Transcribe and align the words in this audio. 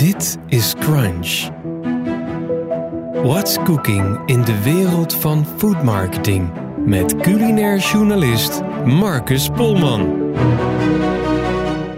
Dit 0.00 0.38
is 0.48 0.74
Crunch. 0.78 1.48
What's 3.22 3.56
cooking 3.64 4.18
in 4.26 4.44
de 4.44 4.62
wereld 4.62 5.14
van 5.14 5.46
food 5.56 5.82
marketing? 5.82 6.50
Met 6.86 7.16
culinair 7.16 7.78
journalist 7.78 8.60
Marcus 8.84 9.48
Polman. 9.48 10.34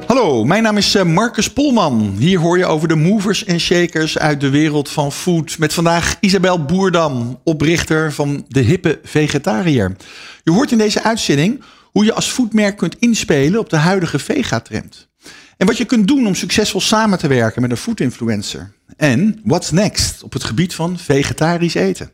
Hallo, 0.06 0.44
mijn 0.44 0.62
naam 0.62 0.76
is 0.76 0.94
eh, 0.94 1.04
Marcus 1.04 1.52
Polman. 1.52 2.14
Hier 2.18 2.38
hoor 2.38 2.58
je 2.58 2.66
over 2.66 2.88
de 2.88 2.94
movers 2.94 3.44
en 3.44 3.60
shakers 3.60 4.18
uit 4.18 4.40
de 4.40 4.50
wereld 4.50 4.88
van 4.88 5.12
food. 5.12 5.58
Met 5.58 5.72
vandaag 5.72 6.16
Isabel 6.20 6.64
Boerdam, 6.64 7.40
oprichter 7.44 8.12
van 8.12 8.44
de 8.48 8.60
hippe 8.60 9.00
vegetariër. 9.02 9.96
Je 10.44 10.50
hoort 10.50 10.72
in 10.72 10.78
deze 10.78 11.02
uitzending 11.02 11.62
hoe 11.84 12.04
je 12.04 12.12
als 12.12 12.30
foodmerk 12.30 12.76
kunt 12.76 12.96
inspelen 12.98 13.60
op 13.60 13.70
de 13.70 13.76
huidige 13.76 14.18
vegatrend. 14.18 15.10
En 15.62 15.68
wat 15.68 15.76
je 15.76 15.84
kunt 15.84 16.08
doen 16.08 16.26
om 16.26 16.34
succesvol 16.34 16.80
samen 16.80 17.18
te 17.18 17.26
werken 17.26 17.62
met 17.62 17.70
een 17.70 17.76
food 17.76 18.00
influencer. 18.00 18.72
En 18.96 19.40
what's 19.44 19.70
next 19.70 20.22
op 20.22 20.32
het 20.32 20.44
gebied 20.44 20.74
van 20.74 20.98
vegetarisch 20.98 21.74
eten. 21.74 22.12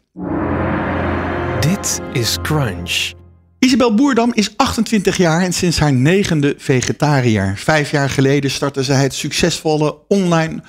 Dit 1.61 2.01
is 2.13 2.37
Crunch. 2.43 3.13
Isabel 3.59 3.95
Boerdam 3.95 4.33
is 4.35 4.57
28 4.57 5.17
jaar 5.17 5.43
en 5.43 5.53
sinds 5.53 5.79
haar 5.79 5.93
negende 5.93 6.55
vegetariër. 6.59 7.57
Vijf 7.57 7.91
jaar 7.91 8.11
geleden 8.11 8.51
startte 8.51 8.83
zij 8.83 9.03
het 9.03 9.15
succesvolle 9.15 9.97
online 10.09 10.63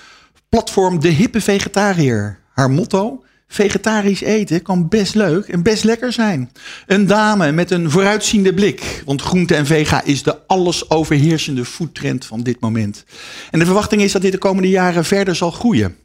platform 0.50 1.00
De 1.00 1.10
Hippe 1.10 1.42
Vegetariër. 1.42 2.40
Haar 2.54 2.72
motto? 2.72 3.24
Vegetarisch 3.52 4.22
eten 4.22 4.62
kan 4.62 4.88
best 4.88 5.16
leuk 5.16 5.48
en 5.48 5.64
best 5.64 5.84
lekker 5.84 6.14
zijn. 6.14 6.52
Een 6.88 7.08
dame 7.08 7.52
met 7.52 7.72
een 7.72 7.92
vooruitziende 7.92 8.54
blik. 8.54 9.02
Want 9.06 9.22
groente 9.22 9.56
en 9.56 9.66
vega 9.66 10.04
is 10.04 10.24
de 10.24 10.38
alles 10.48 10.90
overheersende 10.90 11.66
foodtrend 11.66 12.26
van 12.26 12.44
dit 12.44 12.60
moment. 12.60 13.04
En 13.52 13.60
de 13.60 13.66
verwachting 13.66 14.02
is 14.02 14.12
dat 14.12 14.22
dit 14.22 14.32
de 14.32 14.38
komende 14.38 14.70
jaren 14.70 15.06
verder 15.06 15.36
zal 15.36 15.52
groeien. 15.52 15.96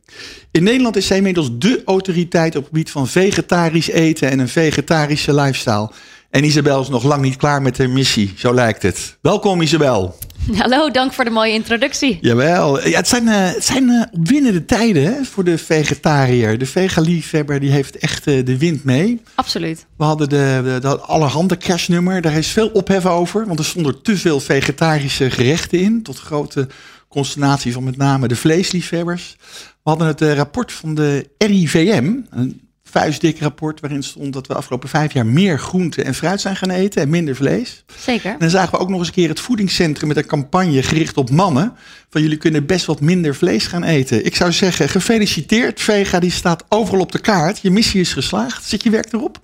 In 0.51 0.63
Nederland 0.63 0.97
is 0.97 1.07
zij 1.07 1.17
inmiddels 1.17 1.51
de 1.59 1.83
autoriteit 1.85 2.57
op 2.57 2.63
het 2.63 2.71
gebied 2.73 2.91
van 2.91 3.09
vegetarisch 3.09 3.89
eten 3.89 4.31
en 4.31 4.39
een 4.39 4.49
vegetarische 4.49 5.35
lifestyle. 5.35 5.91
En 6.31 6.45
Isabel 6.45 6.81
is 6.81 6.89
nog 6.89 7.05
lang 7.05 7.23
niet 7.23 7.37
klaar 7.37 7.63
met 7.63 7.79
haar 7.79 7.91
missie, 7.91 8.33
zo 8.37 8.55
lijkt 8.55 8.83
het. 8.83 9.17
Welkom 9.21 9.61
Isabel. 9.61 10.17
Hallo, 10.63 10.91
dank 10.91 11.13
voor 11.13 11.25
de 11.25 11.31
mooie 11.31 11.53
introductie. 11.53 12.19
Jawel, 12.21 12.89
ja, 12.89 12.97
het 12.97 13.09
zijn, 13.09 13.27
uh, 13.27 13.53
het 13.53 13.65
zijn 13.65 13.89
uh, 13.89 14.03
opwindende 14.11 14.65
tijden 14.65 15.05
hè, 15.05 15.25
voor 15.25 15.45
de 15.45 15.59
vegetariër. 15.59 16.59
De 16.59 16.67
vegaliefhebber 16.67 17.61
die 17.61 17.71
heeft 17.71 17.99
echt 17.99 18.27
uh, 18.27 18.45
de 18.45 18.59
wind 18.59 18.85
mee. 18.85 19.23
Absoluut. 19.35 19.87
We 19.97 20.05
hadden 20.05 20.29
de, 20.29 20.61
de, 20.65 20.79
de 20.81 20.99
allerhande 20.99 21.57
kerstnummer, 21.57 22.21
daar 22.21 22.37
is 22.37 22.49
veel 22.49 22.69
ophef 22.69 23.07
over. 23.07 23.47
Want 23.47 23.59
er 23.59 23.65
stonden 23.65 24.03
te 24.03 24.17
veel 24.17 24.41
vegetarische 24.41 25.31
gerechten 25.31 25.79
in. 25.79 26.03
Tot 26.03 26.19
grote 26.19 26.69
consternatie 27.09 27.73
van 27.73 27.85
met 27.85 27.97
name 27.97 28.29
de 28.29 28.37
vleesliefhebbers. 28.37 29.37
We 29.83 29.91
hadden 29.91 30.07
het 30.07 30.21
rapport 30.21 30.73
van 30.73 30.95
de 30.95 31.29
RIVM, 31.39 32.17
een 32.31 32.64
vuistdik 32.99 33.39
rapport 33.39 33.81
waarin 33.81 34.03
stond 34.03 34.33
dat 34.33 34.47
we 34.47 34.55
afgelopen 34.55 34.89
vijf 34.89 35.13
jaar 35.13 35.27
meer 35.27 35.59
groente 35.59 36.03
en 36.03 36.15
fruit 36.15 36.41
zijn 36.41 36.57
gaan 36.57 36.71
eten 36.71 37.03
en 37.03 37.09
minder 37.09 37.37
vlees. 37.37 37.85
Zeker. 37.99 38.31
En 38.31 38.39
dan 38.39 38.51
zagen 38.51 38.71
we 38.73 38.79
ook 38.79 38.89
nog 38.89 38.99
eens 38.99 39.09
een 39.09 39.15
keer 39.15 39.29
het 39.29 39.41
voedingscentrum 39.41 40.09
met 40.09 40.17
een 40.17 40.27
campagne 40.27 40.83
gericht 40.83 41.17
op 41.17 41.31
mannen. 41.31 41.73
Van 42.15 42.23
jullie 42.23 42.39
kunnen 42.39 42.67
best 42.67 42.87
wat 42.87 43.01
minder 43.01 43.35
vlees 43.35 43.67
gaan 43.67 43.85
eten. 43.85 44.25
Ik 44.25 44.37
zou 44.37 44.53
zeggen, 44.53 44.89
gefeliciteerd. 44.89 45.81
Vega 45.81 46.19
die 46.19 46.31
staat 46.31 46.65
overal 46.69 47.01
op 47.01 47.13
de 47.13 47.19
kaart. 47.19 47.59
Je 47.63 47.71
missie 47.71 48.01
is 48.01 48.13
geslaagd. 48.13 48.65
Zit 48.65 48.83
je 48.83 48.91
werk 48.91 49.13
erop? 49.13 49.39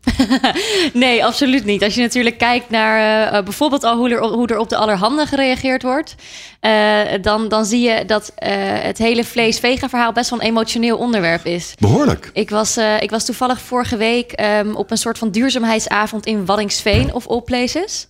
nee, 0.93 1.25
absoluut 1.25 1.65
niet. 1.65 1.83
Als 1.83 1.95
je 1.95 2.01
natuurlijk 2.01 2.39
kijkt 2.39 2.71
naar 2.71 3.33
uh, 3.33 3.43
bijvoorbeeld 3.45 3.85
al 3.85 3.97
hoe 3.97 4.11
er, 4.11 4.23
hoe 4.23 4.47
er 4.47 4.59
op 4.59 4.69
de 4.69 4.77
allerhande 4.77 5.27
gereageerd 5.27 5.83
wordt. 5.83 6.15
Uh, 6.61 7.01
dan, 7.23 7.49
dan 7.49 7.65
zie 7.65 7.81
je 7.81 8.05
dat 8.05 8.33
uh, 8.43 8.49
het 8.83 8.99
hele 8.99 9.25
vlees-vega 9.25 9.89
verhaal 9.89 10.13
best 10.13 10.31
wel 10.31 10.41
een 10.41 10.47
emotioneel 10.47 10.97
onderwerp 10.97 11.45
is. 11.45 11.75
Behoorlijk. 11.79 12.31
Ik 12.33 12.51
was, 12.51 12.77
ik 13.01 13.11
was 13.11 13.25
toevallig 13.25 13.61
vorige 13.61 13.97
week 13.97 14.41
um, 14.41 14.77
op 14.77 14.91
een 14.91 14.99
soort 14.99 15.19
van 15.19 15.31
duurzaamheidsavond 15.31 16.27
in 16.27 16.47
Waddingsveen 16.47 17.15
of 17.15 17.29
all 17.29 17.41
places. 17.41 18.07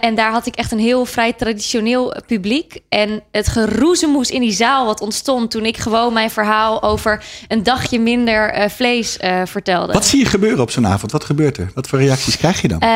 en 0.00 0.14
daar 0.14 0.30
had 0.30 0.46
ik 0.46 0.56
echt 0.56 0.72
een 0.72 0.78
heel 0.78 1.04
vrij 1.04 1.32
traditioneel 1.32 2.14
publiek. 2.26 2.78
En 2.88 3.22
het 3.30 3.48
geroezemoes 3.70 4.30
in 4.30 4.40
die 4.40 4.52
zaal 4.52 4.86
wat 4.86 5.00
ontstond 5.00 5.50
toen 5.50 5.64
ik 5.64 5.76
gewoon 5.76 6.12
mijn 6.12 6.30
verhaal 6.30 6.82
over 6.82 7.24
een 7.48 7.62
dagje 7.62 7.98
minder 7.98 8.58
uh, 8.58 8.68
vlees 8.68 9.18
uh, 9.20 9.42
vertelde. 9.44 9.92
Wat 9.92 10.06
zie 10.06 10.18
je 10.18 10.24
gebeuren 10.24 10.60
op 10.60 10.70
zo'n 10.70 10.86
avond? 10.86 11.12
Wat 11.12 11.24
gebeurt 11.24 11.56
er? 11.56 11.70
Wat 11.74 11.88
voor 11.88 11.98
reacties 11.98 12.36
krijg 12.36 12.62
je 12.62 12.68
dan? 12.68 12.82
Uh, 12.82 12.88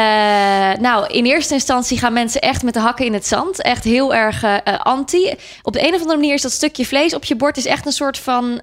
nou, 0.80 1.06
in 1.06 1.24
eerste 1.24 1.54
instantie 1.54 1.98
gaan 1.98 2.12
mensen 2.12 2.40
echt 2.40 2.62
met 2.62 2.74
de 2.74 2.80
hakken 2.80 3.04
in 3.04 3.12
het 3.12 3.26
zand. 3.26 3.62
Echt 3.62 3.84
heel 3.84 4.14
erg 4.14 4.44
anti. 4.82 5.34
Op 5.62 5.72
de 5.72 5.80
een 5.86 5.94
of 5.94 6.00
andere 6.00 6.18
manier 6.18 6.34
is 6.34 6.42
dat 6.42 6.52
stukje 6.52 6.86
vlees 6.86 7.14
op 7.14 7.24
je 7.24 7.36
bord 7.36 7.56
is 7.56 7.66
echt 7.66 7.86
een 7.86 7.92
soort 7.92 8.18
van 8.18 8.60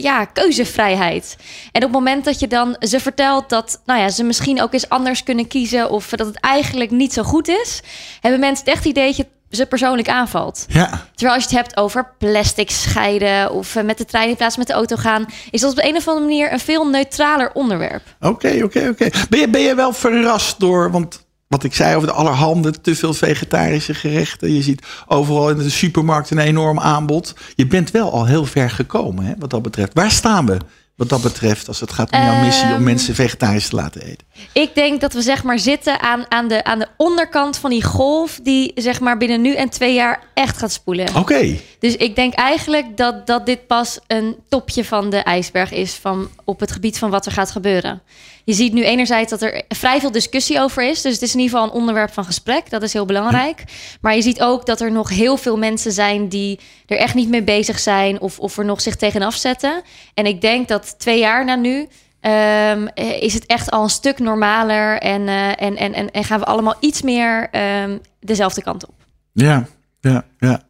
ja, 0.00 0.24
keuzevrijheid. 0.24 1.36
En 1.72 1.84
op 1.84 1.88
het 1.88 1.98
moment 1.98 2.24
dat 2.24 2.40
je 2.40 2.48
dan 2.48 2.76
ze 2.80 3.00
vertelt 3.00 3.48
dat 3.48 3.80
nou 3.86 4.00
ja, 4.00 4.08
ze 4.08 4.24
misschien 4.24 4.62
ook 4.62 4.72
eens 4.72 4.88
anders 4.88 5.22
kunnen 5.22 5.48
kiezen 5.48 5.90
of 5.90 6.08
dat 6.08 6.26
het 6.26 6.40
eigenlijk 6.40 6.90
niet 6.90 7.12
zo 7.12 7.22
goed 7.22 7.48
is, 7.48 7.82
hebben 8.20 8.40
mensen 8.40 8.66
echt 8.66 8.84
het 8.84 9.26
ze 9.50 9.66
persoonlijk 9.66 10.08
aanvalt. 10.08 10.66
Ja. 10.68 11.06
Terwijl 11.14 11.34
als 11.38 11.50
je 11.50 11.56
het 11.56 11.66
hebt 11.66 11.76
over 11.76 12.14
plastic 12.18 12.70
scheiden 12.70 13.52
of 13.52 13.82
met 13.82 13.98
de 13.98 14.04
trein 14.04 14.28
in 14.28 14.36
plaats 14.36 14.56
met 14.56 14.66
de 14.66 14.72
auto 14.72 14.96
gaan, 14.96 15.26
is 15.50 15.60
dat 15.60 15.70
op 15.70 15.76
de 15.76 15.88
een 15.88 15.96
of 15.96 16.08
andere 16.08 16.26
manier 16.26 16.52
een 16.52 16.60
veel 16.60 16.88
neutraler 16.88 17.52
onderwerp. 17.52 18.02
Oké, 18.20 18.60
oké, 18.62 18.88
oké. 18.88 19.08
Ben 19.28 19.40
je, 19.40 19.48
ben 19.48 19.60
je 19.60 19.74
wel 19.74 19.92
verrast 19.92 20.60
door, 20.60 20.90
want 20.90 21.28
wat 21.48 21.64
ik 21.64 21.74
zei 21.74 21.96
over 21.96 22.08
de 22.08 22.14
allerhande, 22.14 22.80
te 22.80 22.94
veel 22.94 23.14
vegetarische 23.14 23.94
gerechten. 23.94 24.52
Je 24.52 24.62
ziet 24.62 24.86
overal 25.06 25.50
in 25.50 25.56
de 25.56 25.70
supermarkt 25.70 26.30
een 26.30 26.38
enorm 26.38 26.80
aanbod. 26.80 27.34
Je 27.54 27.66
bent 27.66 27.90
wel 27.90 28.12
al 28.12 28.26
heel 28.26 28.44
ver 28.44 28.70
gekomen 28.70 29.24
hè, 29.24 29.32
wat 29.38 29.50
dat 29.50 29.62
betreft. 29.62 29.94
Waar 29.94 30.10
staan 30.10 30.46
we 30.46 30.56
wat 31.00 31.08
dat 31.08 31.22
betreft 31.22 31.68
als 31.68 31.80
het 31.80 31.92
gaat 31.92 32.12
om 32.12 32.22
jouw 32.22 32.44
missie 32.44 32.66
om 32.66 32.72
Ehm, 32.72 32.82
mensen 32.82 33.14
vegetarisch 33.14 33.68
te 33.68 33.74
laten 33.74 34.00
eten? 34.00 34.26
Ik 34.52 34.74
denk 34.74 35.00
dat 35.00 35.12
we 35.12 35.22
zeg 35.22 35.42
maar 35.42 35.58
zitten 35.58 36.00
aan, 36.00 36.24
aan, 36.28 36.48
de, 36.48 36.64
aan 36.64 36.78
de 36.78 36.88
onderkant 36.96 37.56
van 37.56 37.70
die 37.70 37.84
golf 37.84 38.40
die 38.42 38.72
zeg 38.74 39.00
maar 39.00 39.16
binnen 39.16 39.40
nu 39.40 39.54
en 39.54 39.68
twee 39.68 39.94
jaar 39.94 40.22
echt 40.34 40.58
gaat 40.58 40.72
spoelen. 40.72 41.16
Oké. 41.16 41.56
Dus 41.78 41.96
ik 41.96 42.16
denk 42.16 42.34
eigenlijk 42.34 42.96
dat, 42.96 43.26
dat 43.26 43.46
dit 43.46 43.66
pas 43.66 43.98
een 44.06 44.36
topje 44.48 44.84
van 44.84 45.10
de 45.10 45.16
ijsberg 45.16 45.72
is 45.72 45.94
van, 45.94 46.28
op 46.50 46.60
het 46.60 46.72
gebied 46.72 46.98
van 46.98 47.10
wat 47.10 47.26
er 47.26 47.32
gaat 47.32 47.50
gebeuren. 47.50 48.02
Je 48.44 48.52
ziet 48.52 48.72
nu 48.72 48.84
enerzijds 48.84 49.30
dat 49.30 49.42
er 49.42 49.62
vrij 49.68 50.00
veel 50.00 50.10
discussie 50.10 50.60
over 50.60 50.82
is. 50.82 51.02
Dus 51.02 51.12
het 51.12 51.22
is 51.22 51.34
in 51.34 51.40
ieder 51.40 51.56
geval 51.56 51.70
een 51.70 51.80
onderwerp 51.80 52.12
van 52.12 52.24
gesprek. 52.24 52.70
Dat 52.70 52.82
is 52.82 52.92
heel 52.92 53.04
belangrijk. 53.04 53.64
Maar 54.00 54.14
je 54.14 54.22
ziet 54.22 54.42
ook 54.42 54.66
dat 54.66 54.80
er 54.80 54.92
nog 54.92 55.08
heel 55.08 55.36
veel 55.36 55.56
mensen 55.56 55.92
zijn 55.92 56.28
die 56.28 56.58
er 56.86 56.96
echt 56.96 57.14
niet 57.14 57.28
mee 57.28 57.42
bezig 57.42 57.78
zijn. 57.78 58.20
Of, 58.20 58.38
of 58.38 58.58
er 58.58 58.64
nog 58.64 58.80
zich 58.80 58.96
tegenaf 58.96 59.34
zetten. 59.34 59.82
En 60.14 60.26
ik 60.26 60.40
denk 60.40 60.68
dat 60.68 60.98
twee 60.98 61.18
jaar 61.18 61.44
na 61.44 61.54
nu. 61.54 61.88
Um, 62.22 62.88
is 63.20 63.34
het 63.34 63.46
echt 63.46 63.70
al 63.70 63.82
een 63.82 63.90
stuk 63.90 64.18
normaler 64.18 64.98
en, 64.98 65.20
uh, 65.20 65.48
en, 65.48 65.76
en, 65.76 65.92
en, 65.92 66.10
en, 66.10 66.24
gaan 66.24 66.38
we 66.38 66.44
allemaal 66.44 66.76
iets 66.80 67.02
meer 67.02 67.48
um, 67.82 68.00
dezelfde 68.20 68.62
kant 68.62 68.86
op. 68.86 68.94
Ja, 69.32 69.66
ja, 70.00 70.24
ja. 70.38 70.62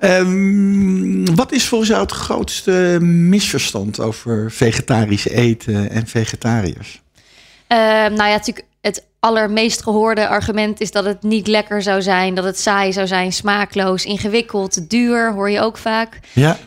Um, 0.00 1.34
wat 1.34 1.52
is 1.52 1.68
volgens 1.68 1.90
jou 1.90 2.02
het 2.02 2.12
grootste 2.12 2.98
misverstand 3.00 4.00
over 4.00 4.50
vegetarisch 4.50 5.28
eten 5.28 5.90
en 5.90 6.06
vegetariërs? 6.06 7.00
nou 7.68 8.14
ja, 8.14 8.36
natuurlijk 8.36 8.66
allermeest 9.24 9.82
gehoorde 9.82 10.28
argument 10.28 10.80
is 10.80 10.90
dat 10.90 11.04
het 11.04 11.22
niet 11.22 11.46
lekker 11.46 11.82
zou 11.82 12.02
zijn, 12.02 12.34
dat 12.34 12.44
het 12.44 12.58
saai 12.58 12.92
zou 12.92 13.06
zijn, 13.06 13.32
smaakloos, 13.32 14.04
ingewikkeld, 14.04 14.90
duur, 14.90 15.32
hoor 15.32 15.50
je 15.50 15.60
ook 15.60 15.76
vaak. 15.76 16.20
Ja. 16.32 16.58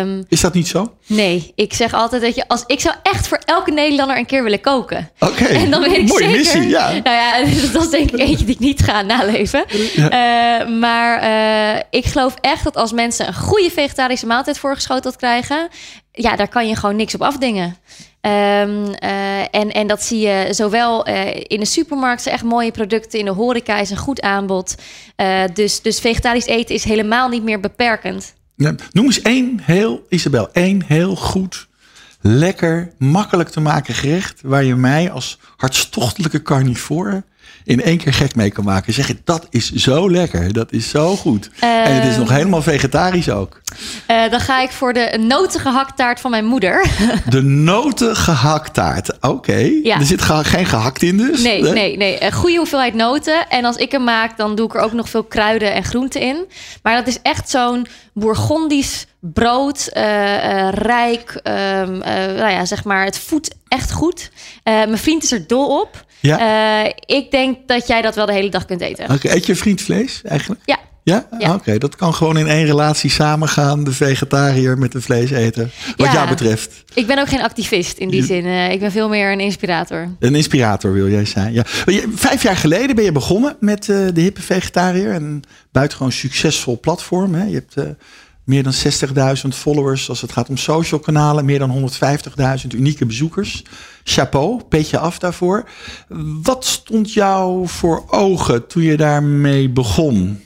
Um, 0.00 0.24
is 0.28 0.40
dat 0.40 0.54
niet 0.54 0.68
zo? 0.68 0.94
Nee, 1.06 1.52
ik 1.54 1.72
zeg 1.72 1.92
altijd 1.92 2.22
dat 2.22 2.34
je 2.34 2.48
als 2.48 2.64
ik 2.66 2.80
zou 2.80 2.94
echt 3.02 3.28
voor 3.28 3.40
elke 3.44 3.70
Nederlander 3.70 4.16
een 4.16 4.26
keer 4.26 4.42
willen 4.42 4.60
koken. 4.60 5.10
Oké. 5.18 5.32
Okay. 5.32 5.56
En 5.64 5.70
dan 5.70 5.80
weet 5.82 5.96
ik 5.96 6.08
Mooie 6.08 6.22
zeker. 6.22 6.36
missie, 6.36 6.68
ja. 6.68 6.92
Nou 7.04 7.16
ja, 7.16 7.44
dat 7.72 7.82
is 7.82 7.90
denk 7.90 8.10
ik 8.10 8.18
eentje 8.18 8.44
die 8.44 8.54
ik 8.54 8.60
niet 8.60 8.82
ga 8.82 9.02
naleven. 9.02 9.64
Ja. 9.94 10.60
Uh, 10.60 10.78
maar 10.78 11.22
uh, 11.22 11.82
ik 11.90 12.04
geloof 12.04 12.34
echt 12.40 12.64
dat 12.64 12.76
als 12.76 12.92
mensen 12.92 13.26
een 13.26 13.34
goede 13.34 13.70
vegetarische 13.70 14.26
maaltijd 14.26 14.58
voorgeschoteld 14.58 15.16
krijgen, 15.16 15.68
ja, 16.12 16.36
daar 16.36 16.48
kan 16.48 16.68
je 16.68 16.76
gewoon 16.76 16.96
niks 16.96 17.14
op 17.14 17.22
afdingen. 17.22 17.76
Um, 18.20 18.84
uh, 19.02 19.40
en, 19.40 19.70
en 19.72 19.86
dat 19.86 20.02
zie 20.02 20.18
je 20.18 20.46
zowel 20.50 21.08
uh, 21.08 21.26
in 21.36 21.60
de 21.60 21.66
supermarkt, 21.66 22.26
echt 22.26 22.42
mooie 22.42 22.70
producten. 22.70 23.18
In 23.18 23.24
de 23.24 23.30
horeca 23.30 23.78
is 23.78 23.90
een 23.90 23.96
goed 23.96 24.20
aanbod. 24.20 24.74
Uh, 25.16 25.42
dus, 25.54 25.82
dus 25.82 26.00
vegetarisch 26.00 26.46
eten 26.46 26.74
is 26.74 26.84
helemaal 26.84 27.28
niet 27.28 27.42
meer 27.42 27.60
beperkend. 27.60 28.34
Ja, 28.54 28.74
noem 28.92 29.04
eens 29.04 29.22
één 29.22 29.60
heel, 29.62 30.06
Isabel, 30.08 30.52
één 30.52 30.84
heel 30.86 31.16
goed, 31.16 31.68
lekker, 32.20 32.92
makkelijk 32.98 33.48
te 33.48 33.60
maken 33.60 33.94
gerecht... 33.94 34.40
waar 34.42 34.64
je 34.64 34.74
mij 34.74 35.10
als 35.10 35.38
hartstochtelijke 35.56 36.42
carnivore 36.42 37.24
in 37.68 37.82
één 37.82 37.98
keer 37.98 38.12
gek 38.12 38.34
mee 38.34 38.50
kan 38.50 38.64
maken. 38.64 38.92
Zeg 38.92 39.06
je, 39.06 39.16
dat 39.24 39.46
is 39.50 39.72
zo 39.72 40.10
lekker, 40.10 40.52
dat 40.52 40.72
is 40.72 40.88
zo 40.88 41.16
goed. 41.16 41.50
En 41.60 41.94
het 41.94 42.04
is 42.04 42.16
nog 42.16 42.30
helemaal 42.30 42.62
vegetarisch 42.62 43.30
ook. 43.30 43.60
Uh, 44.10 44.30
dan 44.30 44.40
ga 44.40 44.62
ik 44.62 44.70
voor 44.70 44.92
de 44.92 45.18
notengehakttaart 45.20 46.20
van 46.20 46.30
mijn 46.30 46.44
moeder. 46.44 46.86
De 47.28 47.42
notengehakttaart, 47.42 49.12
oké. 49.12 49.26
Okay. 49.26 49.80
Ja. 49.82 49.98
Er 49.98 50.04
zit 50.04 50.22
ge 50.22 50.44
geen 50.44 50.66
gehakt 50.66 51.02
in 51.02 51.16
dus? 51.16 51.42
Nee, 51.42 51.62
nee, 51.62 51.72
nee. 51.72 51.96
nee. 51.96 52.22
Een 52.22 52.32
goede 52.32 52.56
hoeveelheid 52.56 52.94
noten. 52.94 53.48
En 53.48 53.64
als 53.64 53.76
ik 53.76 53.92
hem 53.92 54.04
maak, 54.04 54.36
dan 54.36 54.54
doe 54.54 54.66
ik 54.66 54.74
er 54.74 54.80
ook 54.80 54.92
nog 54.92 55.08
veel 55.08 55.24
kruiden 55.24 55.72
en 55.72 55.84
groenten 55.84 56.20
in. 56.20 56.46
Maar 56.82 56.94
dat 56.94 57.06
is 57.06 57.18
echt 57.22 57.50
zo'n 57.50 57.86
Bourgondisch 58.12 59.06
brood, 59.20 59.86
eh, 59.92 60.66
eh, 60.66 60.72
rijk, 60.72 61.40
ehm, 61.42 62.00
eh, 62.00 62.14
nou 62.36 62.50
ja, 62.50 62.64
zeg 62.64 62.84
maar, 62.84 63.04
het 63.04 63.18
voedt 63.18 63.54
echt 63.68 63.92
goed. 63.92 64.30
Eh, 64.62 64.74
mijn 64.74 64.98
vriend 64.98 65.22
is 65.22 65.32
er 65.32 65.46
dol 65.46 65.80
op. 65.80 66.06
Ja. 66.20 66.84
Eh, 66.84 66.92
ik 67.06 67.30
denk 67.30 67.56
dat 67.66 67.86
jij 67.86 68.02
dat 68.02 68.14
wel 68.14 68.26
de 68.26 68.32
hele 68.32 68.50
dag 68.50 68.64
kunt 68.64 68.80
eten. 68.80 69.06
Eet 69.22 69.46
je 69.46 69.54
vriend 69.56 69.80
vlees 69.80 70.22
eigenlijk? 70.24 70.60
Ja. 70.64 70.78
Ja? 71.02 71.26
Ja. 71.38 71.54
Oké, 71.54 71.78
dat 71.78 71.96
kan 71.96 72.14
gewoon 72.14 72.36
in 72.38 72.46
één 72.46 72.64
relatie 72.64 73.10
samengaan. 73.10 73.84
De 73.84 73.92
vegetariër 73.92 74.78
met 74.78 74.92
de 74.92 75.00
vleeseter. 75.00 75.70
Wat 75.96 76.06
Ja. 76.06 76.12
jou 76.12 76.28
betreft. 76.28 76.84
Ik 76.94 77.06
ben 77.06 77.18
ook 77.18 77.28
geen 77.28 77.42
activist 77.42 77.98
in 77.98 78.08
die 78.10 78.20
Je- 78.20 78.26
zin. 78.26 78.44
Eh, 78.44 78.70
ik 78.72 78.80
ben 78.80 78.90
veel 78.92 79.08
meer 79.08 79.32
een 79.32 79.40
inspirator. 79.40 80.08
Een 80.18 80.34
inspirator 80.34 80.92
wil 80.92 81.08
jij 81.08 81.24
zijn. 81.24 81.52
Ja. 81.52 81.62
Vijf 82.14 82.42
jaar 82.42 82.56
geleden 82.56 82.94
ben 82.96 83.04
je 83.04 83.12
begonnen 83.12 83.56
met 83.60 83.88
eh, 83.88 83.96
de 84.14 84.20
hippe 84.20 84.42
vegetariër. 84.42 85.14
Een 85.14 85.44
buitengewoon 85.72 86.12
succesvol 86.12 86.80
platform. 86.80 87.34
Hè. 87.34 87.44
Je 87.44 87.54
hebt 87.54 87.74
meer 88.48 88.62
dan 88.62 88.72
60.000 89.42 89.48
followers 89.48 90.08
als 90.08 90.20
het 90.20 90.32
gaat 90.32 90.48
om 90.48 90.56
social 90.56 91.00
kanalen. 91.00 91.44
Meer 91.44 91.58
dan 91.58 91.90
150.000 91.90 92.66
unieke 92.74 93.06
bezoekers. 93.06 93.64
Chapeau, 94.04 94.62
petje 94.68 94.98
af 94.98 95.18
daarvoor. 95.18 95.68
Wat 96.42 96.64
stond 96.64 97.12
jou 97.12 97.68
voor 97.68 98.04
ogen 98.06 98.66
toen 98.66 98.82
je 98.82 98.96
daarmee 98.96 99.70
begon? 99.70 100.40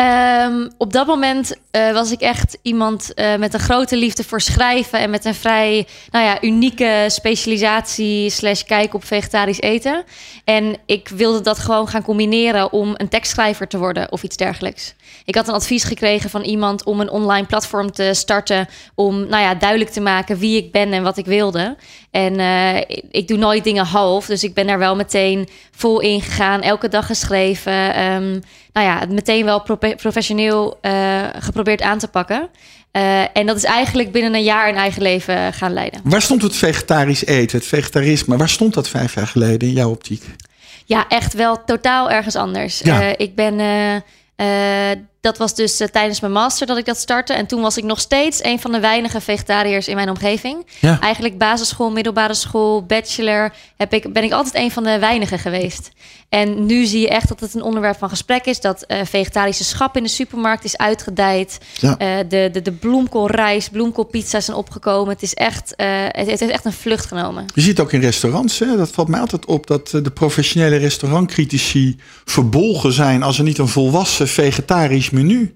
Ehm, 0.00 0.68
op 0.78 0.92
dat 0.92 1.06
moment 1.06 1.56
eh, 1.70 1.92
was 1.92 2.12
ik 2.12 2.20
echt 2.20 2.58
iemand 2.62 3.14
eh, 3.14 3.36
met 3.36 3.54
een 3.54 3.60
grote 3.60 3.96
liefde 3.96 4.24
voor 4.24 4.40
schrijven 4.40 4.98
en 4.98 5.10
met 5.10 5.24
een 5.24 5.34
vrij 5.34 5.86
nou 6.10 6.24
ja, 6.24 6.42
unieke 6.42 7.04
specialisatie 7.08 8.30
slash 8.30 8.62
kijk 8.62 8.94
op 8.94 9.04
vegetarisch 9.04 9.60
eten. 9.60 10.04
En 10.44 10.76
ik 10.86 11.08
wilde 11.08 11.40
dat 11.40 11.58
gewoon 11.58 11.88
gaan 11.88 12.02
combineren 12.02 12.72
om 12.72 12.94
een 12.96 13.08
tekstschrijver 13.08 13.68
te 13.68 13.78
worden 13.78 14.12
of 14.12 14.22
iets 14.22 14.36
dergelijks. 14.36 14.94
Ik 15.24 15.34
had 15.34 15.48
een 15.48 15.54
advies 15.54 15.84
gekregen 15.84 16.30
van 16.30 16.42
iemand 16.42 16.84
om 16.84 17.00
een 17.00 17.10
online 17.10 17.46
platform 17.46 17.92
te 17.92 18.10
starten 18.14 18.68
om 18.94 19.26
nou 19.28 19.42
ja, 19.42 19.54
duidelijk 19.54 19.90
te 19.90 20.00
maken 20.00 20.38
wie 20.38 20.56
ik 20.56 20.72
ben 20.72 20.92
en 20.92 21.02
wat 21.02 21.16
ik 21.16 21.26
wilde. 21.26 21.76
En 22.10 22.38
eh, 22.38 22.98
ik, 23.10 23.28
doe 23.28 23.38
nooit 23.38 23.64
dingen 23.64 23.84
half, 23.84 24.26
dus 24.26 24.44
ik 24.44 24.54
ben 24.54 24.66
daar 24.66 24.78
wel 24.78 24.96
meteen 24.96 25.48
vol 25.70 26.00
in 26.00 26.20
gegaan, 26.20 26.62
elke 26.62 26.88
dag 26.88 27.06
geschreven. 27.06 27.94
Ehm, 27.94 28.38
nou 28.72 28.86
ja, 28.86 28.98
het 28.98 29.10
meteen 29.10 29.44
wel 29.44 29.62
professioneel 29.96 30.78
eh, 30.80 31.26
geprobeerd 31.38 31.82
aan 31.82 31.98
te 31.98 32.08
pakken. 32.08 32.48
Eh, 32.90 33.36
en 33.36 33.46
dat 33.46 33.56
is 33.56 33.64
eigenlijk 33.64 34.12
binnen 34.12 34.34
een 34.34 34.42
jaar 34.42 34.68
een 34.68 34.76
eigen 34.76 35.02
leven 35.02 35.52
gaan 35.52 35.72
leiden. 35.72 36.00
Waar 36.04 36.22
stond 36.22 36.42
het 36.42 36.56
vegetarisch 36.56 37.24
eten, 37.24 37.58
het 37.58 37.66
vegetarisme? 37.66 38.36
Waar 38.36 38.48
stond 38.48 38.74
dat 38.74 38.88
vijf 38.88 39.14
jaar 39.14 39.26
geleden 39.26 39.68
in 39.68 39.74
jouw 39.74 39.90
optiek? 39.90 40.24
Ja, 40.84 41.08
echt 41.08 41.34
wel 41.34 41.64
totaal 41.64 42.10
ergens 42.10 42.36
anders. 42.36 42.78
Ja. 42.78 43.00
Eh, 43.00 43.14
ik 43.16 43.34
ben. 43.34 43.58
Dat 45.20 45.38
was 45.38 45.54
dus 45.54 45.80
eh, 45.80 45.88
tijdens 45.88 46.20
mijn 46.20 46.32
master 46.32 46.66
dat 46.66 46.78
ik 46.78 46.84
dat 46.84 46.96
startte. 46.96 47.32
En 47.32 47.46
toen 47.46 47.60
was 47.60 47.76
ik 47.76 47.84
nog 47.84 48.00
steeds 48.00 48.44
een 48.44 48.60
van 48.60 48.72
de 48.72 48.80
weinige 48.80 49.20
vegetariërs 49.20 49.88
in 49.88 49.94
mijn 49.94 50.08
omgeving. 50.08 50.66
Ja. 50.78 51.00
Eigenlijk 51.00 51.38
basisschool, 51.38 51.90
middelbare 51.90 52.34
school, 52.34 52.84
bachelor. 52.84 53.52
Heb 53.76 53.92
ik, 53.92 54.12
ben 54.12 54.22
ik 54.22 54.32
altijd 54.32 54.54
een 54.54 54.70
van 54.70 54.84
de 54.84 54.98
weinigen 54.98 55.38
geweest. 55.38 55.90
En 56.28 56.66
nu 56.66 56.84
zie 56.84 57.00
je 57.00 57.08
echt 57.08 57.28
dat 57.28 57.40
het 57.40 57.54
een 57.54 57.62
onderwerp 57.62 57.98
van 57.98 58.08
gesprek 58.08 58.44
is. 58.44 58.60
Dat 58.60 58.82
eh, 58.82 58.98
vegetarische 59.04 59.64
schap 59.64 59.96
in 59.96 60.02
de 60.02 60.08
supermarkt 60.08 60.64
is 60.64 60.76
uitgedijd. 60.76 61.58
Ja. 61.78 61.98
Eh, 61.98 62.18
de, 62.28 62.48
de, 62.52 62.62
de 62.62 62.72
bloemkoolrijst, 62.72 63.70
bloemkoolpizza's 63.70 64.44
zijn 64.44 64.56
opgekomen. 64.56 65.12
Het, 65.12 65.22
is 65.22 65.34
echt, 65.34 65.74
het, 65.76 66.16
het 66.30 66.40
heeft 66.40 66.52
echt 66.52 66.64
een 66.64 66.72
vlucht 66.72 67.06
genomen. 67.06 67.44
Je 67.54 67.60
ziet 67.60 67.80
ook 67.80 67.92
in 67.92 68.00
restaurants, 68.00 68.58
hè? 68.58 68.76
dat 68.76 68.90
valt 68.90 69.08
mij 69.08 69.20
altijd 69.20 69.46
op, 69.46 69.66
dat 69.66 69.88
de 69.88 70.10
professionele 70.14 70.76
restaurantcritici 70.76 71.96
verbolgen 72.24 72.92
zijn 72.92 73.22
als 73.22 73.38
er 73.38 73.44
niet 73.44 73.58
een 73.58 73.68
volwassen 73.68 74.28
vegetarisch 74.28 75.09
menu 75.12 75.54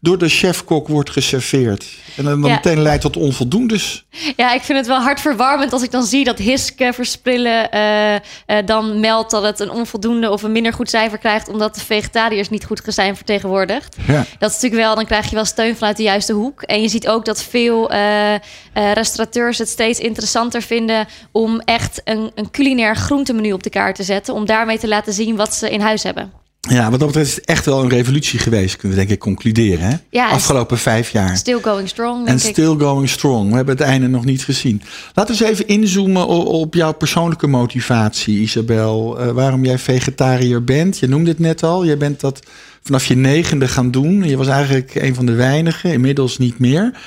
door 0.00 0.18
de 0.18 0.28
chefkok 0.28 0.88
wordt 0.88 1.10
geserveerd. 1.10 1.86
En 2.16 2.24
dan 2.24 2.42
Ja. 2.42 2.54
meteen 2.54 2.82
leidt 2.82 3.02
tot 3.02 3.16
onvoldoendes. 3.16 4.04
Ja, 4.36 4.52
ik 4.52 4.62
vind 4.62 4.78
het 4.78 4.86
wel 4.86 5.00
hartverwarmend 5.00 5.72
als 5.72 5.82
ik 5.82 5.90
dan 5.90 6.04
zie 6.04 6.24
dat 6.24 6.38
Hiske 6.38 6.92
Versprillen 6.92 7.70
eh, 7.70 8.14
eh, 8.14 8.20
dan 8.64 9.00
meldt 9.00 9.30
dat 9.30 9.42
het 9.42 9.60
een 9.60 9.70
onvoldoende 9.70 10.30
of 10.30 10.42
een 10.42 10.52
minder 10.52 10.72
goed 10.72 10.90
cijfer 10.90 11.18
krijgt, 11.18 11.48
omdat 11.48 11.74
de 11.74 11.80
vegetariërs 11.80 12.48
niet 12.50 12.64
goed 12.64 12.80
zijn 12.86 13.16
vertegenwoordigd. 13.16 13.96
Ja. 14.06 14.24
Dat 14.38 14.50
is 14.50 14.54
natuurlijk 14.54 14.82
wel, 14.82 14.94
dan 14.94 15.06
krijg 15.06 15.28
je 15.28 15.34
wel 15.34 15.44
steun 15.44 15.76
vanuit 15.76 15.96
de 15.96 16.02
juiste 16.02 16.32
hoek. 16.32 16.62
En 16.62 16.82
je 16.82 16.88
ziet 16.88 17.08
ook 17.08 17.24
dat 17.24 17.42
veel 17.42 17.90
eh, 17.90 18.34
restaurateurs 18.72 19.58
het 19.58 19.68
steeds 19.68 19.98
interessanter 19.98 20.62
vinden 20.62 21.06
om 21.32 21.60
echt 21.60 22.00
een, 22.04 22.30
een 22.34 22.50
culinair 22.50 22.96
groentemenu 22.96 23.52
op 23.52 23.62
de 23.62 23.70
kaart 23.70 23.96
te 23.96 24.02
zetten, 24.02 24.34
om 24.34 24.46
daarmee 24.46 24.78
te 24.78 24.88
laten 24.88 25.12
zien 25.12 25.36
wat 25.36 25.54
ze 25.54 25.70
in 25.70 25.80
huis 25.80 26.02
hebben. 26.02 26.44
Ja, 26.68 26.90
wat 26.90 26.98
dat 26.98 27.08
betreft 27.08 27.28
is 27.28 27.34
het 27.34 27.44
echt 27.44 27.64
wel 27.64 27.82
een 27.82 27.88
revolutie 27.88 28.38
geweest, 28.38 28.76
kunnen 28.76 28.98
we 28.98 29.04
denk 29.04 29.14
ik 29.14 29.20
concluderen. 29.20 29.88
Hè? 29.88 29.96
Ja, 30.10 30.28
en- 30.28 30.34
Afgelopen 30.34 30.78
vijf 30.78 31.10
jaar. 31.10 31.36
Still 31.36 31.58
going 31.62 31.88
strong, 31.88 32.26
En 32.26 32.34
ik. 32.34 32.40
still 32.40 32.74
going 32.78 33.08
strong. 33.08 33.50
We 33.50 33.56
hebben 33.56 33.76
het 33.76 33.84
einde 33.84 34.08
nog 34.08 34.24
niet 34.24 34.44
gezien. 34.44 34.82
Laten 35.14 35.36
we 35.36 35.44
eens 35.44 35.52
even 35.52 35.66
inzoomen 35.66 36.26
op, 36.26 36.74
jouw 36.74 36.92
persoonlijke 36.92 37.46
motivatie, 37.46 38.38
Isabel. 38.40 39.18
Eh, 39.20 39.30
waarom 39.30 39.64
jij 39.64 39.78
vegetariër 39.78 40.64
bent. 40.64 40.98
Je 40.98 41.08
noemde 41.08 41.30
het 41.30 41.38
net 41.38 41.62
al. 41.62 41.84
Je 41.84 41.96
bent 41.96 42.20
dat 42.20 42.40
vanaf 42.82 43.06
je 43.06 43.16
negende 43.16 43.68
gaan 43.68 43.90
doen. 43.90 44.22
Je 44.22 44.36
was 44.36 44.46
eigenlijk 44.48 44.94
een 44.94 45.14
van 45.14 45.26
de 45.26 45.34
weinigen, 45.34 45.92
inmiddels 45.92 46.38
niet 46.38 46.58
meer. 46.58 46.98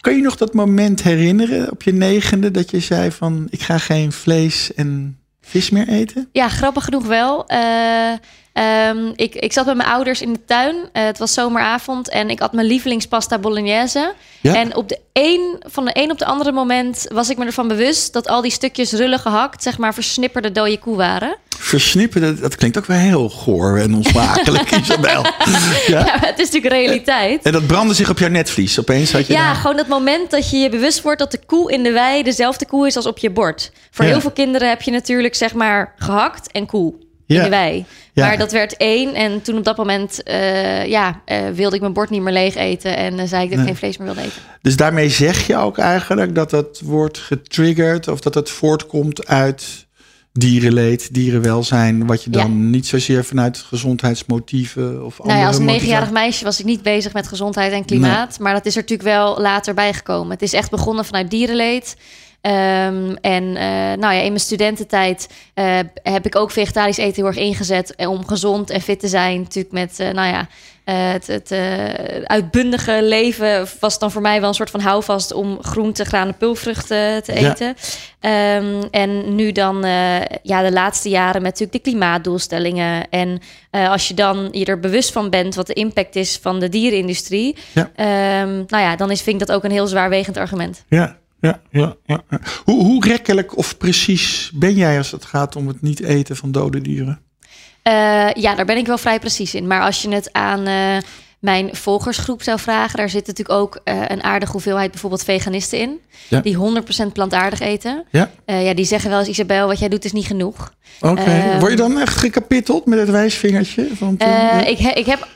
Kan 0.00 0.16
je 0.16 0.22
nog 0.22 0.36
dat 0.36 0.54
moment 0.54 1.02
herinneren 1.02 1.70
op 1.70 1.82
je 1.82 1.92
negende 1.92 2.50
dat 2.50 2.70
je 2.70 2.80
zei 2.80 3.10
van 3.10 3.46
ik 3.50 3.62
ga 3.62 3.78
geen 3.78 4.12
vlees 4.12 4.74
en 4.74 5.18
vis 5.42 5.70
meer 5.70 5.88
eten? 5.88 6.28
Ja, 6.32 6.48
grappig 6.48 6.84
genoeg 6.84 7.06
wel. 7.06 7.46
Eh, 7.46 7.58
ehm, 8.56 9.12
ik, 9.14 9.34
ik 9.34 9.52
zat 9.52 9.66
met 9.66 9.76
mijn 9.76 9.88
ouders 9.88 10.20
in 10.20 10.32
de 10.32 10.44
tuin. 10.44 10.76
Eh, 10.92 11.04
het 11.04 11.18
was 11.18 11.32
zomeravond 11.34 12.08
en 12.08 12.30
ik 12.30 12.38
had 12.38 12.52
mijn 12.52 12.66
lievelingspasta 12.66 13.38
bolognese. 13.38 14.12
Ja. 14.40 14.54
En 14.54 14.76
op 14.76 14.88
de 14.88 14.98
een, 15.12 15.56
van 15.68 15.84
de 15.84 15.90
een 15.94 16.10
op 16.10 16.18
de 16.18 16.24
andere 16.24 16.52
moment 16.52 17.06
was 17.12 17.30
ik 17.30 17.36
me 17.38 17.44
ervan 17.44 17.68
bewust 17.68 18.12
dat 18.12 18.28
al 18.28 18.42
die 18.42 18.50
stukjes 18.50 18.92
rullen 18.92 19.18
gehakt, 19.18 19.62
zeg 19.62 19.78
maar, 19.78 19.94
versnipperde 19.94 20.52
dode 20.52 20.78
koe 20.78 20.96
waren. 20.96 21.36
Versnippen, 21.58 22.20
dat, 22.20 22.38
dat 22.38 22.56
klinkt 22.56 22.78
ook 22.78 22.86
wel 22.86 22.96
heel 22.96 23.28
goor 23.28 23.78
en 23.78 23.94
onsmakelijk, 23.94 24.70
Isabel. 24.80 25.22
Ja. 25.22 25.32
Ja, 25.86 26.18
het 26.18 26.38
is 26.38 26.44
natuurlijk 26.50 26.72
realiteit. 26.74 27.42
En 27.42 27.52
dat 27.52 27.66
brandde 27.66 27.94
zich 27.94 28.10
op 28.10 28.18
jouw 28.18 28.28
netvlies. 28.28 28.80
Opeens 28.80 29.12
had 29.12 29.26
je 29.26 29.32
Ja, 29.32 29.54
gewoon 29.54 29.76
het 29.76 29.88
moment 29.88 30.30
dat 30.30 30.50
je 30.50 30.56
je 30.56 30.68
bewust 30.68 31.02
wordt 31.02 31.18
dat 31.18 31.30
de 31.30 31.40
koe 31.46 31.72
in 31.72 31.82
de 31.82 31.92
wei 31.92 32.22
dezelfde 32.22 32.66
koe 32.66 32.86
is 32.86 32.96
als 32.96 33.06
op 33.06 33.18
je 33.18 33.30
bord. 33.30 33.72
Voor 33.90 34.04
Ja. 34.04 34.10
heel 34.10 34.20
veel 34.20 34.30
kinderen 34.30 34.68
heb 34.68 34.82
je 34.82 34.90
natuurlijk 34.90 35.34
zeg 35.34 35.54
maar 35.54 35.94
gehakt 35.96 36.52
en 36.52 36.66
koe 36.66 36.94
Ja. 37.26 37.36
in 37.36 37.42
de 37.42 37.48
wei. 37.48 37.84
Ja. 38.12 38.26
Maar 38.26 38.38
dat 38.38 38.52
werd 38.52 38.76
één 38.76 39.14
en 39.14 39.42
toen 39.42 39.56
op 39.56 39.64
dat 39.64 39.76
moment 39.76 40.22
eh, 40.22 40.86
ja, 40.86 41.20
eh, 41.24 41.38
wilde 41.54 41.74
ik 41.74 41.80
mijn 41.80 41.92
bord 41.92 42.10
niet 42.10 42.22
meer 42.22 42.32
leeg 42.32 42.54
eten 42.54 42.96
en 42.96 43.18
eh, 43.18 43.26
zei 43.26 43.42
ik 43.42 43.48
dat 43.50 43.58
ik 43.58 43.64
Nee. 43.64 43.66
geen 43.66 43.76
vlees 43.76 43.96
meer 43.96 44.06
wilde 44.06 44.20
eten. 44.20 44.42
Dus 44.62 44.76
daarmee 44.76 45.08
zeg 45.08 45.46
je 45.46 45.56
ook 45.56 45.78
eigenlijk 45.78 46.34
dat 46.34 46.50
dat 46.50 46.80
wordt 46.84 47.18
getriggerd 47.18 48.08
of 48.08 48.20
dat 48.20 48.34
het 48.34 48.50
voortkomt 48.50 49.26
uit 49.26 49.86
dierenleed, 50.32 51.14
dierenwelzijn, 51.14 52.06
wat 52.06 52.24
je 52.24 52.30
dan 52.30 52.70
niet 52.70 52.86
zozeer 52.86 53.24
vanuit 53.24 53.58
gezondheidsmotieven 53.58 55.04
of 55.04 55.20
andere 55.20 55.28
Nou 55.28 55.40
ja, 55.40 55.46
als 55.46 55.58
negenjarig 55.58 56.10
meisje 56.10 56.44
was 56.44 56.60
ik 56.60 56.66
niet 56.66 56.82
bezig 56.82 57.12
met 57.12 57.28
gezondheid 57.28 57.72
en 57.72 57.84
klimaat. 57.84 58.38
Maar 58.38 58.52
dat 58.52 58.66
is 58.66 58.76
er 58.76 58.80
natuurlijk 58.80 59.08
wel 59.08 59.40
later 59.40 59.74
bijgekomen. 59.74 60.30
Het 60.30 60.42
is 60.42 60.52
echt 60.52 60.70
begonnen 60.70 61.04
vanuit 61.04 61.30
dierenleed. 61.30 61.96
Ehm, 62.46 63.14
en 63.20 63.56
eh, 63.56 63.66
nou 63.98 64.14
ja, 64.14 64.20
in 64.20 64.28
mijn 64.28 64.40
studententijd 64.40 65.28
eh, 65.54 65.78
heb 66.02 66.26
ik 66.26 66.36
ook 66.36 66.50
vegetarisch 66.50 66.96
eten 66.96 67.14
heel 67.14 67.26
erg 67.26 67.36
ingezet 67.36 67.94
eh, 67.94 68.10
om 68.10 68.26
gezond 68.26 68.70
en 68.70 68.80
fit 68.80 69.00
te 69.00 69.08
zijn. 69.08 69.40
Natuurlijk 69.40 69.74
met, 69.74 69.98
nou 70.14 70.28
ja, 70.28 70.48
het, 70.84 71.26
het 71.26 71.52
uitbundige 72.24 72.98
leven 73.02 73.66
was 73.80 73.98
dan 73.98 74.10
voor 74.10 74.22
mij 74.22 74.40
wel 74.40 74.48
een 74.48 74.54
soort 74.54 74.70
van 74.70 74.80
houvast 74.80 75.32
om 75.32 75.58
groente, 75.62 76.04
granen, 76.04 76.36
pulvruchten 76.36 77.22
te 77.22 77.40
Ja. 77.40 77.50
eten. 77.50 77.74
Ehm, 78.20 78.82
en 78.90 79.34
nu 79.34 79.52
dan, 79.52 79.76
ja, 80.42 80.62
de 80.62 80.72
laatste 80.72 81.08
jaren 81.08 81.42
met 81.42 81.50
natuurlijk 81.50 81.84
de 81.84 81.90
klimaatdoelstellingen. 81.90 83.08
En 83.10 83.40
als 83.70 84.08
je 84.08 84.14
dan 84.14 84.48
je 84.52 84.64
er 84.64 84.80
bewust 84.80 85.12
van 85.12 85.30
bent 85.30 85.54
wat 85.54 85.66
de 85.66 85.72
impact 85.72 86.16
is 86.16 86.38
van 86.42 86.60
de 86.60 86.68
dierenindustrie, 86.68 87.56
Ja. 87.72 87.90
ehm, 87.96 88.54
nou 88.66 88.82
ja, 88.82 88.96
dan 88.96 89.10
is, 89.10 89.22
vind 89.22 89.40
ik 89.40 89.46
dat 89.46 89.56
ook 89.56 89.64
een 89.64 89.70
heel 89.70 89.86
zwaarwegend 89.86 90.36
argument. 90.36 90.84
Ja, 90.88 91.16
ja, 91.70 91.96
ja. 92.06 92.20
ja. 92.30 92.40
Hoe, 92.64 92.84
hoe 92.84 93.04
rekkelijk 93.06 93.56
of 93.56 93.76
precies 93.78 94.50
ben 94.54 94.74
jij 94.74 94.98
als 94.98 95.10
het 95.10 95.24
gaat 95.24 95.56
om 95.56 95.68
het 95.68 95.82
niet 95.82 96.00
eten 96.02 96.36
van 96.36 96.52
dode 96.52 96.80
dieren? 96.80 97.20
Eh, 97.82 97.92
ja, 98.32 98.54
daar 98.54 98.64
ben 98.64 98.76
ik 98.76 98.86
wel 98.86 98.98
vrij 98.98 99.18
precies 99.18 99.54
in. 99.54 99.66
Maar 99.66 99.80
als 99.82 100.02
je 100.02 100.08
het 100.08 100.32
aan 100.32 100.66
eh, 100.66 100.96
mijn 101.38 101.74
volgersgroep 101.76 102.42
zou 102.42 102.58
vragen, 102.58 102.96
daar 102.96 103.10
zit 103.10 103.26
natuurlijk 103.26 103.58
ook 103.58 103.80
eh, 103.84 104.02
een 104.06 104.22
aardige 104.22 104.52
hoeveelheid 104.52 104.90
bijvoorbeeld 104.90 105.24
veganisten 105.24 105.78
in, 105.78 105.98
Ja. 106.28 106.40
die 106.40 106.56
100% 107.08 107.12
plantaardig 107.12 107.60
eten. 107.60 108.04
Ja, 108.10 108.30
ja, 108.46 108.74
die 108.74 108.84
zeggen 108.84 109.10
wel 109.10 109.18
eens, 109.18 109.28
Isabel, 109.28 109.66
wat 109.66 109.78
jij 109.78 109.88
doet 109.88 110.04
is 110.04 110.12
niet 110.12 110.26
genoeg. 110.26 110.72
oké. 111.00 111.20
Ehm, 111.22 111.58
Word 111.58 111.70
je 111.70 111.76
dan 111.76 111.98
echt 112.00 112.16
gekapitteld 112.16 112.86
met 112.86 112.98
het 112.98 113.10
wijsvingertje? 113.10 113.88
Van 113.96 114.12
ik, 114.66 114.78
he- 114.78 114.90
ik 114.94 115.06
heb 115.06 115.28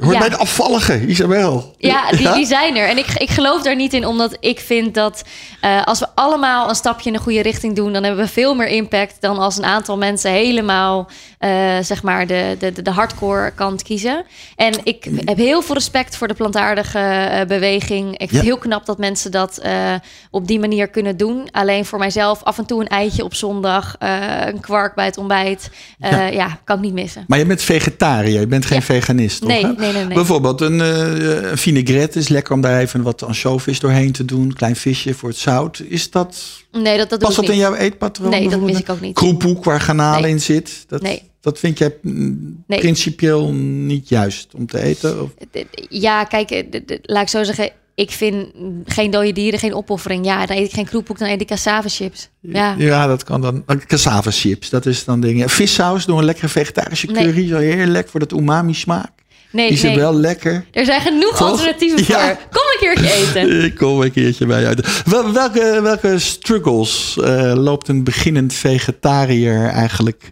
Hoort 0.00 0.12
ja. 0.12 0.18
bij 0.18 0.28
de 0.28 0.36
afvallige, 0.36 1.06
Isabel. 1.06 1.74
Ja, 1.78 2.10
die, 2.10 2.32
die 2.32 2.46
zijn 2.46 2.76
er. 2.76 2.88
En 2.88 2.98
ik, 2.98 3.06
ik 3.16 3.30
geloof 3.30 3.62
daar 3.62 3.76
niet 3.76 3.92
in, 3.92 4.06
omdat 4.06 4.36
ik 4.40 4.60
vind 4.60 4.94
dat 4.94 5.24
eh, 5.60 5.84
als 5.84 5.98
we 5.98 6.06
allemaal 6.14 6.68
een 6.68 6.74
stapje 6.74 7.06
in 7.06 7.12
de 7.16 7.22
goede 7.22 7.42
richting 7.42 7.76
doen, 7.76 7.92
dan 7.92 8.04
hebben 8.04 8.24
we 8.24 8.30
veel 8.30 8.54
meer 8.54 8.66
impact 8.68 9.16
dan 9.20 9.38
als 9.38 9.56
een 9.56 9.64
aantal 9.64 9.96
mensen 9.96 10.30
helemaal, 10.30 11.08
eh, 11.38 11.50
zeg 11.80 12.02
maar, 12.02 12.26
de, 12.26 12.56
de, 12.58 12.82
de 12.82 12.90
hardcore 12.90 13.50
kant 13.50 13.82
kiezen. 13.82 14.24
En 14.56 14.74
ik 14.82 15.08
heb 15.24 15.36
heel 15.36 15.62
veel 15.62 15.74
respect 15.74 16.16
voor 16.16 16.28
de 16.28 16.34
plantaardige 16.34 16.98
eh, 16.98 17.46
beweging. 17.46 18.12
Ik 18.12 18.18
vind 18.18 18.30
Ja. 18.30 18.36
het 18.36 18.46
heel 18.46 18.58
knap 18.58 18.86
dat 18.86 18.98
mensen 18.98 19.30
dat 19.30 19.60
op 20.30 20.46
die 20.46 20.58
manier 20.58 20.88
kunnen 20.88 21.16
doen. 21.16 21.48
Alleen 21.50 21.84
voor 21.84 21.98
mijzelf 21.98 22.42
af 22.42 22.58
en 22.58 22.66
toe 22.66 22.80
een 22.80 22.88
eitje 22.88 23.24
op 23.24 23.34
zondag, 23.34 23.96
een 24.44 24.60
kwark 24.60 24.94
bij 24.94 25.04
het 25.04 25.18
ontbijt. 25.18 25.70
Ja. 25.98 26.26
ja. 26.26 26.58
kan 26.64 26.76
ik 26.76 26.82
niet 26.82 26.92
missen. 26.92 27.24
Maar 27.26 27.38
je 27.38 27.46
bent 27.46 27.62
vegetariër, 27.62 28.40
je 28.40 28.46
bent 28.46 28.66
geen 28.66 28.82
veganist, 28.82 29.40
toch? 29.40 29.48
Nee, 29.62 29.74
nee, 29.78 29.92
nee, 29.92 30.04
nee. 30.04 30.14
Bijvoorbeeld 30.14 30.60
een, 30.60 30.80
eh, 30.80 31.50
een 31.50 31.58
vinaigrette 31.58 32.18
is 32.18 32.28
lekker 32.28 32.54
om 32.54 32.60
daar 32.60 32.80
even 32.80 33.02
wat 33.02 33.22
ansjovis 33.22 33.80
doorheen 33.80 34.12
te 34.12 34.24
doen. 34.24 34.52
Klein 34.52 34.76
visje 34.76 35.14
voor 35.14 35.28
het 35.28 35.38
zout. 35.38 35.82
Is 35.88 36.10
dat, 36.10 36.36
Nee, 36.72 36.82
dat, 36.98 37.10
dat 37.10 37.20
doe 37.20 37.28
past 37.28 37.40
dat 37.40 37.48
in 37.48 37.56
jouw 37.56 37.74
eetpatroon? 37.74 38.30
Nee, 38.30 38.48
dat 38.48 38.60
mis 38.60 38.78
ik 38.78 38.88
ook 38.90 39.00
niet. 39.00 39.14
Kroephoek 39.14 39.64
waar 39.64 39.80
garnalen 39.80 40.22
Nee. 40.22 40.30
in 40.30 40.40
zit. 40.40 40.84
Dat, 40.88 41.02
Nee. 41.02 41.22
dat 41.40 41.58
vind 41.58 41.78
jij 41.78 41.94
mm, 42.02 42.62
Nee. 42.66 42.78
principieel 42.78 43.52
niet 43.52 44.08
juist 44.08 44.48
om 44.54 44.66
te 44.66 44.80
eten? 44.82 45.22
Of? 45.22 45.30
Ja, 45.88 46.24
kijk, 46.24 46.50
eh, 46.50 46.62
laat 47.02 47.22
ik 47.22 47.28
zo 47.28 47.42
zeggen. 47.44 47.70
Ik 47.94 48.10
vind 48.10 48.46
geen 48.84 49.10
dode 49.10 49.32
dieren 49.32 49.58
geen 49.58 49.74
opoffering. 49.74 50.24
Ja, 50.24 50.46
dan 50.46 50.56
eet 50.56 50.66
ik 50.66 50.72
geen 50.72 50.84
kroephoek, 50.84 51.18
dan 51.18 51.28
eet 51.28 51.40
ik 51.40 51.46
cassave 51.46 51.88
chips. 51.88 52.28
Ja, 52.40 52.74
Ja, 52.78 53.06
dat 53.06 53.24
kan 53.24 53.40
dan. 53.40 53.64
Cassava 53.86 54.30
chips, 54.30 54.70
dat 54.70 54.86
is 54.86 55.04
dan 55.04 55.20
dingen. 55.20 55.48
Vissaus 55.48 56.04
door 56.04 56.18
een 56.18 56.24
lekkere 56.24 56.48
vegetarische 56.48 57.06
Nee. 57.06 57.24
curry. 57.24 57.48
Zo 57.48 57.56
heerlijk 57.56 58.08
voor 58.08 58.20
dat 58.20 58.32
umami 58.32 58.74
smaak. 58.74 59.10
Nee, 59.56 59.66
Die 59.68 59.76
is 59.76 59.82
nee. 59.82 59.96
wel 59.96 60.14
lekker. 60.14 60.64
Er 60.72 60.84
zijn 60.84 61.00
genoeg 61.00 61.36
Toch? 61.36 61.50
alternatieven 61.50 62.04
Ja. 62.06 62.26
voor. 62.26 62.36
Kom 62.50 62.62
een 62.72 62.78
keertje 62.94 63.12
eten. 63.14 63.64
Ik 63.70 63.74
kom 63.76 64.00
een 64.00 64.12
keertje 64.12 64.46
bij 64.46 64.60
je 64.60 64.66
uit. 64.66 65.02
Wel- 65.04 65.32
Welke, 65.32 65.80
welke 65.82 66.18
struggles 66.18 67.16
eh, 67.22 67.52
loopt 67.54 67.88
een 67.88 68.04
beginnend 68.04 68.52
vegetariër 68.54 69.68
eigenlijk 69.68 70.30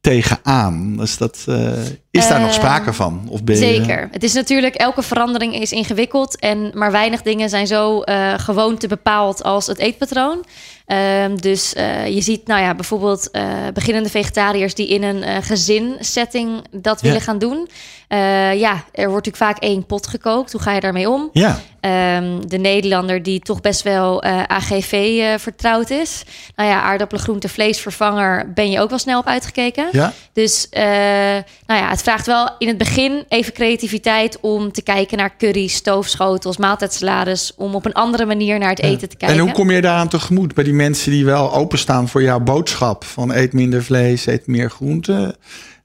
tegenaan? 0.00 0.96
Dus 0.96 1.16
dat, 1.16 1.44
eh, 1.48 1.72
is 2.10 2.28
daar 2.28 2.40
nog 2.40 2.48
Eh, 2.48 2.54
sprake 2.54 2.92
van? 2.92 3.26
Of 3.30 3.44
ben 3.44 3.54
je, 3.56 3.60
Zeker. 3.60 4.08
Het 4.12 4.22
is 4.22 4.32
natuurlijk, 4.32 4.74
elke 4.74 5.02
verandering 5.02 5.60
is 5.60 5.72
ingewikkeld. 5.72 6.38
En 6.38 6.70
maar 6.74 6.90
weinig 6.92 7.22
dingen 7.22 7.48
zijn 7.48 7.66
zo 7.66 8.00
eh 8.00 8.34
gewoonte 8.38 8.88
bepaald 8.88 9.42
als 9.42 9.66
het 9.66 9.78
eetpatroon. 9.78 10.44
Ehm, 10.86 11.36
dus 11.36 11.72
je 12.08 12.20
ziet, 12.20 12.46
nou 12.46 12.60
ja, 12.62 12.74
bijvoorbeeld 12.74 13.30
beginnende 13.74 14.08
vegetariërs 14.08 14.74
die 14.74 14.88
in 14.88 15.02
een 15.02 15.42
gezinsetting 15.42 16.64
dat 16.70 17.00
Ja. 17.00 17.06
willen 17.06 17.22
gaan 17.22 17.38
doen. 17.38 17.68
Eh, 18.08 18.58
ja, 18.58 18.84
er 18.92 19.10
wordt 19.10 19.26
natuurlijk 19.26 19.36
vaak 19.36 19.58
één 19.58 19.86
pot 19.86 20.06
gekookt. 20.06 20.52
Hoe 20.52 20.60
ga 20.60 20.72
je 20.72 20.80
daarmee 20.80 21.10
om? 21.10 21.30
Ja, 21.32 21.60
Ehm, 21.80 22.40
de 22.46 22.58
Nederlander 22.58 23.22
die 23.22 23.40
toch 23.40 23.60
best 23.60 23.82
wel 23.82 24.22
eh, 24.22 24.42
AGV 24.42 24.92
eh, 24.92 25.38
vertrouwd 25.38 25.90
is. 25.90 26.22
Nou 26.56 26.68
ja, 26.70 26.82
aardappelen, 26.82 27.22
groente, 27.22 27.48
vleesvervanger 27.48 28.52
ben 28.52 28.70
je 28.70 28.80
ook 28.80 28.88
wel 28.88 28.98
snel 28.98 29.18
op 29.18 29.26
uitgekeken. 29.26 29.88
ja. 29.92 30.12
Dus 30.32 30.66
nou 30.70 31.80
ja, 31.80 31.88
het 31.90 32.02
vraagt 32.02 32.26
wel 32.26 32.50
in 32.58 32.68
het 32.68 32.78
begin 32.78 33.24
even 33.28 33.52
creativiteit 33.52 34.38
om 34.40 34.72
te 34.72 34.82
kijken 34.82 35.18
naar 35.18 35.36
curry's, 35.36 35.74
stoofschotels, 35.74 36.56
maaltijdsalades. 36.56 37.52
Om 37.56 37.74
op 37.74 37.84
een 37.84 37.92
andere 37.92 38.26
manier 38.26 38.58
naar 38.58 38.68
het 38.68 38.82
eten 38.82 39.08
te 39.08 39.16
kijken. 39.16 39.38
En 39.38 39.44
hoe 39.44 39.52
kom 39.52 39.70
je 39.70 39.80
daaraan 39.80 40.08
tegemoet 40.08 40.54
bij 40.54 40.64
die 40.64 40.72
mensen 40.72 41.10
die 41.10 41.24
wel 41.24 41.54
openstaan 41.54 42.08
voor 42.08 42.22
jouw 42.22 42.40
boodschap? 42.40 43.04
Van 43.04 43.32
eet 43.32 43.52
minder 43.52 43.84
vlees, 43.84 44.26
eet 44.26 44.46
meer 44.46 44.70
groente. 44.70 45.36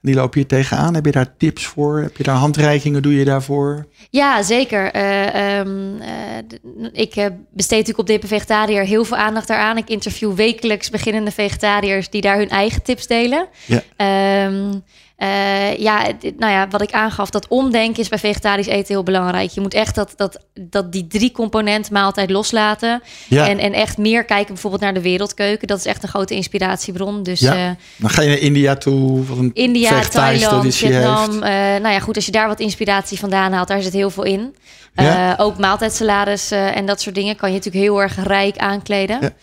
Die 0.02 0.14
loop 0.14 0.34
je 0.34 0.46
tegenaan. 0.46 0.94
Heb 0.94 1.04
je 1.04 1.10
daar 1.12 1.36
tips 1.36 1.66
voor? 1.66 1.98
Heb 2.00 2.16
je 2.16 2.22
daar 2.22 2.36
handreikingen? 2.36 3.02
Doe 3.02 3.14
je 3.14 3.24
daarvoor? 3.24 3.86
Ja, 4.10 4.42
zeker. 4.42 4.90
Ehm, 4.92 6.00
eh, 6.00 6.10
d- 6.48 6.58
ik 6.92 7.16
eh, 7.16 7.26
besteed 7.50 7.78
natuurlijk 7.78 7.98
op 7.98 8.06
Dippe 8.06 8.26
Vegetariër 8.26 8.84
heel 8.84 9.04
veel 9.04 9.16
aandacht 9.16 9.48
daaraan. 9.48 9.76
Ik 9.76 9.88
interview 9.88 10.32
wekelijks 10.34 10.90
beginnende 10.90 11.30
vegetariërs 11.30 12.10
die 12.10 12.20
daar 12.20 12.36
hun 12.36 12.48
eigen 12.48 12.82
tips 12.82 13.06
delen. 13.06 13.46
Ja. 13.66 13.82
Ehm, 13.96 14.72
eh, 15.22 15.78
ja, 15.78 16.04
dit- 16.20 16.38
nou 16.38 16.52
ja, 16.52 16.68
wat 16.68 16.82
ik 16.82 16.92
aangaf, 16.92 17.30
dat 17.30 17.48
omdenken 17.48 18.02
is 18.02 18.08
bij 18.08 18.18
vegetarisch 18.18 18.66
eten 18.66 18.94
heel 18.94 19.02
belangrijk. 19.02 19.50
Je 19.50 19.60
moet 19.60 19.74
echt 19.74 19.94
dat, 19.94 20.12
dat, 20.16 20.38
dat 20.60 20.92
die 20.92 21.06
drie 21.06 21.32
component 21.32 21.90
maaltijd 21.90 22.30
loslaten. 22.30 23.02
Ja. 23.28 23.48
En, 23.48 23.58
en 23.58 23.72
echt 23.72 23.98
meer 23.98 24.24
kijken 24.24 24.52
bijvoorbeeld 24.52 24.82
naar 24.82 24.94
de 24.94 25.00
wereldkeuken. 25.02 25.66
Dat 25.68 25.78
is 25.78 25.84
echt 25.86 26.02
een 26.02 26.08
grote 26.08 26.34
inspiratiebron. 26.34 27.22
Dus 27.22 27.40
Ja. 27.40 27.54
eh, 27.54 27.70
Dan 27.96 28.10
ga 28.10 28.22
je 28.22 28.28
naar 28.28 28.38
India 28.38 28.76
toe. 28.76 29.24
Wat 29.24 29.38
een 29.38 29.50
India, 29.54 30.00
Thailand, 30.00 30.74
Vietnam. 30.74 31.42
eh, 31.42 31.50
nou 31.80 31.88
ja, 31.88 31.98
goed, 32.00 32.16
als 32.16 32.26
je 32.26 32.32
daar 32.32 32.48
wat 32.48 32.60
inspiratie 32.60 33.18
vandaan 33.18 33.52
haalt, 33.52 33.68
daar 33.68 33.82
zit 33.82 33.92
heel 33.92 34.10
veel 34.10 34.24
in. 34.24 34.54
Ja. 34.94 35.34
Ook 35.38 35.58
maaltijdsalades 35.58 36.50
en 36.50 36.86
dat 36.86 37.00
soort 37.00 37.14
dingen 37.14 37.36
kan 37.36 37.48
je 37.50 37.56
natuurlijk 37.56 37.84
heel 37.84 38.00
erg 38.02 38.24
rijk 38.24 38.56
aankleden. 38.56 39.34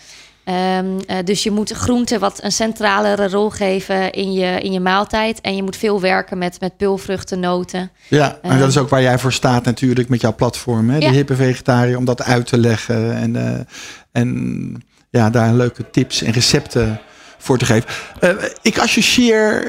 Ehm, 0.49 0.99
eh, 1.07 1.17
dus 1.23 1.43
je 1.43 1.51
moet 1.51 1.71
groenten 1.71 2.19
wat 2.19 2.43
een 2.43 2.51
centralere 2.51 3.29
rol 3.29 3.49
geven 3.49 4.11
in 4.11 4.33
je, 4.33 4.59
in 4.61 4.71
je 4.71 4.79
maaltijd. 4.79 5.41
En 5.41 5.55
je 5.55 5.63
moet 5.63 5.75
veel 5.75 6.01
werken 6.01 6.37
met, 6.37 6.59
met 6.59 6.77
pulvruchten, 6.77 7.39
noten. 7.39 7.91
Ja, 8.07 8.39
en 8.41 8.59
dat 8.59 8.69
is 8.69 8.77
ook 8.77 8.89
waar 8.89 9.01
jij 9.01 9.19
voor 9.19 9.33
staat 9.33 9.65
natuurlijk 9.65 10.09
met 10.09 10.21
jouw 10.21 10.35
platform. 10.35 10.89
Hè? 10.89 10.97
Ja. 10.97 11.09
De 11.09 11.15
hippe 11.15 11.35
vegetariër, 11.35 11.97
om 11.97 12.05
dat 12.05 12.23
uit 12.23 12.45
te 12.45 12.57
leggen. 12.57 13.15
En, 13.15 13.35
eh, 13.35 13.59
en 14.11 14.83
ja, 15.09 15.29
daar 15.29 15.53
leuke 15.53 15.89
tips 15.89 16.21
en 16.21 16.31
recepten 16.31 16.99
voor 17.37 17.57
te 17.57 17.65
geven. 17.65 17.89
Eh, 18.19 18.29
ik 18.61 18.77
associeer, 18.77 19.67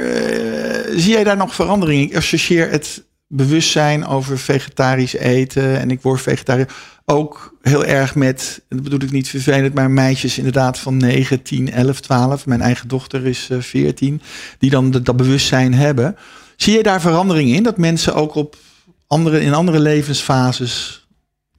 zie 0.96 1.12
jij 1.12 1.24
daar 1.24 1.36
nog 1.36 1.54
verandering 1.54 2.02
in? 2.02 2.08
Ik 2.08 2.16
associeer 2.16 2.70
het 2.70 3.02
bewustzijn 3.32 4.06
over 4.06 4.38
vegetarisch 4.38 5.14
eten 5.14 5.78
en 5.78 5.90
ik 5.90 6.02
word 6.02 6.20
vegetariër 6.20 6.68
ook 7.04 7.54
heel 7.62 7.84
erg 7.84 8.14
met, 8.14 8.62
dat 8.68 8.82
bedoel 8.82 9.02
ik 9.02 9.10
niet 9.10 9.28
vervelend, 9.28 9.74
maar 9.74 9.90
meisjes 9.90 10.38
inderdaad 10.38 10.78
van 10.78 10.96
9, 10.96 11.42
10, 11.42 11.72
11, 11.72 12.00
12. 12.00 12.46
Mijn 12.46 12.60
eigen 12.60 12.88
dochter 12.88 13.26
is 13.26 13.48
eh, 13.50 13.60
14, 13.60 14.22
die 14.58 14.70
dan 14.70 14.90
dat 14.90 15.16
bewustzijn 15.16 15.74
hebben. 15.74 16.16
Zie 16.56 16.76
je 16.76 16.82
daar 16.82 17.00
verandering 17.00 17.50
in? 17.50 17.62
Dat 17.62 17.76
mensen 17.76 18.14
ook 18.14 18.34
op 18.34 18.56
andere, 19.06 19.40
in 19.40 19.54
andere 19.54 19.80
levensfases 19.80 21.06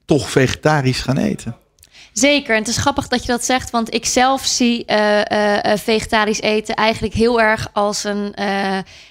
toch 0.04 0.30
vegetarisch 0.30 1.00
gaan 1.00 1.18
eten? 1.18 1.56
Zeker, 2.12 2.54
en 2.54 2.60
het 2.60 2.68
is 2.68 2.76
grappig 2.76 3.08
dat 3.08 3.20
je 3.20 3.26
dat 3.26 3.44
zegt, 3.44 3.70
want 3.70 3.94
ik 3.94 4.06
zelf 4.06 4.44
zie 4.44 4.84
eh, 4.84 5.20
eh, 5.20 5.72
eh, 5.72 5.78
vegetarisch 5.78 6.40
eten 6.40 6.74
eigenlijk 6.74 7.14
heel 7.14 7.40
erg 7.40 7.68
als 7.72 8.04
een 8.04 8.34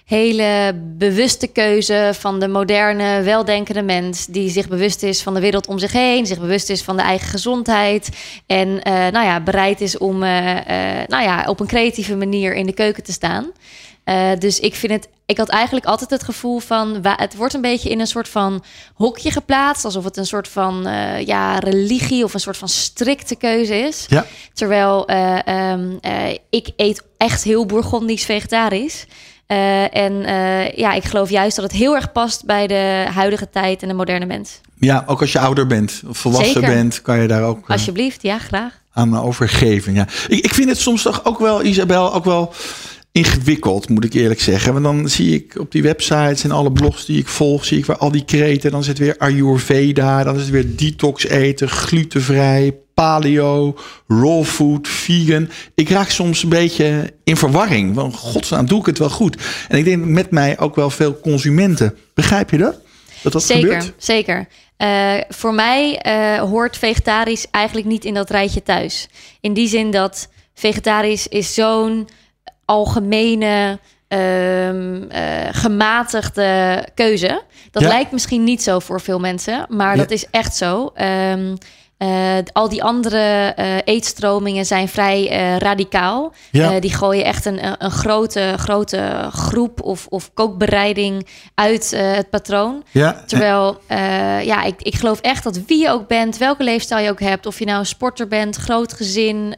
hele 0.06 0.82
bewuste 0.98 1.48
keuze 1.48 2.12
van 2.14 2.40
de 2.40 2.48
moderne, 2.48 3.22
weldenkende 3.22 3.82
mens 3.82 4.26
die 4.26 4.50
zich 4.50 4.68
bewust 4.68 5.04
is 5.04 5.22
van 5.22 5.34
de 5.34 5.40
wereld 5.40 5.68
om 5.68 5.80
zich 5.80 5.92
heen, 5.92 6.26
zich 6.26 6.40
bewust 6.40 6.70
is 6.70 6.82
van 6.82 6.96
de 6.98 7.02
eigen 7.02 7.28
gezondheid 7.30 8.10
en 8.46 8.74
nou 8.84 9.26
ja, 9.26 9.40
bereid 9.40 9.82
is 9.82 9.98
om 9.98 10.20
nou 10.20 11.24
ja, 11.24 11.46
op 11.48 11.60
een 11.60 11.68
creatieve 11.68 12.16
manier 12.16 12.54
in 12.54 12.66
de 12.66 12.74
keuken 12.74 13.04
te 13.04 13.12
staan. 13.12 13.52
Eh, 14.04 14.32
dus 14.40 14.60
ik 14.60 14.76
vind 14.76 14.92
het. 14.92 15.10
Ik 15.26 15.38
had 15.38 15.50
eigenlijk 15.50 15.86
altijd 15.86 16.10
het 16.10 16.24
gevoel 16.24 16.60
van. 16.60 17.06
Het 17.06 17.36
wordt 17.36 17.54
een 17.54 17.62
beetje 17.62 17.90
in 17.90 18.00
een 18.00 18.08
soort 18.08 18.30
van 18.30 18.64
hokje 18.94 19.32
geplaatst. 19.32 19.86
Alsof 19.86 20.04
het 20.04 20.18
een 20.18 20.26
soort 20.26 20.48
van 20.48 20.88
eh, 20.88 21.26
ja, 21.26 21.60
religie 21.60 22.24
of 22.24 22.34
een 22.34 22.40
soort 22.40 22.58
van 22.58 22.70
strikte 22.70 23.36
keuze 23.36 23.76
is. 23.76 24.06
Ja. 24.08 24.26
Terwijl 24.54 25.08
eh, 25.08 25.48
ehm, 25.48 25.98
eh, 26.02 26.38
ik 26.50 26.70
eet 26.76 27.04
echt 27.18 27.44
heel 27.44 27.66
Bourgondisch 27.66 28.26
vegetarisch. 28.26 29.06
En 29.92 30.14
ja, 30.76 30.94
ik 30.94 31.04
geloof 31.04 31.30
juist 31.30 31.56
dat 31.56 31.66
het 31.66 31.74
heel 31.74 31.96
erg 31.96 32.12
past 32.12 32.46
bij 32.46 32.68
de 32.68 33.06
huidige 33.14 33.50
tijd 33.50 33.82
en 33.82 33.88
de 33.88 33.94
moderne 33.94 34.26
mens. 34.26 34.62
Ja, 34.82 35.04
ook 35.06 35.22
als 35.22 35.32
je 35.32 35.40
ouder 35.40 35.68
bent 35.68 36.02
of 36.08 36.18
volwassen 36.18 36.54
Zeker. 36.54 36.70
bent, 36.70 37.02
kan 37.02 37.22
je 37.22 37.28
daar 37.28 37.44
ook 37.44 37.64
eh, 37.64 37.70
Alsjeblieft, 37.70 38.22
ja, 38.22 38.38
graag. 38.38 38.82
aan 38.94 39.20
overgeven. 39.20 39.94
Ja. 39.94 40.08
Ik, 40.28 40.44
ik 40.44 40.54
vind 40.54 40.70
het 40.70 40.78
soms 40.78 41.02
toch 41.02 41.26
ook 41.26 41.40
wel, 41.40 41.64
Isabel, 41.64 42.14
ook 42.14 42.26
wel 42.26 42.54
ingewikkeld, 43.12 43.90
moet 43.90 44.06
ik 44.06 44.14
eerlijk 44.14 44.42
zeggen. 44.42 44.74
Want 44.74 44.86
dan 44.86 45.10
zie 45.10 45.36
ik 45.36 45.60
op 45.60 45.72
die 45.72 45.82
websites 45.82 46.44
en 46.44 46.52
alle 46.52 46.72
blogs 46.72 47.06
die 47.06 47.20
ik 47.20 47.28
volg, 47.28 47.66
zie 47.66 47.78
ik 47.78 47.86
waar 47.86 47.98
al 47.98 48.12
die 48.12 48.26
kreten. 48.26 48.72
Dan 48.72 48.84
zit 48.84 48.98
weer 48.98 49.18
Ayurveda, 49.18 50.24
dan 50.24 50.36
is 50.36 50.42
het 50.42 50.50
weer 50.50 50.76
detox 50.76 51.28
eten, 51.28 51.70
glutenvrij, 51.70 52.76
paleo, 52.94 53.78
raw 54.08 54.44
food, 54.44 54.88
vegan. 54.88 55.50
Ik 55.76 55.90
raak 55.90 56.10
soms 56.10 56.44
een 56.44 56.50
beetje 56.50 57.14
in 57.24 57.38
verwarring. 57.38 57.96
Want 57.96 58.16
godsnaam, 58.16 58.66
doe 58.66 58.80
ik 58.80 58.86
het 58.86 58.98
wel 58.98 59.10
goed? 59.10 59.38
En 59.68 59.78
ik 59.78 59.86
denk 59.86 60.06
met 60.06 60.32
mij 60.32 60.60
ook 60.60 60.76
wel 60.76 60.90
veel 60.90 61.20
consumenten. 61.20 61.98
Begrijp 62.14 62.50
je 62.50 62.58
dat? 62.58 62.80
Dat 63.22 63.32
dat 63.32 63.44
zeker, 63.44 63.72
gebeurt? 63.72 63.94
zeker. 63.98 64.48
Eh, 64.78 65.14
voor 65.30 65.54
mij 65.54 65.98
eh, 65.98 66.40
hoort 66.40 66.78
vegetarisch 66.78 67.48
eigenlijk 67.52 67.88
niet 67.88 68.06
in 68.06 68.14
dat 68.14 68.30
rijtje 68.30 68.64
thuis. 68.64 69.08
In 69.42 69.54
die 69.54 69.68
zin 69.68 69.92
dat 69.92 70.30
vegetarisch 70.54 71.28
is 71.28 71.54
zo'n 71.54 72.08
algemene, 72.72 73.80
ehm, 74.08 75.04
eh, 75.10 75.48
gematigde 75.52 76.84
keuze. 76.94 77.42
Dat 77.72 77.82
Ja. 77.84 77.88
lijkt 77.90 78.12
misschien 78.12 78.44
niet 78.44 78.64
zo 78.64 78.80
voor 78.80 79.02
veel 79.02 79.20
mensen, 79.20 79.66
maar 79.70 79.96
Ja. 79.96 80.02
dat 80.02 80.12
is 80.12 80.26
echt 80.30 80.56
zo. 80.56 80.92
Ehm, 80.96 81.56
Uh, 82.02 82.38
al 82.54 82.70
die 82.70 82.84
andere 82.84 83.54
uh, 83.60 83.76
eetstromingen 83.84 84.66
zijn 84.66 84.88
vrij 84.88 85.32
uh, 85.32 85.58
radicaal. 85.58 86.34
Ja. 86.52 86.80
die 86.80 86.94
gooien 86.94 87.26
echt 87.26 87.46
een, 87.46 87.84
een 87.84 87.92
grote, 87.92 88.54
grote 88.58 89.30
groep 89.32 89.82
of, 89.82 90.08
of 90.10 90.34
kookbereiding 90.34 91.28
uit 91.56 91.92
het 91.96 92.30
patroon. 92.30 92.84
Ja. 92.92 93.24
Terwijl, 93.26 93.82
ja, 94.44 94.64
ik, 94.64 94.82
ik 94.82 94.96
geloof 94.96 95.20
echt 95.20 95.44
dat 95.44 95.60
wie 95.66 95.82
je 95.82 95.90
ook 95.90 96.08
bent, 96.08 96.38
welke 96.38 96.64
leefstijl 96.64 97.04
je 97.04 97.10
ook 97.10 97.20
hebt, 97.20 97.46
of 97.46 97.60
je 97.60 97.66
nou 97.66 97.80
een 97.80 97.86
sporter 97.86 98.28
bent, 98.28 98.56
groot 98.56 98.94
gezin, 98.94 99.56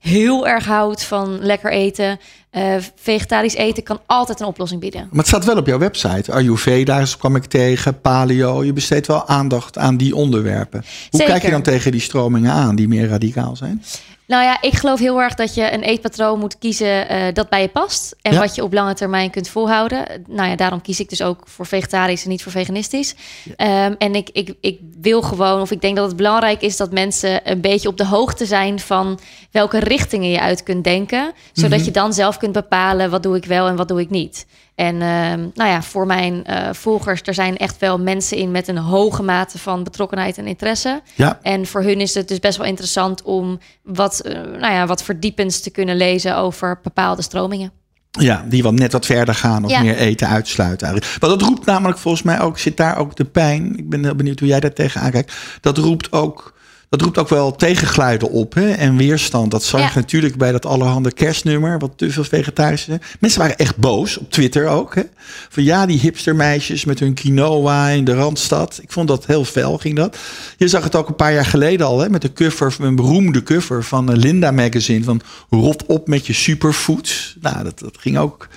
heel 0.00 0.46
erg 0.46 0.64
houdt 0.64 1.04
van 1.04 1.38
lekker 1.42 1.72
eten. 1.72 2.18
Uh, 2.56 2.76
vegetarisch 2.94 3.54
eten 3.54 3.82
kan 3.82 4.00
altijd 4.06 4.40
een 4.40 4.46
oplossing 4.46 4.80
bieden. 4.80 5.00
Maar 5.00 5.18
het 5.18 5.26
staat 5.26 5.44
wel 5.44 5.56
op 5.56 5.66
jouw 5.66 5.78
website. 5.78 6.32
Ayurveda 6.32 7.04
kwam 7.18 7.36
ik 7.36 7.44
tegen, 7.44 8.00
paleo. 8.00 8.64
Je 8.64 8.72
besteedt 8.72 9.06
wel 9.06 9.28
aandacht 9.28 9.78
aan 9.78 9.96
die 9.96 10.16
onderwerpen. 10.16 10.80
Hoe 10.80 10.86
Zeker. 11.10 11.26
kijk 11.26 11.42
je 11.42 11.50
dan 11.50 11.62
tegen 11.62 11.92
die 11.92 12.00
stromingen 12.00 12.52
aan 12.52 12.76
die 12.76 12.88
meer 12.88 13.08
radicaal 13.08 13.56
zijn? 13.56 13.82
Nou 14.26 14.42
ja, 14.44 14.58
ik 14.60 14.74
geloof 14.74 14.98
heel 14.98 15.20
erg 15.20 15.34
dat 15.34 15.54
je 15.54 15.72
een 15.72 15.82
eetpatroon 15.82 16.38
moet 16.38 16.58
kiezen 16.58 17.12
uh, 17.12 17.22
dat 17.32 17.48
bij 17.48 17.60
je 17.60 17.68
past. 17.68 18.16
En 18.22 18.32
Ja. 18.32 18.38
wat 18.38 18.54
je 18.54 18.62
op 18.62 18.72
lange 18.72 18.94
termijn 18.94 19.30
kunt 19.30 19.48
volhouden. 19.48 20.04
Nou 20.28 20.48
ja, 20.48 20.56
daarom 20.56 20.80
kies 20.80 21.00
ik 21.00 21.08
dus 21.08 21.22
ook 21.22 21.42
voor 21.44 21.66
vegetarisch 21.66 22.22
en 22.24 22.28
niet 22.28 22.42
voor 22.42 22.52
veganistisch. 22.52 23.14
Ehm, 23.56 23.94
en 23.98 24.14
ik, 24.14 24.28
ik, 24.32 24.54
ik 24.60 24.78
wil 25.00 25.22
gewoon, 25.22 25.60
of 25.60 25.70
ik 25.70 25.80
denk 25.80 25.96
dat 25.96 26.06
het 26.06 26.16
belangrijk 26.16 26.60
is 26.62 26.76
dat 26.76 26.92
mensen 26.92 27.50
een 27.50 27.60
beetje 27.60 27.88
op 27.88 27.96
de 27.96 28.06
hoogte 28.06 28.46
zijn 28.46 28.80
van 28.80 29.18
welke 29.50 29.78
richtingen 29.78 30.30
je 30.30 30.40
uit 30.40 30.62
kunt 30.62 30.84
denken. 30.84 31.32
Zodat 31.52 31.78
Mhm. 31.78 31.84
je 31.86 31.92
dan 31.92 32.12
zelf 32.12 32.36
kunt 32.36 32.52
bepalen 32.52 33.10
wat 33.10 33.22
doe 33.22 33.36
ik 33.36 33.44
wel 33.44 33.66
en 33.66 33.76
wat 33.76 33.88
doe 33.88 34.00
ik 34.00 34.10
niet. 34.10 34.46
En 34.74 34.94
ehm, 35.02 35.38
nou 35.54 35.70
ja, 35.70 35.82
voor 35.82 36.06
mijn 36.06 36.44
eh, 36.44 36.68
volgers, 36.72 37.20
er 37.24 37.34
zijn 37.34 37.56
echt 37.56 37.78
wel 37.78 37.98
mensen 37.98 38.36
in 38.36 38.50
met 38.50 38.68
een 38.68 38.76
hoge 38.76 39.22
mate 39.22 39.58
van 39.58 39.82
betrokkenheid 39.84 40.38
en 40.38 40.46
interesse. 40.46 41.00
Ja, 41.14 41.38
En 41.42 41.66
voor 41.66 41.82
hun 41.82 42.00
is 42.00 42.14
het 42.14 42.28
dus 42.28 42.38
best 42.40 42.58
wel 42.58 42.66
interessant 42.66 43.22
om 43.22 43.58
wat, 43.82 44.20
eh, 44.20 44.32
nou 44.34 44.72
ja, 44.72 44.86
wat 44.86 45.02
verdiepends 45.02 45.60
te 45.60 45.70
kunnen 45.70 45.96
lezen 45.96 46.36
over 46.36 46.78
bepaalde 46.82 47.22
stromingen. 47.22 47.72
ja 48.20 48.44
die 48.48 48.62
wat 48.62 48.72
net 48.72 48.92
wat 48.92 49.06
verder 49.06 49.34
gaan 49.34 49.64
of 49.64 49.70
Ja. 49.70 49.80
meer 49.80 49.96
eten 49.96 50.28
uitsluiten. 50.28 50.86
Eigenlijk. 50.88 51.20
Maar 51.20 51.30
dat 51.30 51.42
roept 51.42 51.66
namelijk 51.66 51.98
volgens 51.98 52.22
mij 52.22 52.40
ook, 52.40 52.58
zit 52.58 52.76
daar 52.76 52.96
ook 52.96 53.16
de 53.16 53.24
pijn. 53.24 53.76
Ik 53.78 53.88
ben 53.88 54.04
heel 54.04 54.14
benieuwd 54.14 54.38
hoe 54.38 54.48
jij 54.48 54.60
daar 54.60 54.72
tegenaan 54.72 55.10
kijkt. 55.10 55.34
Dat 55.60 55.78
roept 55.78 56.12
ook, 56.12 56.54
dat 56.88 57.00
roept 57.00 57.18
ook 57.18 57.28
wel 57.28 57.56
tegengeluiden 57.56 58.30
op 58.30 58.54
hè? 58.54 58.70
en 58.70 58.96
weerstand. 58.96 59.50
Dat 59.50 59.62
zag 59.64 59.80
Ja. 59.80 59.86
je 59.86 59.92
natuurlijk 59.94 60.36
bij 60.36 60.52
dat 60.52 60.66
allerhande 60.66 61.12
kerstnummer, 61.12 61.78
wat 61.78 61.92
te 61.96 62.10
veel 62.10 62.24
vegetarische. 62.24 63.00
Mensen 63.20 63.40
waren 63.40 63.56
echt 63.56 63.76
boos, 63.76 64.18
op 64.18 64.30
Twitter 64.30 64.66
ook. 64.66 64.94
Hè? 64.94 65.02
Van 65.48 65.62
ja, 65.62 65.86
die 65.86 65.98
hipstermeisjes 65.98 66.84
met 66.84 66.98
hun 66.98 67.14
quinoa 67.14 67.88
in 67.88 68.04
de 68.04 68.14
Randstad. 68.14 68.78
Ik 68.82 68.92
vond 68.92 69.08
dat 69.08 69.26
heel 69.26 69.44
fel, 69.44 69.78
ging 69.78 69.96
dat. 69.96 70.18
Je 70.56 70.68
zag 70.68 70.84
het 70.84 70.94
ook 70.94 71.08
een 71.08 71.16
paar 71.16 71.32
jaar 71.32 71.46
geleden 71.46 71.86
al, 71.86 72.00
hè, 72.00 72.08
met 72.08 72.22
de 72.22 72.32
cover, 72.32 72.76
een 72.80 72.96
beroemde 72.96 73.42
cover 73.42 73.84
van 73.84 74.10
eh, 74.10 74.16
Linda 74.16 74.50
Magazine. 74.50 75.04
Van 75.04 75.20
rot 75.50 75.86
op 75.86 76.08
met 76.08 76.26
je 76.26 76.32
superfoods. 76.32 77.36
Nou, 77.40 77.64
dat, 77.64 77.78
dat 77.78 77.96
ging 78.00 78.18
ook 78.18 78.48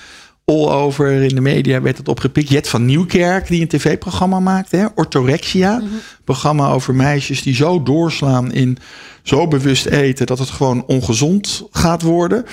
all 0.52 0.70
over 0.70 1.12
in 1.12 1.36
de 1.36 1.42
media, 1.42 1.82
werd 1.82 1.98
het 1.98 2.08
opgepikt. 2.08 2.50
Jet 2.50 2.70
van 2.70 2.86
Nieuwkerk, 2.86 3.48
die 3.48 3.62
een 3.62 3.68
tv-programma 3.68 4.40
maakte, 4.40 4.76
hè, 4.76 4.86
Orthorexia. 4.96 5.82
Programma 6.24 6.70
over 6.70 6.96
meisjes 6.96 7.42
die 7.42 7.56
zo 7.56 7.84
doorslaan 7.84 8.52
in 8.52 8.78
zo 9.24 9.48
bewust 9.48 9.86
eten 9.86 10.26
dat 10.26 10.40
het 10.40 10.50
gewoon 10.50 10.86
ongezond 10.86 11.64
gaat 11.72 12.02
worden. 12.02 12.46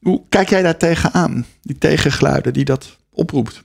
Hoe 0.00 0.22
kijk 0.28 0.48
jij 0.48 0.62
daar 0.62 0.76
tegenaan? 0.76 1.46
Die 1.62 1.78
tegengeluiden 1.78 2.52
die 2.52 2.64
dat 2.64 2.96
oproept. 3.10 3.62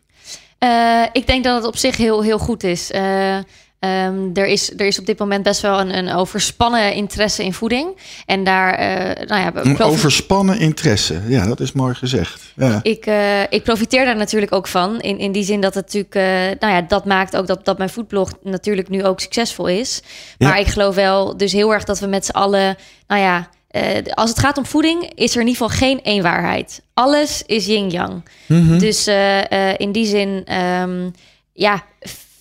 Eh, 0.57 1.03
ik 1.11 1.27
denk 1.27 1.43
dat 1.43 1.55
het 1.55 1.65
op 1.65 1.77
zich 1.77 1.97
heel, 1.97 2.23
heel 2.23 2.39
goed 2.39 2.63
is. 2.63 2.91
Eh, 2.91 3.37
ehm, 3.79 4.29
er 4.33 4.45
is. 4.45 4.73
Er 4.77 4.85
is 4.85 4.99
op 4.99 5.05
dit 5.05 5.19
moment 5.19 5.43
best 5.43 5.61
wel 5.61 5.79
een, 5.79 5.97
een 5.97 6.13
overspannen 6.13 6.93
interesse 6.93 7.43
in 7.43 7.53
voeding. 7.53 7.97
En 8.25 8.43
daar, 8.43 8.73
eh, 8.73 9.27
nou 9.27 9.41
ja, 9.41 9.51
Een 9.53 9.79
overspannen 9.79 10.59
interesse. 10.59 11.21
Ja, 11.27 11.45
dat 11.45 11.59
is 11.59 11.71
mooi 11.71 11.93
gezegd. 11.93 12.53
Ja. 12.55 12.79
Ik, 12.83 13.05
eh, 13.05 13.41
ik 13.41 13.63
profiteer 13.63 14.05
daar 14.05 14.15
natuurlijk 14.15 14.51
ook 14.51 14.67
van. 14.67 15.01
In, 15.01 15.17
in 15.19 15.31
die 15.31 15.43
zin 15.43 15.61
dat 15.61 15.73
het 15.73 15.85
natuurlijk, 15.85 16.15
eh, 16.15 16.59
nou 16.59 16.73
ja, 16.73 16.81
dat 16.81 17.05
maakt 17.05 17.35
ook 17.35 17.47
dat, 17.47 17.65
dat 17.65 17.77
mijn 17.77 17.89
foodblog 17.89 18.31
natuurlijk 18.43 18.89
nu 18.89 19.05
ook 19.05 19.19
succesvol 19.19 19.67
is. 19.67 20.01
Ja. 20.37 20.47
Maar 20.47 20.59
ik 20.59 20.67
geloof 20.67 20.95
wel 20.95 21.37
dus 21.37 21.51
heel 21.51 21.73
erg 21.73 21.83
dat 21.83 21.99
we 21.99 22.07
met 22.07 22.25
z'n 22.25 22.31
allen, 22.31 22.77
nou 23.07 23.21
ja, 23.21 23.49
als 24.13 24.29
het 24.29 24.39
gaat 24.39 24.57
om 24.57 24.65
voeding, 24.65 25.11
is 25.15 25.35
er 25.35 25.41
in 25.41 25.47
ieder 25.47 25.63
geval 25.63 25.77
geen 25.77 26.03
één 26.03 26.23
waarheid. 26.23 26.81
Alles 26.93 27.43
is 27.45 27.65
yin-yang. 27.65 28.23
Mhm. 28.45 28.77
Dus 28.79 29.07
in 29.77 29.91
die 29.91 30.05
zin, 30.05 30.41
ehm, 30.45 31.09
ja, 31.53 31.83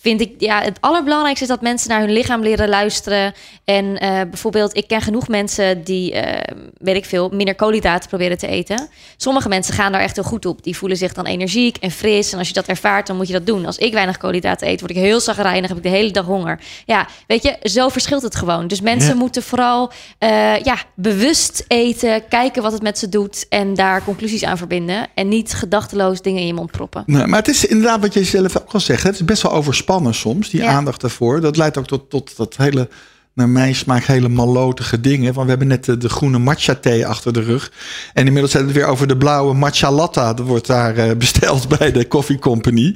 vind 0.07 0.21
ik, 0.21 0.31
ja, 0.37 0.61
het 0.61 0.77
allerbelangrijkste 0.81 1.43
is 1.43 1.49
dat 1.49 1.61
mensen 1.61 1.89
naar 1.89 1.99
hun 1.99 2.11
lichaam 2.11 2.41
leren 2.41 2.69
luisteren. 2.69 3.33
En 3.65 3.97
eh, 3.99 4.09
bijvoorbeeld, 4.29 4.77
ik 4.77 4.87
ken 4.87 5.01
genoeg 5.01 5.27
mensen 5.27 5.83
die, 5.83 6.13
eh, 6.13 6.55
weet 6.77 6.95
ik 6.95 7.05
veel, 7.05 7.29
minder 7.29 7.55
koolhydraten 7.55 8.09
proberen 8.09 8.37
te 8.37 8.47
eten. 8.47 8.87
Sommige 9.17 9.49
mensen 9.49 9.73
gaan 9.73 9.91
daar 9.91 10.01
echt 10.01 10.15
heel 10.15 10.23
goed 10.23 10.45
op. 10.45 10.63
Die 10.63 10.77
voelen 10.77 10.97
zich 10.97 11.13
dan 11.13 11.25
energiek 11.25 11.77
en 11.77 11.91
fris. 11.91 12.31
En 12.31 12.37
als 12.37 12.47
je 12.47 12.53
dat 12.53 12.65
ervaart, 12.65 13.07
dan 13.07 13.15
moet 13.15 13.27
je 13.27 13.33
dat 13.33 13.45
doen. 13.45 13.65
Als 13.65 13.77
ik 13.77 13.93
weinig 13.93 14.17
koolhydraten 14.17 14.67
eet, 14.67 14.79
word 14.79 14.91
ik 14.91 14.97
heel 14.97 15.19
zagrijnig, 15.19 15.67
heb 15.67 15.77
ik 15.77 15.83
de 15.83 15.89
hele 15.89 16.11
dag 16.11 16.25
honger. 16.25 16.59
Ja, 16.85 17.07
weet 17.27 17.43
je, 17.43 17.57
zo 17.63 17.89
verschilt 17.89 18.21
het 18.21 18.35
gewoon. 18.35 18.67
Dus 18.67 18.81
mensen 18.81 19.09
Ja. 19.13 19.15
moeten 19.15 19.43
vooral 19.43 19.91
eh, 20.17 20.59
ja, 20.59 20.77
bewust 20.95 21.65
eten, 21.67 22.27
kijken 22.27 22.61
wat 22.61 22.71
het 22.71 22.81
met 22.81 22.97
ze 22.97 23.09
doet 23.09 23.45
en 23.49 23.73
daar 23.73 24.03
conclusies 24.03 24.43
aan 24.43 24.57
verbinden. 24.57 25.07
En 25.13 25.27
niet 25.27 25.53
gedachteloos 25.53 26.21
dingen 26.21 26.41
in 26.41 26.47
je 26.47 26.53
mond 26.53 26.71
proppen. 26.71 27.03
Nee, 27.05 27.25
maar 27.27 27.39
het 27.39 27.47
is 27.47 27.65
inderdaad 27.65 28.01
wat 28.01 28.13
je 28.13 28.23
zelf 28.23 28.57
ook 28.57 28.73
al 28.73 28.79
zegt. 28.79 29.03
Het 29.03 29.15
is 29.15 29.25
best 29.25 29.41
wel 29.41 29.51
overspannen 29.51 29.95
soms, 30.05 30.49
die 30.49 30.61
Ja. 30.61 30.67
aandacht 30.67 31.01
daarvoor. 31.01 31.41
Dat 31.41 31.57
leidt 31.57 31.77
ook 31.77 31.87
tot, 31.87 32.09
tot 32.09 32.37
dat 32.37 32.57
hele, 32.57 32.89
naar 33.33 33.49
mijn 33.49 33.75
smaak, 33.75 34.03
hele 34.03 34.29
malotige 34.29 34.99
dingen. 34.99 35.33
Want 35.33 35.43
we 35.43 35.49
hebben 35.49 35.67
net 35.67 35.85
de, 35.85 35.97
de 35.97 36.09
groene 36.09 36.37
matcha 36.37 36.75
thee 36.75 37.07
achter 37.07 37.33
de 37.33 37.41
rug. 37.41 37.71
En 38.13 38.25
inmiddels 38.25 38.53
hebben 38.53 38.73
we 38.73 38.77
het 38.79 38.85
weer 38.87 38.95
over 38.95 39.07
de 39.07 39.17
blauwe 39.17 39.53
matcha 39.53 39.91
latte. 39.91 40.19
Dat 40.19 40.39
wordt 40.39 40.67
daar 40.67 40.95
eh, 40.97 41.15
besteld 41.15 41.67
bij 41.77 41.91
de 41.91 42.07
Coffee 42.07 42.39
Company. 42.39 42.95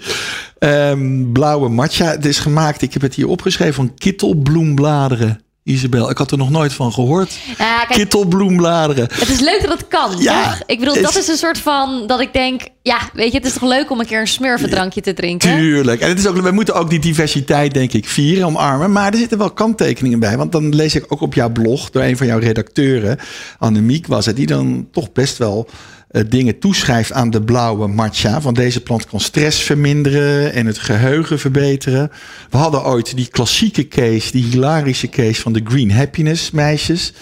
Ehm, 0.59 1.31
blauwe 1.31 1.69
matcha. 1.69 2.05
Het 2.05 2.25
is 2.25 2.39
gemaakt, 2.39 2.81
ik 2.81 2.93
heb 2.93 3.01
het 3.01 3.15
hier 3.15 3.27
opgeschreven, 3.27 3.73
van 3.73 3.93
kittelbloembladeren. 3.93 5.41
Isabel, 5.63 6.09
ik 6.09 6.17
had 6.17 6.31
er 6.31 6.37
nog 6.37 6.49
nooit 6.49 6.73
van 6.73 6.93
gehoord. 6.93 7.37
Ja, 7.57 7.77
kijk, 7.77 7.89
Kittelbloembladeren. 7.89 9.07
Het 9.13 9.29
is 9.29 9.39
leuk 9.39 9.61
dat 9.61 9.71
het 9.71 9.87
kan. 9.87 10.15
Ja, 10.17 10.43
toch? 10.43 10.61
Ik 10.65 10.79
bedoel, 10.79 11.01
dat 11.01 11.17
is 11.17 11.27
een 11.27 11.37
soort 11.37 11.57
van 11.57 12.07
dat 12.07 12.19
ik 12.19 12.33
denk, 12.33 12.61
ja, 12.81 12.97
weet 13.13 13.31
je, 13.31 13.37
het 13.37 13.45
is 13.45 13.53
toch 13.53 13.69
leuk 13.69 13.91
om 13.91 13.99
een 13.99 14.05
keer 14.05 14.19
een 14.19 14.27
smurfendrankje 14.27 15.01
te 15.01 15.13
drinken. 15.13 15.57
Tuurlijk. 15.57 16.01
En 16.01 16.09
het 16.09 16.19
is 16.19 16.27
ook, 16.27 16.37
we 16.37 16.51
moeten 16.51 16.75
ook 16.75 16.89
die 16.89 16.99
diversiteit, 16.99 17.73
denk 17.73 17.93
ik, 17.93 18.07
vieren, 18.07 18.45
omarmen. 18.45 18.91
Maar 18.91 19.11
er 19.11 19.17
zitten 19.17 19.37
wel 19.37 19.51
kanttekeningen 19.51 20.19
bij. 20.19 20.37
Want 20.37 20.51
dan 20.51 20.75
lees 20.75 20.95
ik 20.95 21.05
ook 21.07 21.21
op 21.21 21.33
jouw 21.33 21.49
blog, 21.49 21.89
door 21.89 22.03
een 22.03 22.17
van 22.17 22.27
jouw 22.27 22.39
redacteuren, 22.39 23.19
Annemiek 23.57 24.07
was 24.07 24.25
het, 24.25 24.35
die 24.35 24.47
dan 24.47 24.87
toch 24.91 25.11
best 25.11 25.37
wel 25.37 25.69
eh, 26.11 26.21
dingen 26.29 26.59
toeschrijft 26.59 27.11
aan 27.11 27.29
de 27.29 27.41
blauwe 27.41 27.87
matcha. 27.87 28.41
Want 28.41 28.55
deze 28.55 28.81
plant 28.81 29.05
kan 29.05 29.19
stress 29.19 29.61
verminderen 29.61 30.53
en 30.53 30.65
het 30.65 30.77
geheugen 30.77 31.39
verbeteren. 31.39 32.11
We 32.49 32.57
hadden 32.57 32.85
ooit 32.85 33.15
die 33.15 33.27
klassieke 33.27 33.87
case, 33.87 34.31
die 34.31 34.43
hilarische 34.43 35.09
case 35.09 35.41
van 35.41 35.53
de 35.53 35.61
Green 35.63 35.91
Happiness 35.91 36.51
meisjes. 36.51 37.13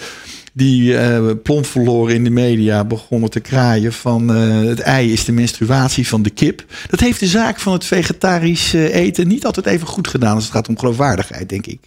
Die 0.53 0.95
plomp 1.35 1.65
verloren 1.65 2.15
in 2.15 2.23
de 2.23 2.29
media 2.29 2.85
begonnen 2.85 3.29
te 3.29 3.39
kraaien 3.39 3.93
van 3.93 4.33
eh, 4.33 4.69
het 4.69 4.79
ei 4.79 5.13
is 5.13 5.25
de 5.25 5.31
menstruatie 5.31 6.07
van 6.07 6.21
de 6.21 6.29
kip. 6.29 6.65
Dat 6.89 6.99
heeft 6.99 7.19
de 7.19 7.27
zaak 7.27 7.59
van 7.59 7.73
het 7.73 7.85
vegetarisch 7.85 8.73
eten 8.73 9.27
niet 9.27 9.45
altijd 9.45 9.65
even 9.65 9.87
goed 9.87 10.07
gedaan 10.07 10.35
als 10.35 10.43
het 10.43 10.53
gaat 10.53 10.67
om 10.67 10.79
geloofwaardigheid, 10.79 11.49
denk 11.49 11.65
ik. 11.65 11.79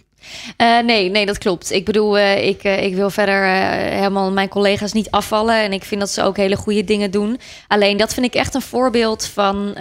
Eh, 0.57 0.79
nee, 0.79 1.09
nee, 1.09 1.25
dat 1.25 1.37
klopt. 1.37 1.71
Ik 1.71 1.85
bedoel, 1.85 2.17
eh, 2.17 2.47
ik, 2.47 2.63
eh, 2.63 2.83
ik 2.83 2.95
wil 2.95 3.09
verder 3.09 3.43
helemaal 3.93 4.31
mijn 4.31 4.49
collega's 4.49 4.93
niet 4.93 5.11
afvallen. 5.11 5.55
En 5.55 5.73
ik 5.73 5.83
vind 5.83 5.99
dat 5.99 6.09
ze 6.09 6.23
ook 6.23 6.37
hele 6.37 6.55
goede 6.55 6.83
dingen 6.83 7.11
doen. 7.11 7.39
Alleen 7.67 7.97
dat 7.97 8.13
vind 8.13 8.25
ik 8.25 8.33
echt 8.33 8.53
een 8.53 8.61
voorbeeld 8.61 9.25
van. 9.25 9.75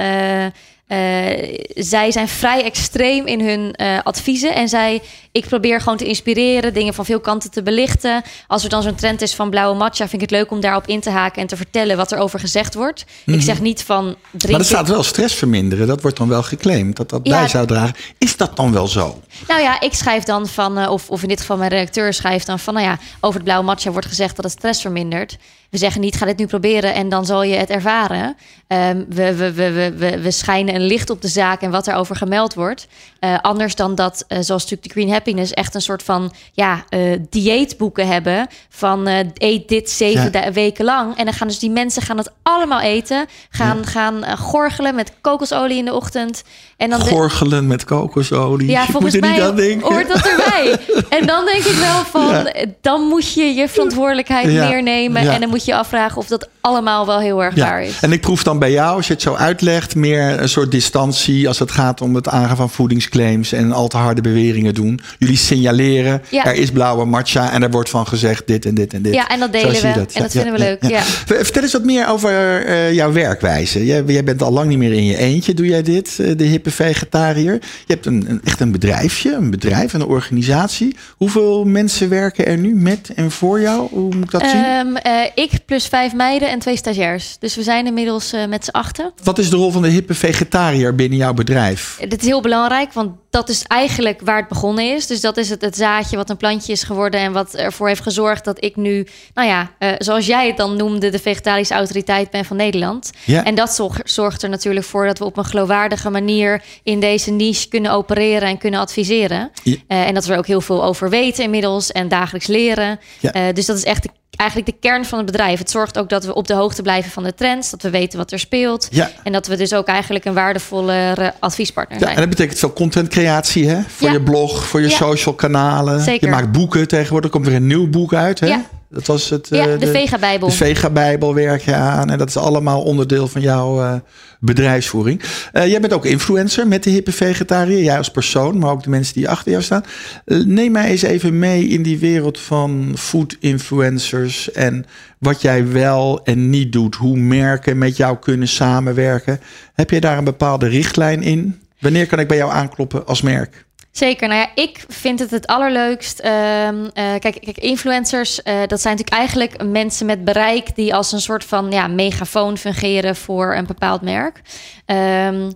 Eh, 0.92 1.58
zij 1.74 2.10
zijn 2.10 2.28
vrij 2.28 2.64
extreem 2.64 3.26
in 3.26 3.40
hun 3.40 3.72
eh, 3.72 3.98
adviezen. 4.02 4.54
En 4.54 4.68
zij, 4.68 5.02
ik 5.32 5.46
probeer 5.46 5.80
gewoon 5.80 5.98
te 5.98 6.04
inspireren, 6.04 6.74
dingen 6.74 6.94
van 6.94 7.04
veel 7.04 7.20
kanten 7.20 7.50
te 7.50 7.62
belichten. 7.62 8.22
Als 8.46 8.62
er 8.64 8.68
dan 8.68 8.82
zo'n 8.82 8.94
trend 8.94 9.22
is 9.22 9.34
van 9.34 9.50
blauwe 9.50 9.76
matcha, 9.76 10.08
vind 10.08 10.22
ik 10.22 10.30
het 10.30 10.38
leuk 10.38 10.50
om 10.50 10.60
daarop 10.60 10.86
in 10.86 11.00
te 11.00 11.10
haken 11.10 11.42
en 11.42 11.46
te 11.48 11.56
vertellen 11.56 11.96
wat 11.96 12.12
er 12.12 12.18
over 12.18 12.38
gezegd 12.38 12.74
wordt. 12.74 13.04
Ik 13.26 13.42
zeg 13.42 13.60
niet 13.60 13.82
van. 13.82 14.04
Mhm. 14.04 14.50
Maar 14.50 14.60
er 14.60 14.66
staat 14.66 14.88
wel 14.88 15.02
stress 15.02 15.34
verminderen. 15.34 15.86
Dat 15.86 16.02
wordt 16.02 16.16
dan 16.16 16.28
wel 16.28 16.42
geclaimd. 16.42 16.96
Dat 16.96 17.08
dat 17.10 17.20
Ja. 17.22 17.38
bij 17.38 17.48
zou 17.48 17.66
dragen. 17.66 17.94
Is 18.18 18.36
dat 18.36 18.56
dan 18.56 18.72
wel 18.72 18.86
zo? 18.88 19.20
Nou 19.48 19.60
ja, 19.60 19.80
ik 19.80 19.92
schrijf 19.92 20.22
dan 20.22 20.46
van, 20.46 20.78
eh, 20.78 20.90
of, 20.90 21.10
of 21.10 21.22
in 21.22 21.28
dit 21.28 21.40
geval 21.40 21.56
mijn 21.56 21.70
redacteur 21.70 22.12
schrijft 22.12 22.46
dan 22.46 22.58
van, 22.58 22.74
nou 22.74 22.86
ja, 22.86 22.98
over 23.20 23.34
het 23.34 23.44
blauwe 23.44 23.64
matcha 23.64 23.90
wordt 23.90 24.06
gezegd 24.06 24.36
dat 24.36 24.44
het 24.44 24.54
stress 24.54 24.80
vermindert. 24.80 25.36
We 25.72 25.78
zeggen 25.78 26.00
niet, 26.00 26.16
ga 26.16 26.26
dit 26.26 26.38
nu 26.38 26.46
proberen 26.46 26.94
en 26.94 27.08
dan 27.08 27.26
zal 27.26 27.42
je 27.42 27.54
het 27.54 27.70
ervaren. 27.70 28.36
Um, 28.68 29.06
we, 29.08 29.34
we, 29.36 29.52
we, 29.52 29.92
we, 29.96 30.20
we 30.20 30.30
schijnen 30.30 30.74
een 30.74 30.86
licht 30.86 31.10
op 31.10 31.22
de 31.22 31.28
zaak 31.28 31.60
en 31.60 31.70
wat 31.70 31.86
erover 31.86 32.16
gemeld 32.16 32.54
wordt. 32.54 32.86
Uh, 33.20 33.38
anders 33.40 33.74
dan 33.74 33.94
dat, 33.94 34.24
uh, 34.28 34.38
zoals 34.40 34.62
natuurlijk 34.62 34.82
de 34.82 34.90
Green 34.90 35.10
Happiness, 35.10 35.52
echt 35.52 35.74
een 35.74 35.80
soort 35.80 36.02
van 36.02 36.32
ja, 36.52 36.84
uh, 36.90 37.18
dieetboeken 37.30 38.06
hebben. 38.06 38.46
Van 38.68 39.06
eet 39.34 39.68
dit 39.68 39.90
zeven 39.90 40.30
ja. 40.32 40.52
weken 40.52 40.84
lang. 40.84 41.16
En 41.16 41.24
dan 41.24 41.34
gaan 41.34 41.48
dus 41.48 41.58
die 41.58 41.70
mensen 41.70 42.02
gaan 42.02 42.18
het 42.18 42.30
allemaal 42.42 42.80
eten. 42.80 43.26
Gaan, 43.50 43.78
ja. 43.78 43.84
gaan 43.84 44.38
gorgelen 44.38 44.94
met 44.94 45.12
kokosolie 45.20 45.78
in 45.78 45.84
de 45.84 45.94
ochtend. 45.94 46.42
En 46.76 46.90
dan 46.90 47.00
gorgelen 47.00 47.66
met 47.66 47.84
kokosolie. 47.84 48.68
Ja, 48.68 48.84
volgens 48.86 49.02
moet 49.02 49.14
er 49.14 49.20
mij 49.20 49.38
niet 49.38 49.48
aan 49.48 49.56
denken. 49.56 49.92
hoort 49.92 50.08
dat 50.08 50.26
erbij. 50.26 50.78
en 51.18 51.26
dan 51.26 51.44
denk 51.44 51.64
ik 51.64 51.76
wel 51.76 52.04
van, 52.04 52.52
dan 52.80 53.02
moet 53.02 53.32
je 53.32 53.44
je 53.44 53.68
verantwoordelijkheid 53.68 54.46
meer 54.46 54.82
nemen. 54.82 55.30
En 55.30 55.40
dan 55.40 55.48
moet 55.48 55.61
je 55.64 55.74
afvragen 55.74 56.16
of 56.16 56.26
dat 56.26 56.48
allemaal 56.60 57.06
wel 57.06 57.20
heel 57.20 57.42
erg 57.44 57.54
waar 57.54 57.82
is. 57.84 57.98
En 58.00 58.12
ik 58.12 58.20
proef 58.20 58.42
dan 58.42 58.58
bij 58.58 58.70
jou, 58.72 58.96
als 58.96 59.06
je 59.06 59.12
het 59.12 59.22
zo 59.22 59.34
uitlegt, 59.34 59.94
meer 59.94 60.40
een 60.40 60.48
soort 60.48 60.70
distantie 60.70 61.48
als 61.48 61.58
het 61.58 61.70
gaat 61.70 62.00
om 62.00 62.14
het 62.14 62.28
aangaan 62.28 62.56
van 62.56 62.70
voedingsclaims 62.70 63.52
en 63.52 63.72
al 63.72 63.88
te 63.88 63.96
harde 63.96 64.20
beweringen 64.20 64.74
doen. 64.74 65.00
Jullie 65.18 65.36
signaleren, 65.36 66.22
Ja. 66.30 66.44
er 66.44 66.54
is 66.54 66.70
blauwe 66.70 67.04
matcha 67.04 67.52
en 67.52 67.62
er 67.62 67.70
wordt 67.70 67.88
van 67.90 68.06
gezegd 68.06 68.46
dit 68.46 68.66
en 68.66 68.74
dit 68.74 68.94
en 68.94 69.02
dit. 69.02 69.14
Ja, 69.14 69.28
en 69.28 69.40
dat 69.40 69.52
delen 69.52 69.72
we. 69.82 69.92
dat. 69.94 70.12
En 70.12 70.22
dat 70.22 70.30
vinden 70.32 70.52
we 70.52 70.58
leuk. 70.58 70.82
ja. 70.82 70.88
Ja. 70.88 71.02
Ver- 71.02 71.44
Vertel 71.44 71.62
eens 71.62 71.72
wat 71.72 71.84
meer 71.84 72.08
over 72.08 72.64
eh, 72.66 72.92
jouw 72.92 73.12
werkwijze. 73.12 73.84
Jij, 73.86 74.02
jij 74.06 74.24
bent 74.24 74.42
al 74.42 74.52
lang 74.52 74.68
niet 74.68 74.78
meer 74.78 74.92
in 74.92 75.04
je 75.04 75.16
eentje, 75.16 75.54
doe 75.54 75.66
jij 75.66 75.82
dit, 75.82 76.18
eh, 76.20 76.36
de 76.36 76.44
hippe 76.44 76.70
vegetariër. 76.70 77.52
Je 77.86 77.92
hebt 77.92 78.06
een, 78.06 78.24
een, 78.28 78.40
echt 78.44 78.60
een 78.60 78.72
bedrijfje, 78.72 79.34
een 79.34 79.50
bedrijf, 79.50 79.92
een 79.92 80.04
organisatie. 80.04 80.96
Hoeveel 81.16 81.64
mensen 81.64 82.08
werken 82.08 82.46
er 82.46 82.58
nu 82.58 82.74
met 82.74 83.10
en 83.14 83.30
voor 83.30 83.60
jou? 83.60 83.88
Hoe 83.90 84.14
moet 84.14 84.24
ik 84.24 84.30
dat 84.30 84.40
zien? 84.50 84.64
Ehm, 84.64 84.96
eh, 84.96 85.12
ik 85.34 85.51
plus 85.60 85.86
vijf 85.86 86.14
meiden 86.14 86.50
en 86.50 86.58
twee 86.58 86.76
stagiairs. 86.76 87.36
Dus 87.38 87.54
we 87.56 87.62
zijn 87.62 87.86
inmiddels 87.86 88.32
eh, 88.32 88.46
met 88.46 88.64
z'n 88.64 88.70
achten. 88.70 89.12
Wat 89.22 89.38
is 89.38 89.50
de 89.50 89.56
rol 89.56 89.70
van 89.70 89.82
de 89.82 89.88
hippe 89.88 90.14
vegetariër 90.14 90.94
binnen 90.94 91.18
jouw 91.18 91.32
bedrijf? 91.34 91.98
Dit 92.08 92.20
is 92.20 92.26
heel 92.26 92.40
belangrijk, 92.40 92.92
want 92.92 93.10
dat 93.30 93.48
is 93.48 93.62
eigenlijk 93.66 94.20
waar 94.24 94.36
het 94.38 94.48
begonnen 94.48 94.94
is. 94.94 95.06
Dus 95.06 95.20
dat 95.20 95.36
is 95.36 95.50
het, 95.50 95.60
het 95.60 95.76
zaadje 95.76 96.16
wat 96.16 96.30
een 96.30 96.36
plantje 96.36 96.72
is 96.72 96.82
geworden 96.82 97.20
en 97.20 97.32
wat 97.32 97.54
ervoor 97.54 97.88
heeft 97.88 98.00
gezorgd 98.02 98.44
dat 98.44 98.64
ik 98.64 98.76
nu, 98.76 99.06
nou 99.34 99.48
ja, 99.48 99.70
eh, 99.78 99.90
zoals 99.98 100.26
jij 100.26 100.46
het 100.46 100.56
dan 100.56 100.76
noemde, 100.76 101.08
de 101.10 101.18
vegetarische 101.18 101.74
autoriteit 101.74 102.30
ben 102.30 102.44
van 102.44 102.56
Nederland. 102.56 103.10
Ja. 103.24 103.44
En 103.44 103.54
dat 103.54 103.74
zorg- 103.74 104.00
zorgt 104.04 104.42
er 104.42 104.48
natuurlijk 104.48 104.86
voor 104.86 105.06
dat 105.06 105.18
we 105.18 105.24
op 105.24 105.36
een 105.36 105.44
geloofwaardige 105.44 106.10
manier 106.10 106.62
in 106.82 107.00
deze 107.00 107.30
niche 107.30 107.68
kunnen 107.68 107.90
opereren 107.92 108.48
en 108.48 108.58
kunnen 108.58 108.80
adviseren. 108.80 109.50
Ja. 109.62 109.76
Eh, 109.86 110.06
en 110.06 110.14
dat 110.14 110.24
we 110.26 110.32
er 110.32 110.38
ook 110.38 110.46
heel 110.46 110.60
veel 110.60 110.84
over 110.84 111.10
weten 111.10 111.44
inmiddels 111.44 111.92
en 111.92 112.08
dagelijks 112.08 112.46
leren. 112.46 113.00
Ja. 113.20 113.32
Eh, 113.32 113.42
dus 113.54 113.66
dat 113.66 113.76
is 113.76 113.84
echt 113.84 114.02
de, 114.02 114.08
eigenlijk 114.36 114.70
de 114.70 114.88
kern 114.88 115.04
van 115.04 115.18
het 115.18 115.26
bedrijf. 115.26 115.58
Het 115.58 115.70
zorgt 115.70 115.98
ook 115.98 116.08
dat 116.08 116.24
we 116.24 116.34
op 116.34 116.46
de 116.46 116.54
hoogte 116.54 116.82
blijven 116.82 117.10
van 117.10 117.22
de 117.22 117.34
trends, 117.34 117.70
dat 117.70 117.82
we 117.82 117.90
weten 117.90 118.18
wat 118.18 118.32
er 118.32 118.38
speelt. 118.38 118.88
Ja. 118.90 119.10
En 119.24 119.32
dat 119.32 119.46
we 119.46 119.56
dus 119.56 119.74
ook 119.74 119.86
eigenlijk 119.86 120.24
een 120.24 120.34
waardevolle 120.34 121.34
adviespartner 121.38 121.98
Ja, 121.98 122.04
zijn. 122.04 122.16
en 122.16 122.20
dat 122.22 122.30
betekent 122.30 122.58
veel 122.58 122.72
contentcreatie, 122.72 123.68
hè? 123.68 123.80
Voor 123.88 124.06
Ja. 124.08 124.12
je 124.12 124.22
blog, 124.22 124.64
voor 124.64 124.80
je 124.80 124.88
social 124.88 125.34
kanalen. 125.34 126.00
Zeker. 126.00 126.28
Je 126.28 126.34
maakt 126.34 126.52
boeken 126.52 126.88
tegenwoordig. 126.88 127.30
Er 127.30 127.36
komt 127.36 127.46
weer 127.46 127.56
een 127.56 127.66
nieuw 127.66 127.88
boek 127.88 128.14
uit, 128.14 128.40
hè? 128.40 128.46
Ja. 128.46 128.62
Dat 128.92 129.06
was 129.06 129.30
het. 129.30 129.48
Ja, 129.50 129.68
eh, 129.68 129.78
de 129.78 129.86
Vega-bijbel. 129.86 130.48
De 130.48 130.54
Vega-bijbel 130.54 131.34
werk 131.34 131.62
je 131.62 131.74
aan. 131.74 132.10
En 132.10 132.18
dat 132.18 132.28
is 132.28 132.36
allemaal 132.36 132.82
onderdeel 132.82 133.28
van 133.28 133.40
jouw 133.40 133.80
eh, 133.80 133.94
bedrijfsvoering. 134.40 135.22
Eh, 135.52 135.66
jij 135.66 135.80
bent 135.80 135.92
ook 135.92 136.04
influencer 136.04 136.68
met 136.68 136.82
de 136.82 136.90
hippe 136.90 137.12
vegetariër. 137.12 137.82
Jij 137.82 137.98
als 137.98 138.10
persoon, 138.10 138.58
maar 138.58 138.70
ook 138.70 138.82
de 138.82 138.90
mensen 138.90 139.14
die 139.14 139.28
achter 139.28 139.50
jou 139.50 139.62
staan. 139.62 139.84
Neem 140.24 140.72
mij 140.72 140.90
eens 140.90 141.02
even 141.02 141.38
mee 141.38 141.68
in 141.68 141.82
die 141.82 141.98
wereld 141.98 142.38
van 142.40 142.94
food 142.98 143.36
influencers. 143.40 144.52
En 144.52 144.86
wat 145.18 145.42
jij 145.42 145.68
wel 145.68 146.24
en 146.24 146.50
niet 146.50 146.72
doet. 146.72 146.94
Hoe 146.94 147.16
merken 147.16 147.78
met 147.78 147.96
jou 147.96 148.18
kunnen 148.18 148.48
samenwerken. 148.48 149.40
Heb 149.74 149.90
jij 149.90 150.00
daar 150.00 150.18
een 150.18 150.24
bepaalde 150.24 150.68
richtlijn 150.68 151.22
in? 151.22 151.60
Wanneer 151.80 152.06
kan 152.06 152.18
ik 152.18 152.28
bij 152.28 152.36
jou 152.36 152.52
aankloppen 152.52 153.06
als 153.06 153.22
merk? 153.22 153.66
Zeker. 153.92 154.28
Nou 154.28 154.40
ja, 154.40 154.62
ik 154.62 154.84
vind 154.88 155.18
het 155.18 155.30
het 155.30 155.46
allerleukst. 155.46 156.18
ehm, 156.20 156.84
eh, 156.84 157.18
kijk, 157.18 157.38
kijk, 157.40 157.58
influencers, 157.58 158.42
eh, 158.42 158.54
dat 158.66 158.80
zijn 158.80 158.96
natuurlijk 158.96 159.10
eigenlijk 159.10 159.64
mensen 159.64 160.06
met 160.06 160.24
bereik 160.24 160.74
die 160.74 160.94
als 160.94 161.12
een 161.12 161.20
soort 161.20 161.44
van 161.44 161.70
ja, 161.70 161.86
megafoon 161.86 162.58
fungeren 162.58 163.16
voor 163.16 163.54
een 163.54 163.66
bepaald 163.66 164.02
merk. 164.02 164.40
Ehm, 164.86 165.50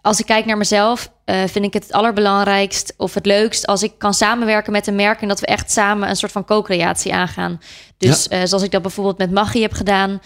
als 0.00 0.20
ik 0.20 0.26
kijk 0.26 0.44
naar 0.44 0.56
mezelf, 0.56 1.12
eh, 1.24 1.36
vind 1.46 1.64
ik 1.64 1.72
het 1.72 1.82
het 1.82 1.92
allerbelangrijkst 1.92 2.94
of 2.96 3.14
het 3.14 3.26
leukst 3.26 3.66
als 3.66 3.82
ik 3.82 3.92
kan 3.98 4.14
samenwerken 4.14 4.72
met 4.72 4.86
een 4.86 4.94
merk 4.96 5.22
en 5.22 5.28
dat 5.28 5.40
we 5.40 5.46
echt 5.46 5.70
samen 5.70 6.08
een 6.08 6.16
soort 6.16 6.32
van 6.32 6.44
co-creatie 6.44 7.14
aangaan. 7.14 7.60
Dus 7.98 8.22
zoals 8.22 8.62
ik 8.62 8.70
dat 8.70 8.82
bijvoorbeeld 8.82 9.18
met 9.18 9.30
Maggi 9.30 9.62
heb 9.62 9.72
gedaan. 9.72 10.20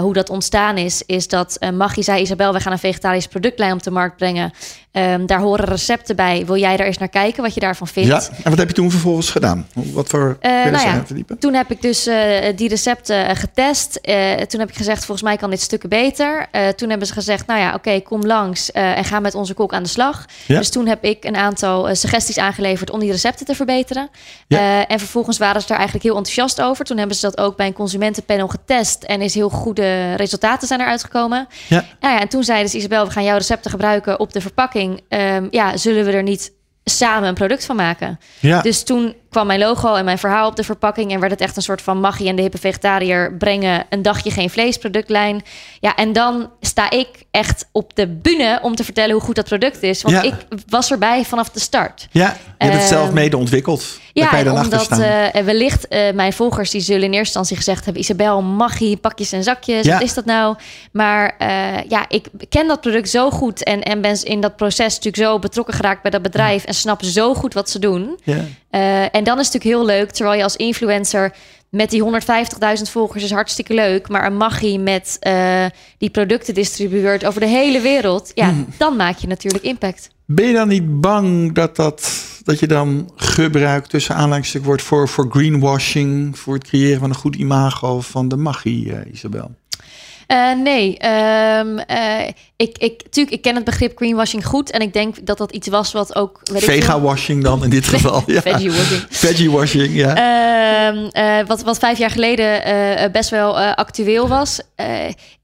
hoe 0.00 0.12
dat 0.12 0.30
ontstaan 0.30 0.76
is, 0.76 1.02
is 1.06 1.28
dat 1.28 1.56
eh 1.56 1.70
Maggi 1.70 2.02
zei: 2.02 2.20
Isabel, 2.20 2.52
we 2.52 2.60
gaan 2.60 2.72
een 2.72 2.78
vegetarisch 2.78 3.26
productlijn 3.26 3.72
op 3.72 3.82
de 3.82 3.90
markt 3.90 4.16
brengen. 4.16 4.52
Ehm, 4.92 5.26
daar 5.26 5.40
horen 5.40 5.64
recepten 5.64 6.16
bij. 6.16 6.46
Wil 6.46 6.56
jij 6.56 6.76
daar 6.76 6.86
eens 6.86 6.98
naar 6.98 7.08
kijken 7.08 7.42
wat 7.42 7.54
je 7.54 7.60
daarvan 7.60 7.86
vindt? 7.86 8.08
Ja, 8.08 8.22
en 8.42 8.50
wat 8.50 8.58
heb 8.58 8.68
je 8.68 8.74
toen 8.74 8.90
vervolgens 8.90 9.30
gedaan? 9.30 9.66
Wat 9.72 10.08
voor 10.08 10.38
je 10.40 10.70
nou 10.70 10.88
ja? 10.88 11.04
Toen 11.38 11.54
heb 11.54 11.70
ik 11.70 11.82
dus 11.82 12.06
eh, 12.06 12.16
die 12.56 12.68
recepten 12.68 13.26
eh, 13.26 13.36
getest. 13.36 14.00
Toen 14.48 14.60
heb 14.60 14.68
ik 14.68 14.76
gezegd, 14.76 15.04
volgens 15.04 15.22
mij 15.22 15.36
kan 15.36 15.50
dit 15.50 15.60
stukken 15.60 15.88
beter. 15.88 16.48
Toen 16.76 16.88
hebben 16.88 17.06
ze 17.06 17.12
gezegd, 17.12 17.46
nou 17.46 17.60
ja, 17.60 17.74
oké, 17.74 18.00
kom 18.00 18.26
langs 18.26 18.70
en 18.70 19.04
ga 19.04 19.20
met 19.20 19.34
onze 19.34 19.54
kok 19.54 19.72
aan 19.72 19.82
de 19.82 19.88
slag. 19.88 20.24
Ja. 20.46 20.58
Dus 20.58 20.70
toen 20.70 20.86
heb 20.86 21.04
ik 21.04 21.24
een 21.24 21.36
aantal 21.36 21.94
suggesties 21.94 22.38
aangeleverd 22.38 22.90
om 22.90 23.00
die 23.00 23.10
recepten 23.10 23.46
te 23.46 23.54
verbeteren. 23.54 24.08
Ja. 24.46 24.86
En 24.86 24.98
vervolgens 24.98 25.38
waren 25.38 25.60
ze 25.60 25.66
daar 25.66 25.76
eigenlijk 25.76 26.06
heel 26.06 26.16
enthousiast 26.16 26.60
over. 26.60 26.84
Toen 26.84 26.98
hebben 26.98 27.16
ze 27.16 27.22
dat 27.22 27.38
ook 27.38 27.56
bij 27.56 27.66
een 27.66 27.72
consumentenpanel 27.72 28.48
getest 28.48 29.02
en 29.02 29.20
is 29.20 29.34
heel 29.34 29.50
goede 29.50 30.14
resultaten 30.14 30.68
zijn 30.68 30.80
eruit 30.80 31.04
gekomen. 31.04 31.48
Ja. 31.68 31.84
Nou 32.00 32.14
ja, 32.14 32.20
en 32.20 32.28
toen 32.28 32.44
zeiden 32.44 32.70
ze, 32.70 32.76
Isabel, 32.76 33.04
we 33.04 33.10
gaan 33.10 33.24
jouw 33.24 33.36
recepten 33.36 33.70
gebruiken 33.70 34.20
op 34.20 34.32
de 34.32 34.40
verpakking. 34.40 34.79
Ehm, 35.08 35.46
ja, 35.50 35.76
zullen 35.76 36.04
we 36.04 36.12
er 36.12 36.22
niet 36.22 36.52
samen 36.84 37.28
een 37.28 37.34
product 37.34 37.64
van 37.64 37.76
maken? 37.76 38.18
Ja. 38.40 38.60
Dus 38.60 38.82
toen 38.82 39.14
kwam 39.30 39.46
mijn 39.46 39.58
logo 39.58 39.94
en 39.94 40.04
mijn 40.04 40.18
verhaal 40.18 40.48
op 40.48 40.56
de 40.56 40.64
verpakking 40.64 41.12
en 41.12 41.20
werd 41.20 41.32
het 41.32 41.40
echt 41.40 41.56
een 41.56 41.62
soort 41.62 41.82
van 41.82 42.00
Maggie 42.00 42.28
en 42.28 42.36
de 42.36 42.42
hippe 42.42 42.58
vegetariër 42.58 43.36
brengen 43.36 43.86
een 43.88 44.02
dagje 44.02 44.30
geen 44.30 44.50
vlees 44.50 44.76
productlijn. 44.76 45.42
Ja, 45.80 45.96
en 45.96 46.12
dan 46.12 46.50
sta 46.70 46.90
ik 46.90 47.08
echt 47.30 47.66
op 47.72 47.96
de 47.96 48.06
bühne 48.08 48.58
om 48.62 48.74
te 48.74 48.84
vertellen 48.84 49.12
hoe 49.12 49.20
goed 49.22 49.34
dat 49.34 49.44
product 49.44 49.82
is, 49.82 50.02
want 50.02 50.14
Ja. 50.14 50.22
ik 50.22 50.34
was 50.68 50.90
erbij 50.90 51.24
vanaf 51.24 51.50
de 51.50 51.60
start. 51.60 52.08
Ja, 52.10 52.36
je 52.58 52.64
hebt 52.64 52.78
het 52.78 52.88
zelf 52.88 53.04
Ehm, 53.06 53.14
mede 53.14 53.36
ontwikkeld. 53.36 53.98
Ja, 54.12 54.36
je 54.36 54.44
dan 54.44 54.58
omdat 54.64 54.88
eh, 54.98 55.42
wellicht 55.44 55.88
eh, 55.88 56.12
mijn 56.12 56.32
volgers 56.32 56.70
die 56.70 56.80
zullen 56.80 57.02
in 57.02 57.08
eerste 57.12 57.18
instantie 57.38 57.56
gezegd 57.56 57.84
hebben: 57.84 58.02
Isabel, 58.02 58.42
Maggie, 58.42 58.96
pakjes 58.96 59.32
en 59.32 59.42
zakjes, 59.42 59.84
Ja. 59.86 59.92
wat 59.92 60.02
is 60.02 60.14
dat 60.14 60.24
nou? 60.24 60.56
Maar 60.92 61.34
eh, 61.38 61.48
ja, 61.88 62.04
ik 62.08 62.26
ken 62.48 62.66
dat 62.68 62.80
product 62.80 63.10
zo 63.10 63.30
goed 63.30 63.64
en, 63.64 63.82
en 63.82 64.00
ben 64.00 64.22
in 64.22 64.40
dat 64.40 64.56
proces 64.56 64.94
natuurlijk 64.94 65.16
zo 65.22 65.38
betrokken 65.38 65.74
geraakt 65.74 66.02
bij 66.02 66.10
dat 66.10 66.22
bedrijf 66.22 66.64
en 66.64 66.74
snap 66.74 67.04
zo 67.04 67.34
goed 67.34 67.54
wat 67.54 67.70
ze 67.70 67.78
doen. 67.78 68.18
ja. 68.24 68.44
En 69.10 69.24
dan 69.24 69.38
is 69.38 69.44
het 69.46 69.54
natuurlijk 69.54 69.64
heel 69.64 69.84
leuk, 69.84 70.10
terwijl 70.10 70.36
je 70.36 70.42
als 70.42 70.56
influencer 70.56 71.32
met 71.70 71.90
die 71.90 72.02
150.000 72.02 72.90
volgers 72.90 73.24
is 73.24 73.30
hartstikke 73.30 73.74
leuk, 73.74 74.08
maar 74.08 74.26
een 74.26 74.36
Maggie 74.36 74.78
met 74.78 75.16
eh, 75.20 75.64
die 75.98 76.10
producten 76.10 76.54
distribueert 76.54 77.24
over 77.24 77.40
de 77.40 77.46
hele 77.46 77.80
wereld, 77.80 78.30
ja, 78.34 78.48
Hmm. 78.50 78.66
dan 78.76 78.96
maak 78.96 79.16
je 79.18 79.26
natuurlijk 79.26 79.64
impact. 79.64 80.10
Ben 80.24 80.46
je 80.46 80.52
dan 80.52 80.68
niet 80.68 81.00
bang 81.00 81.52
dat, 81.52 81.76
dat, 81.76 82.24
dat 82.44 82.58
je 82.58 82.66
dan 82.66 83.12
gebruikt 83.16 83.90
tussen 83.90 84.14
aanleidingstuk 84.14 84.64
wordt 84.64 84.82
voor, 84.82 85.08
voor 85.08 85.26
greenwashing, 85.30 86.38
voor 86.38 86.54
het 86.54 86.64
creëren 86.64 87.00
van 87.00 87.08
een 87.08 87.16
goed 87.16 87.36
imago 87.36 88.00
van 88.00 88.28
de 88.28 88.36
magie, 88.36 88.92
eh, 88.92 89.12
Isabel? 89.12 89.50
Eh, 90.30 90.52
nee, 90.52 90.98
ehm, 90.98 91.78
eh, 91.78 92.28
ik, 92.56 92.78
ik, 92.78 93.02
tuurlijk, 93.10 93.36
ik 93.36 93.42
ken 93.42 93.54
het 93.54 93.64
begrip 93.64 93.96
greenwashing 93.96 94.46
goed. 94.46 94.70
En 94.70 94.80
ik 94.80 94.92
denk 94.92 95.26
dat 95.26 95.38
dat 95.38 95.52
iets 95.52 95.68
was 95.68 95.92
wat 95.92 96.14
ook... 96.14 96.40
Vega-washing 96.52 97.42
dan 97.44 97.64
in 97.64 97.70
dit 97.70 97.86
geval. 97.94 98.22
Ja. 98.26 98.40
Veggie-washing. 98.40 99.06
Veggie-washing, 99.08 99.94
ja. 99.94 100.14
Ehm, 100.14 101.06
eh, 101.06 101.46
wat, 101.46 101.62
wat 101.62 101.78
vijf 101.78 101.98
jaar 101.98 102.10
geleden 102.10 103.12
best 103.12 103.30
wel 103.30 103.58
actueel 103.58 104.28
was. 104.28 104.60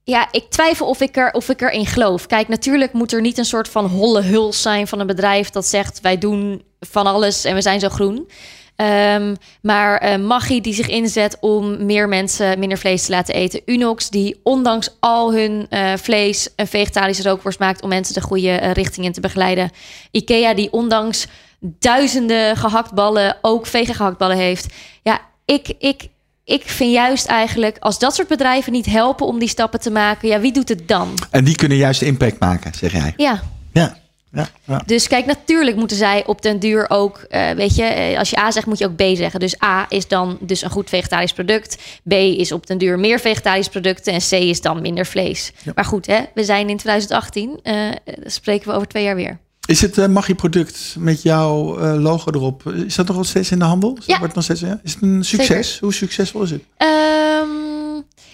Ja, 0.04 0.28
ik 0.30 0.44
twijfel 0.48 0.86
of 0.86 1.00
ik, 1.00 1.16
er, 1.16 1.32
of 1.32 1.48
ik 1.48 1.60
erin 1.60 1.86
geloof. 1.86 2.26
Kijk, 2.26 2.48
natuurlijk 2.48 2.92
moet 2.92 3.12
er 3.12 3.20
niet 3.20 3.38
een 3.38 3.44
soort 3.44 3.68
van 3.68 3.86
holle 3.86 4.22
huls 4.22 4.62
zijn 4.62 4.86
van 4.86 5.00
een 5.00 5.06
bedrijf 5.06 5.50
dat 5.50 5.66
zegt: 5.66 6.00
wij 6.00 6.18
doen 6.18 6.62
van 6.80 7.06
alles 7.06 7.44
en 7.44 7.54
we 7.54 7.62
zijn 7.62 7.80
zo 7.80 7.88
groen. 7.88 8.28
Ehm, 8.76 9.34
maar 9.62 10.20
Maggi 10.20 10.60
die 10.60 10.74
zich 10.74 10.88
inzet 10.88 11.36
om 11.40 11.84
meer 11.84 12.08
mensen 12.08 12.58
minder 12.58 12.78
vlees 12.78 13.04
te 13.04 13.10
laten 13.10 13.34
eten. 13.34 13.60
Unox 13.66 14.10
die 14.10 14.40
ondanks 14.42 14.90
al 15.00 15.32
hun 15.32 15.66
eh, 15.70 15.92
vlees 15.96 16.48
een 16.56 16.66
vegetarische 16.66 17.22
rookworst 17.22 17.58
maakt 17.58 17.82
om 17.82 17.88
mensen 17.88 18.14
de 18.14 18.20
goede 18.20 18.50
eh, 18.50 18.72
richting 18.72 19.06
in 19.06 19.12
te 19.12 19.20
begeleiden. 19.20 19.70
Ikea 20.10 20.54
die 20.54 20.72
ondanks 20.72 21.26
duizenden 21.60 22.56
gehaktballen 22.56 23.36
ook 23.40 23.66
vegan 23.66 23.94
gehaktballen 23.94 24.36
heeft. 24.36 24.74
Ja, 25.02 25.20
ik, 25.44 25.72
ik, 25.78 26.08
ik 26.44 26.62
vind 26.64 26.92
juist 26.92 27.26
eigenlijk 27.26 27.76
als 27.78 27.98
dat 27.98 28.14
soort 28.14 28.28
bedrijven 28.28 28.72
niet 28.72 28.86
helpen 28.86 29.26
om 29.26 29.38
die 29.38 29.48
stappen 29.48 29.80
te 29.80 29.90
maken, 29.90 30.28
ja, 30.28 30.40
wie 30.40 30.52
doet 30.52 30.68
het 30.68 30.88
dan? 30.88 31.14
En 31.30 31.44
die 31.44 31.56
kunnen 31.56 31.78
juist 31.78 32.02
impact 32.02 32.38
maken, 32.38 32.74
zeg 32.74 32.92
jij. 32.92 33.14
Ja, 33.16 33.42
Ja. 33.72 33.96
Ja, 34.36 34.48
ja. 34.64 34.82
Dus 34.86 35.08
kijk, 35.08 35.26
natuurlijk 35.26 35.76
moeten 35.76 35.96
zij 35.96 36.26
op 36.26 36.42
den 36.42 36.58
duur 36.58 36.90
ook, 36.90 37.18
eh, 37.18 37.50
weet 37.50 37.76
je, 37.76 37.82
eh, 37.82 38.18
als 38.18 38.30
je 38.30 38.38
A 38.38 38.50
zegt, 38.50 38.66
moet 38.66 38.78
je 38.78 38.86
ook 38.86 38.96
B 38.96 39.02
zeggen. 39.14 39.40
Dus 39.40 39.62
A 39.62 39.86
is 39.88 40.08
dan 40.08 40.38
dus 40.40 40.62
een 40.62 40.70
goed 40.70 40.88
vegetarisch 40.88 41.32
product. 41.32 41.76
B 42.08 42.12
is 42.12 42.52
op 42.52 42.66
den 42.66 42.78
duur 42.78 42.98
meer 42.98 43.20
vegetarisch 43.20 43.68
producten. 43.68 44.12
En 44.12 44.20
C 44.20 44.32
is 44.32 44.60
dan 44.60 44.80
minder 44.80 45.06
vlees. 45.06 45.52
Ja. 45.62 45.72
Maar 45.74 45.84
goed, 45.84 46.06
hè, 46.06 46.20
we 46.34 46.44
zijn 46.44 46.68
in 46.68 46.76
2018. 46.76 47.60
eh, 47.62 47.74
dan 48.04 48.30
spreken 48.30 48.68
we 48.68 48.74
over 48.74 48.88
twee 48.88 49.04
jaar 49.04 49.16
weer. 49.16 49.38
Is 49.66 49.80
het 49.80 49.96
uh, 49.96 50.06
Maggi-product 50.06 50.96
met 50.98 51.22
jouw 51.22 51.80
uh, 51.80 52.02
logo 52.02 52.30
erop? 52.30 52.72
Is 52.86 52.94
dat 52.94 53.08
nog 53.08 53.26
steeds 53.26 53.50
in 53.50 53.58
de 53.58 53.64
handel? 53.64 53.98
Ja. 54.06 54.18
Wordt 54.18 54.34
nog 54.34 54.44
steeds, 54.44 54.60
ja? 54.60 54.80
Is 54.82 54.94
het 54.94 55.02
een 55.02 55.24
succes? 55.24 55.66
Zeker. 55.66 55.84
Hoe 55.84 55.94
succesvol 55.94 56.42
is 56.42 56.50
het? 56.50 56.62
Ehm, 56.76 56.88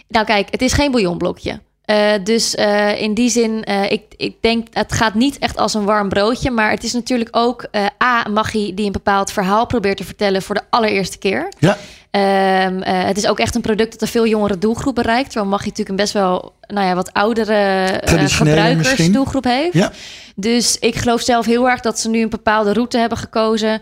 nou 0.08 0.26
kijk, 0.26 0.48
het 0.50 0.62
is 0.62 0.72
geen 0.72 0.90
bouillonblokje. 0.90 1.60
Uh, 1.92 2.12
dus 2.24 2.54
uh, 2.54 3.00
in 3.00 3.14
die 3.14 3.28
zin, 3.28 3.64
uh, 3.68 3.90
ik, 3.90 4.02
ik 4.16 4.36
denk, 4.40 4.66
het 4.72 4.92
gaat 4.92 5.14
niet 5.14 5.38
echt 5.38 5.56
als 5.56 5.74
een 5.74 5.84
warm 5.84 6.08
broodje. 6.08 6.50
Maar 6.50 6.70
het 6.70 6.84
is 6.84 6.92
natuurlijk 6.92 7.36
ook 7.36 7.66
A, 8.02 8.28
Maggi 8.28 8.74
die 8.74 8.86
een 8.86 8.92
bepaald 8.92 9.32
verhaal 9.32 9.66
probeert 9.66 9.96
te 9.96 10.04
vertellen 10.04 10.42
voor 10.42 10.54
de 10.54 10.62
allereerste 10.70 11.18
keer. 11.18 11.52
Ja. 11.58 11.76
Um, 12.66 12.82
het 12.82 13.16
is 13.16 13.26
ook 13.26 13.38
echt 13.38 13.54
een 13.54 13.60
product 13.60 13.92
dat 13.92 14.02
een 14.02 14.08
veel 14.08 14.26
jongere 14.26 14.58
doelgroep 14.58 14.94
bereikt. 14.94 15.30
Terwijl 15.30 15.50
Maggi 15.50 15.68
natuurlijk 15.68 15.90
een 15.90 16.04
best 16.04 16.12
wel, 16.12 16.52
nou 16.72 16.86
ja, 16.86 16.94
wat 16.94 17.12
oudere 17.12 18.00
gebruikersdoelgroep 18.04 19.44
heeft. 19.44 19.74
Ja. 19.74 19.92
Dus 20.36 20.78
ik 20.78 20.94
geloof 20.94 21.20
zelf 21.20 21.46
heel 21.46 21.68
erg 21.68 21.80
dat 21.80 21.98
ze 21.98 22.08
nu 22.08 22.22
een 22.22 22.28
bepaalde 22.28 22.72
route 22.72 22.98
hebben 22.98 23.18
gekozen. 23.18 23.72
Um, 23.72 23.80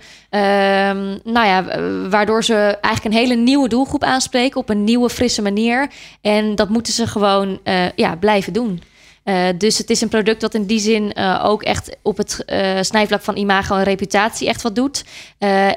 nou 1.24 1.46
ja, 1.46 1.64
waardoor 2.09 2.44
ze 2.44 2.55
eigenlijk 2.81 3.05
een 3.05 3.20
hele 3.20 3.35
nieuwe 3.35 3.68
doelgroep 3.68 4.05
aanspreken 4.05 4.61
op 4.61 4.68
een 4.68 4.85
nieuwe, 4.85 5.11
frisse 5.11 5.42
manier. 5.42 5.90
En 6.20 6.55
dat 6.55 6.68
moeten 6.68 6.92
ze 6.92 7.07
gewoon 7.07 7.61
uh, 7.64 7.90
ja, 7.96 8.16
blijven 8.16 8.53
doen. 8.53 8.83
Uh, 9.24 9.44
dus 9.59 9.79
het 9.79 9.90
is 9.90 10.00
een 10.00 10.09
product 10.09 10.40
dat 10.40 10.55
in 10.55 10.66
die 10.66 10.81
zin 10.81 11.12
uh, 11.18 11.44
ook 11.44 11.62
echt 11.62 11.96
op 12.03 12.16
het 12.16 12.42
uh, 12.46 12.79
snijvlak 12.81 13.22
van 13.22 13.37
imago 13.37 13.76
en 13.76 13.83
reputatie 13.83 14.48
echt 14.48 14.62
wat 14.62 14.74
doet. 14.74 15.05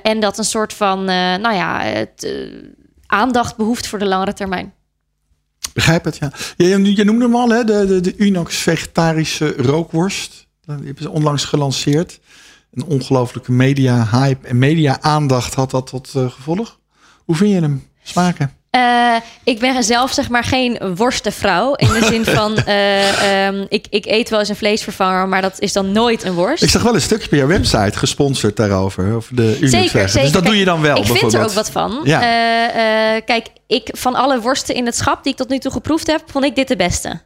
en 0.01 0.19
dat 0.19 0.37
een 0.37 0.43
soort 0.43 0.73
van, 0.73 1.05
nou 1.05 1.53
ja, 1.53 1.81
het, 1.81 2.27
aandacht 3.07 3.55
behoeft 3.57 3.87
voor 3.87 3.99
de 3.99 4.05
langere 4.05 4.33
termijn. 4.33 4.73
Begrijp 5.73 6.03
het, 6.03 6.17
ja. 6.17 6.31
Je, 6.57 6.95
je 6.95 7.03
noemde 7.03 7.25
hem 7.25 7.35
al, 7.35 7.49
hè, 7.49 7.63
de, 7.63 7.85
de, 7.85 8.01
de 8.01 8.13
Unox 8.17 8.55
vegetarische 8.55 9.53
rookworst. 9.57 10.47
Die 10.65 10.75
hebben 10.75 11.03
ze 11.03 11.09
onlangs 11.09 11.45
gelanceerd. 11.45 12.19
Een 12.71 12.83
ongelofelijke 12.83 13.51
media-hype 13.51 14.47
en 14.47 14.57
media-aandacht 14.57 15.53
had 15.53 15.71
dat 15.71 15.87
tot 15.87 16.09
gevolg. 16.09 16.79
Hoe 17.25 17.35
vind 17.35 17.51
je 17.51 17.61
hem 17.61 17.87
smaken? 18.03 18.51
Uh, 18.75 19.15
ik 19.43 19.59
ben 19.59 19.83
zelf 19.83 20.11
zeg 20.11 20.29
maar 20.29 20.43
geen 20.43 20.79
worstenvrouw. 20.95 21.73
In 21.73 21.87
de 21.87 22.05
zin 22.05 22.25
van, 22.37 22.57
uh, 22.67 23.45
um, 23.45 23.65
ik, 23.69 23.85
ik 23.89 24.05
eet 24.05 24.29
wel 24.29 24.39
eens 24.39 24.49
een 24.49 24.55
vleesvervanger, 24.55 25.27
maar 25.27 25.41
dat 25.41 25.59
is 25.59 25.73
dan 25.73 25.91
nooit 25.91 26.23
een 26.23 26.33
worst. 26.33 26.63
Ik 26.63 26.69
zag 26.69 26.81
wel 26.81 26.93
een 26.93 27.01
stukje 27.01 27.29
bij 27.29 27.39
jouw 27.39 27.47
website 27.47 27.97
gesponsord 27.97 28.55
daarover. 28.55 29.13
Over 29.13 29.35
de 29.35 29.57
zeker, 29.61 30.09
zeker. 30.09 30.21
Dus 30.21 30.31
dat 30.31 30.45
doe 30.45 30.57
je 30.57 30.65
dan 30.65 30.81
wel 30.81 30.97
Ik 30.97 31.05
vind 31.05 31.33
er 31.33 31.43
ook 31.43 31.51
wat 31.51 31.71
van. 31.71 31.99
Ja. 32.03 32.21
Uh, 32.21 33.21
kijk, 33.25 33.47
ik, 33.67 33.89
van 33.91 34.15
alle 34.15 34.39
worsten 34.39 34.75
in 34.75 34.85
het 34.85 34.95
schap 34.95 35.23
die 35.23 35.31
ik 35.31 35.37
tot 35.37 35.49
nu 35.49 35.59
toe 35.59 35.71
geproefd 35.71 36.07
heb, 36.07 36.21
vond 36.25 36.45
ik 36.45 36.55
dit 36.55 36.67
de 36.67 36.75
beste. 36.75 37.21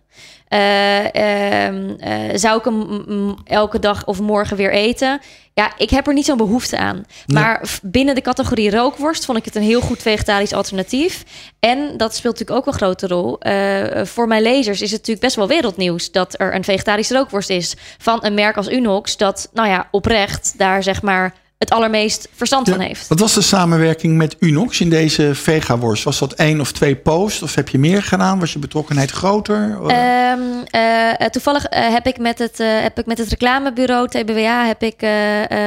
Uh, 0.49 2.35
zou 2.35 2.57
ik 2.57 2.65
hem 2.65 3.35
elke 3.45 3.79
dag 3.79 4.05
of 4.05 4.19
morgen 4.19 4.57
weer 4.57 4.71
eten? 4.71 5.19
Ja, 5.53 5.71
ik 5.77 5.89
heb 5.89 6.07
er 6.07 6.13
niet 6.13 6.25
zo'n 6.25 6.37
behoefte 6.37 6.77
aan. 6.77 6.95
Nee. 6.95 7.43
Maar 7.43 7.79
binnen 7.81 8.15
de 8.15 8.21
categorie 8.21 8.71
rookworst 8.71 9.25
vond 9.25 9.37
ik 9.37 9.45
het 9.45 9.55
een 9.55 9.61
heel 9.61 9.81
goed 9.81 10.01
vegetarisch 10.01 10.53
alternatief. 10.53 11.23
En 11.59 11.97
dat 11.97 12.15
speelt 12.15 12.39
natuurlijk 12.39 12.59
ook 12.59 12.73
een 12.73 12.79
grote 12.79 13.07
rol. 13.07 13.37
Uh, 13.47 14.05
voor 14.05 14.27
mijn 14.27 14.41
lezers 14.41 14.81
is 14.81 14.91
het 14.91 14.99
natuurlijk 14.99 15.25
best 15.25 15.35
wel 15.35 15.47
wereldnieuws 15.47 16.11
dat 16.11 16.39
er 16.39 16.55
een 16.55 16.63
vegetarische 16.63 17.13
rookworst 17.13 17.49
is 17.49 17.75
van 17.97 18.25
een 18.25 18.33
merk 18.33 18.57
als 18.57 18.71
Unox. 18.71 19.17
Dat, 19.17 19.49
nou 19.53 19.67
ja, 19.67 19.87
oprecht 19.91 20.53
daar 20.57 20.83
zeg 20.83 21.01
maar 21.01 21.33
het 21.57 21.69
allermeest 21.69 22.27
verstand 22.35 22.67
ja. 22.67 22.73
van 22.73 22.81
heeft. 22.81 23.07
Wat 23.07 23.19
was 23.19 23.33
de 23.33 23.41
samenwerking 23.41 24.17
met 24.17 24.35
Unox 24.39 24.79
in 24.79 24.89
deze 24.89 25.35
vegaworst? 25.35 26.03
Was 26.03 26.19
dat 26.19 26.33
één 26.33 26.59
of 26.59 26.71
twee 26.71 26.95
posts? 26.95 27.41
Of 27.41 27.55
heb 27.55 27.69
je 27.69 27.77
meer 27.77 28.03
gedaan? 28.03 28.39
Was 28.39 28.53
je 28.53 28.59
betrokkenheid 28.59 29.11
groter? 29.11 29.77
Um, 29.81 30.63
uh, 30.71 31.27
toevallig 31.29 31.71
uh, 31.71 31.93
heb, 31.93 32.07
ik 32.07 32.17
met 32.17 32.39
het, 32.39 32.59
uh, 32.59 32.81
heb 32.81 32.99
ik 32.99 33.05
met 33.05 33.17
het 33.17 33.29
reclamebureau 33.29 34.07
TBWA 34.07 34.65
heb 34.65 34.83
ik, 34.83 35.01
uh, 35.01 35.09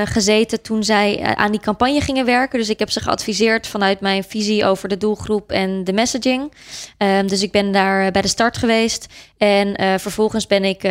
gezeten 0.04 0.62
toen 0.62 0.84
zij 0.84 1.34
aan 1.34 1.50
die 1.50 1.60
campagne 1.60 2.00
gingen 2.00 2.24
werken. 2.24 2.58
Dus 2.58 2.68
ik 2.68 2.78
heb 2.78 2.90
ze 2.90 3.00
geadviseerd 3.00 3.66
vanuit 3.66 4.00
mijn 4.00 4.24
visie 4.24 4.64
over 4.64 4.88
de 4.88 4.96
doelgroep 4.96 5.50
en 5.50 5.84
de 5.84 5.92
messaging. 5.92 6.52
Um, 6.98 7.26
dus 7.26 7.42
ik 7.42 7.52
ben 7.52 7.72
daar 7.72 8.10
bij 8.10 8.22
de 8.22 8.28
start 8.28 8.56
geweest. 8.56 9.06
En 9.40 10.00
vervolgens 10.00 10.46
ben 10.46 10.64
ik 10.64 10.90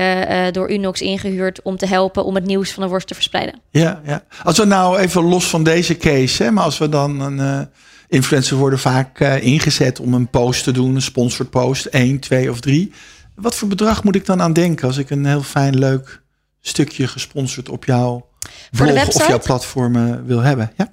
door 0.52 0.72
Unox 0.72 1.02
ingehuurd 1.02 1.62
om 1.62 1.78
te 1.78 1.86
helpen 1.86 2.26
om 2.26 2.36
het 2.36 2.46
nieuws 2.46 2.72
van 2.72 2.84
de 2.84 2.90
worst 2.90 3.08
te 3.08 3.14
verspreiden. 3.14 3.62
Ja, 3.70 4.02
ja. 4.06 4.24
Als 4.44 4.58
we 4.58 4.66
nou 4.66 4.98
even 4.98 5.24
los 5.24 5.48
van 5.48 5.64
deze 5.64 5.98
case, 5.98 6.44
hè, 6.44 6.52
maar 6.52 6.64
als 6.64 6.78
we 6.78 6.90
dan 6.90 7.20
een 7.20 7.38
uh, 7.38 7.62
influencer 8.08 8.58
worden 8.58 8.80
vaak 8.80 9.20
ingezet 9.20 10.00
om 10.00 10.14
een 10.14 10.30
post 10.30 10.64
te 10.64 10.72
doen, 10.72 10.96
een 10.96 11.02
sponsored 11.02 11.50
post, 11.50 11.86
één, 11.86 12.20
twee 12.20 12.52
of 12.52 12.60
drie. 12.60 12.92
Wat 13.36 13.56
voor 13.56 13.68
bedrag 13.68 14.04
moet 14.04 14.16
ik 14.16 14.26
dan 14.26 14.42
aan 14.42 14.54
denken 14.54 14.88
als 14.88 14.98
ik 14.98 15.10
een 15.10 15.26
heel 15.26 15.44
fijn, 15.44 15.78
leuk 15.78 16.22
stukje 16.62 17.08
gesponsord 17.08 17.70
op 17.70 17.86
jouw 17.86 18.28
blog 18.72 19.08
of 19.08 19.28
jouw 19.28 19.40
platformen 19.40 20.26
wil 20.26 20.40
hebben? 20.40 20.72
Ja? 20.78 20.92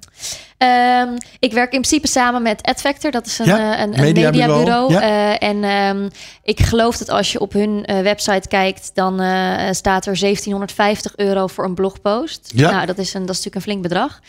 Um, 0.57 1.17
ik 1.39 1.53
werk 1.53 1.73
in 1.73 1.81
principe 1.81 2.07
samen 2.07 2.41
met 2.41 2.63
AdFactor. 2.63 3.11
Dat 3.11 3.25
is 3.25 3.39
een, 3.39 3.45
ja, 3.45 3.75
uh, 3.75 3.81
een, 3.81 3.93
een 3.93 4.13
mediabureau. 4.13 4.91
Ja. 4.93 5.01
Uh, 5.01 5.49
en 5.49 5.63
um, 5.63 6.09
ik 6.43 6.59
geloof 6.59 6.97
dat 6.97 7.09
als 7.09 7.31
je 7.31 7.39
op 7.39 7.53
hun 7.53 7.85
uh, 7.85 7.99
website 7.99 8.47
kijkt... 8.47 8.91
dan 8.93 9.21
uh, 9.21 9.27
staat 9.71 10.05
er 10.05 10.19
1750 10.19 11.13
euro 11.15 11.47
voor 11.47 11.65
een 11.65 11.73
blogpost. 11.73 12.51
Ja. 12.55 12.71
Nou, 12.71 12.85
dat 12.85 12.97
is, 12.97 13.13
een, 13.13 13.25
dat 13.25 13.35
is 13.35 13.43
natuurlijk 13.43 13.55
een 13.55 13.61
flink 13.61 13.81
bedrag. 13.81 14.19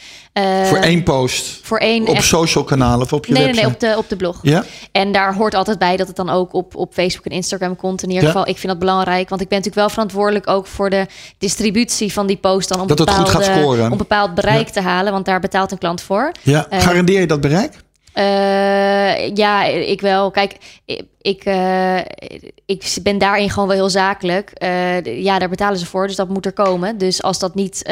voor 0.69 0.79
één 0.79 1.03
post? 1.03 1.61
Voor 1.63 1.79
één 1.79 2.07
op 2.09 2.15
echt... 2.15 2.25
social 2.25 2.65
kanalen 2.65 3.01
of 3.01 3.13
op 3.13 3.27
je 3.27 3.33
nee, 3.33 3.45
website? 3.45 3.67
Nee, 3.67 3.75
nee, 3.75 3.75
op 3.75 3.97
de, 3.97 4.03
op 4.03 4.09
de 4.09 4.17
blog. 4.17 4.39
Ja? 4.43 4.65
En 4.93 5.13
daar 5.13 5.35
hoort 5.35 5.55
altijd 5.55 5.79
bij 5.79 5.97
dat 5.97 6.07
het 6.07 6.17
dan 6.17 6.31
ook 6.31 6.53
op, 6.53 6.77
op 6.77 6.93
Facebook 6.93 7.25
en 7.25 7.33
Instagram 7.33 7.77
komt. 7.77 8.03
In 8.03 8.09
ieder 8.09 8.25
Ja. 8.25 8.31
geval, 8.31 8.49
ik 8.49 8.57
vind 8.59 8.69
dat 8.69 8.79
belangrijk. 8.79 9.29
Want 9.29 9.41
ik 9.41 9.49
ben 9.49 9.59
natuurlijk 9.59 9.87
wel 9.87 9.95
verantwoordelijk 9.95 10.49
ook 10.49 10.67
voor 10.67 10.91
de 10.91 11.07
distributie 11.39 12.13
van 12.13 12.27
die 12.27 12.37
post... 12.37 12.69
Dan 12.69 12.81
om, 12.81 12.87
Dat 12.87 12.99
het 12.99 13.11
goed 13.11 13.25
bepaalde, 13.25 13.45
gaat 13.45 13.57
scoren. 13.59 13.93
om 13.93 13.99
bepaald 13.99 14.35
bereik 14.35 14.69
te 14.69 14.81
halen. 14.81 15.13
Want 15.13 15.25
daar 15.25 15.41
betaalt 15.41 15.73
een 15.73 15.79
klant 15.79 16.01
voor. 16.01 16.18
Ja. 16.43 16.67
Eh, 16.71 16.81
Garandeer 16.81 17.21
je 17.21 17.27
dat 17.27 17.41
bereik? 17.41 17.73
Uh, 18.19 19.35
ja, 19.35 19.65
ik 19.65 20.01
wel. 20.01 20.31
Kijk, 20.31 20.57
ik, 20.85 21.03
ik, 21.21 21.45
uh, 21.45 21.99
ik 22.67 22.97
ben 23.03 23.19
daarin 23.19 23.51
gewoon 23.51 23.69
wel 23.69 23.77
heel 23.77 23.91
zakelijk. 23.91 24.53
Uh, 24.63 25.23
ja, 25.23 25.39
daar 25.39 25.49
betalen 25.49 25.79
ze 25.79 25.87
voor, 25.87 26.07
dus 26.07 26.17
dat 26.17 26.29
moet 26.29 26.47
er 26.47 26.53
komen. 26.53 26.99
Dus 26.99 27.23
als 27.23 27.39
dat 27.39 27.55
niet 27.55 27.91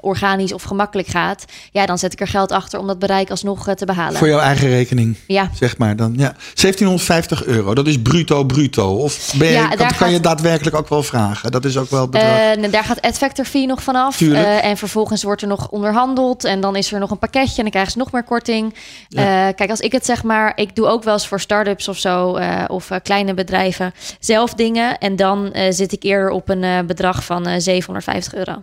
organisch 0.00 0.52
of 0.52 0.62
gemakkelijk 0.62 1.08
gaat, 1.08 1.44
ja, 1.72 1.86
dan 1.86 1.98
zet 1.98 2.12
ik 2.12 2.20
er 2.20 2.28
geld 2.28 2.52
achter 2.52 2.78
om 2.78 2.86
dat 2.86 2.98
bereik 2.98 3.30
alsnog 3.30 3.74
te 3.74 3.84
behalen. 3.84 4.18
Voor 4.18 4.28
jouw 4.28 4.38
eigen 4.38 4.68
rekening, 4.68 5.16
ja. 5.26 5.50
zeg 5.54 5.78
maar 5.78 5.96
dan. 5.96 6.12
Ja. 6.16 6.34
1750 6.54 7.44
euro, 7.44 7.74
dat 7.74 7.86
is 7.86 8.02
bruto 8.02 8.44
bruto. 8.44 8.96
Of 8.96 9.32
ben 9.38 9.48
je, 9.48 9.52
Ja, 9.52 9.68
dat 9.68 9.78
kan 9.78 9.90
gaat- 9.94 10.10
je 10.10 10.20
daadwerkelijk 10.20 10.76
ook 10.76 10.88
wel 10.88 11.02
vragen. 11.02 11.50
Dat 11.50 11.64
is 11.64 11.76
ook 11.76 11.90
wel 11.90 12.08
bedrag. 12.08 12.54
Eh, 12.54 12.70
daar 12.70 12.84
gaat 12.84 13.02
AdFactor 13.02 13.44
fee 13.44 13.66
nog 13.66 13.82
vanaf. 13.82 14.20
Eh, 14.20 14.64
en 14.64 14.76
vervolgens 14.76 15.22
wordt 15.22 15.42
er 15.42 15.48
nog 15.48 15.68
onderhandeld. 15.68 16.44
En 16.44 16.60
dan 16.60 16.76
is 16.76 16.92
er 16.92 16.98
nog 16.98 17.10
een 17.10 17.18
pakketje 17.18 17.56
en 17.56 17.62
dan 17.62 17.70
krijgen 17.70 17.92
ze 17.92 17.98
nog 17.98 18.12
meer 18.12 18.24
korting. 18.24 18.74
Ja. 19.08 19.48
Eh, 19.48 19.54
kijk, 19.66 19.78
als 19.78 19.88
ik 19.88 19.92
het 19.92 20.06
zeg 20.06 20.22
maar... 20.22 20.52
Ik 20.56 20.74
doe 20.74 20.86
ook 20.86 21.02
wel 21.02 21.12
eens 21.12 21.28
voor 21.28 21.40
start-ups 21.40 21.88
of 21.88 21.98
zo... 21.98 22.34
eh, 22.34 22.64
of 22.66 22.90
eh, 22.90 22.98
kleine 23.02 23.34
bedrijven 23.34 23.92
zelf 24.20 24.54
dingen. 24.54 24.98
En 24.98 25.16
dan 25.16 25.52
eh, 25.52 25.72
zit 25.72 25.92
ik 25.92 26.02
eerder 26.02 26.30
op 26.30 26.48
een 26.48 26.86
bedrag 26.86 27.24
van 27.24 27.46
eh 27.46 27.54
750 27.58 28.34
euro. 28.34 28.62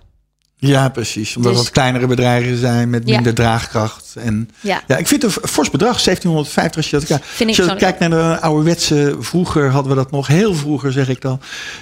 Ja, 0.67 0.89
precies. 0.89 1.36
Omdat 1.36 1.52
Dus- 1.52 1.62
het 1.62 1.69
kleinere 1.71 2.08
bedrijven 2.08 2.58
zijn 2.58 2.89
met 2.89 3.02
Ja. 3.06 3.15
minder 3.15 3.34
draagkracht. 3.34 4.15
En 4.19 4.49
Ja, 4.62 4.82
ja, 4.88 4.97
ik 4.97 5.08
vind 5.08 5.21
het 5.21 5.36
een 5.41 5.47
fors 5.49 5.69
bedrag, 5.69 6.02
1750 6.02 6.76
als 6.76 6.89
je 6.89 6.99
dat 6.99 7.21
vind 7.23 7.49
Als 7.49 7.58
je 7.58 7.65
dat 7.65 7.78
kijkt 7.78 7.99
naar 7.99 8.10
de 8.10 8.39
ouderwetse, 8.41 9.15
vroeger 9.19 9.69
hadden 9.69 9.91
we 9.91 9.97
dat 9.97 10.12
nog, 10.12 10.28
heel 10.28 10.56
vroeger 10.56 10.91
zeg 10.91 11.10
ik 11.10 11.21
dan, 11.21 11.39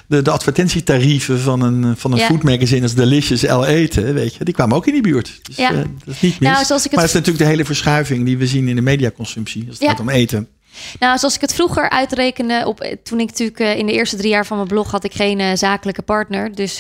de, 0.08 0.22
de 0.22 0.32
advertentietarieven 0.32 1.40
van 1.40 1.62
een, 1.62 1.98
van 1.98 2.12
een 2.12 2.18
Ja. 2.18 2.26
food 2.26 2.44
magazine 2.44 2.82
als 2.82 2.94
Delicious 2.94 3.44
El 3.44 3.66
Eten, 3.66 4.14
weet 4.14 4.36
je, 4.36 4.44
die 4.44 4.54
kwamen 4.54 4.76
ook 4.76 4.88
in 4.88 4.94
die 4.94 5.02
buurt. 5.02 5.40
Dus 5.44 5.56
Ja. 5.56 5.70
eh, 5.72 5.78
dat 5.78 6.16
is 6.16 6.22
niet 6.22 6.40
mis. 6.40 6.50
Nou, 6.52 6.66
zoals 6.66 6.86
ik 6.86 6.92
het- 6.92 7.00
maar 7.00 7.02
het 7.10 7.10
is 7.10 7.20
natuurlijk 7.20 7.44
de 7.46 7.50
hele 7.50 7.66
verschuiving 7.66 8.26
die 8.26 8.38
we 8.38 8.48
zien 8.48 8.68
in 8.68 8.76
de 8.76 8.82
mediaconsumptie 8.82 9.66
als 9.70 9.80
het 9.80 9.88
gaat 9.90 10.00
om 10.00 10.10
eten. 10.10 10.48
Nou, 11.00 11.18
zoals 11.18 11.36
ik 11.36 11.42
het 11.42 11.54
vroeger 11.54 11.90
uitrekende, 11.90 12.64
op, 12.66 12.96
toen 13.04 13.20
ik 13.20 13.28
natuurlijk 13.28 13.60
eh, 13.60 13.78
in 13.78 13.86
de 13.86 13.94
eerste 13.94 14.16
drie 14.16 14.30
jaar 14.30 14.46
van 14.46 14.58
mijn 14.58 14.70
blog 14.70 14.92
had 14.92 15.04
ik 15.04 15.14
geen 15.14 15.40
eh, 15.40 15.52
zakelijke 15.54 16.02
partner. 16.02 16.56
Dus 16.56 16.80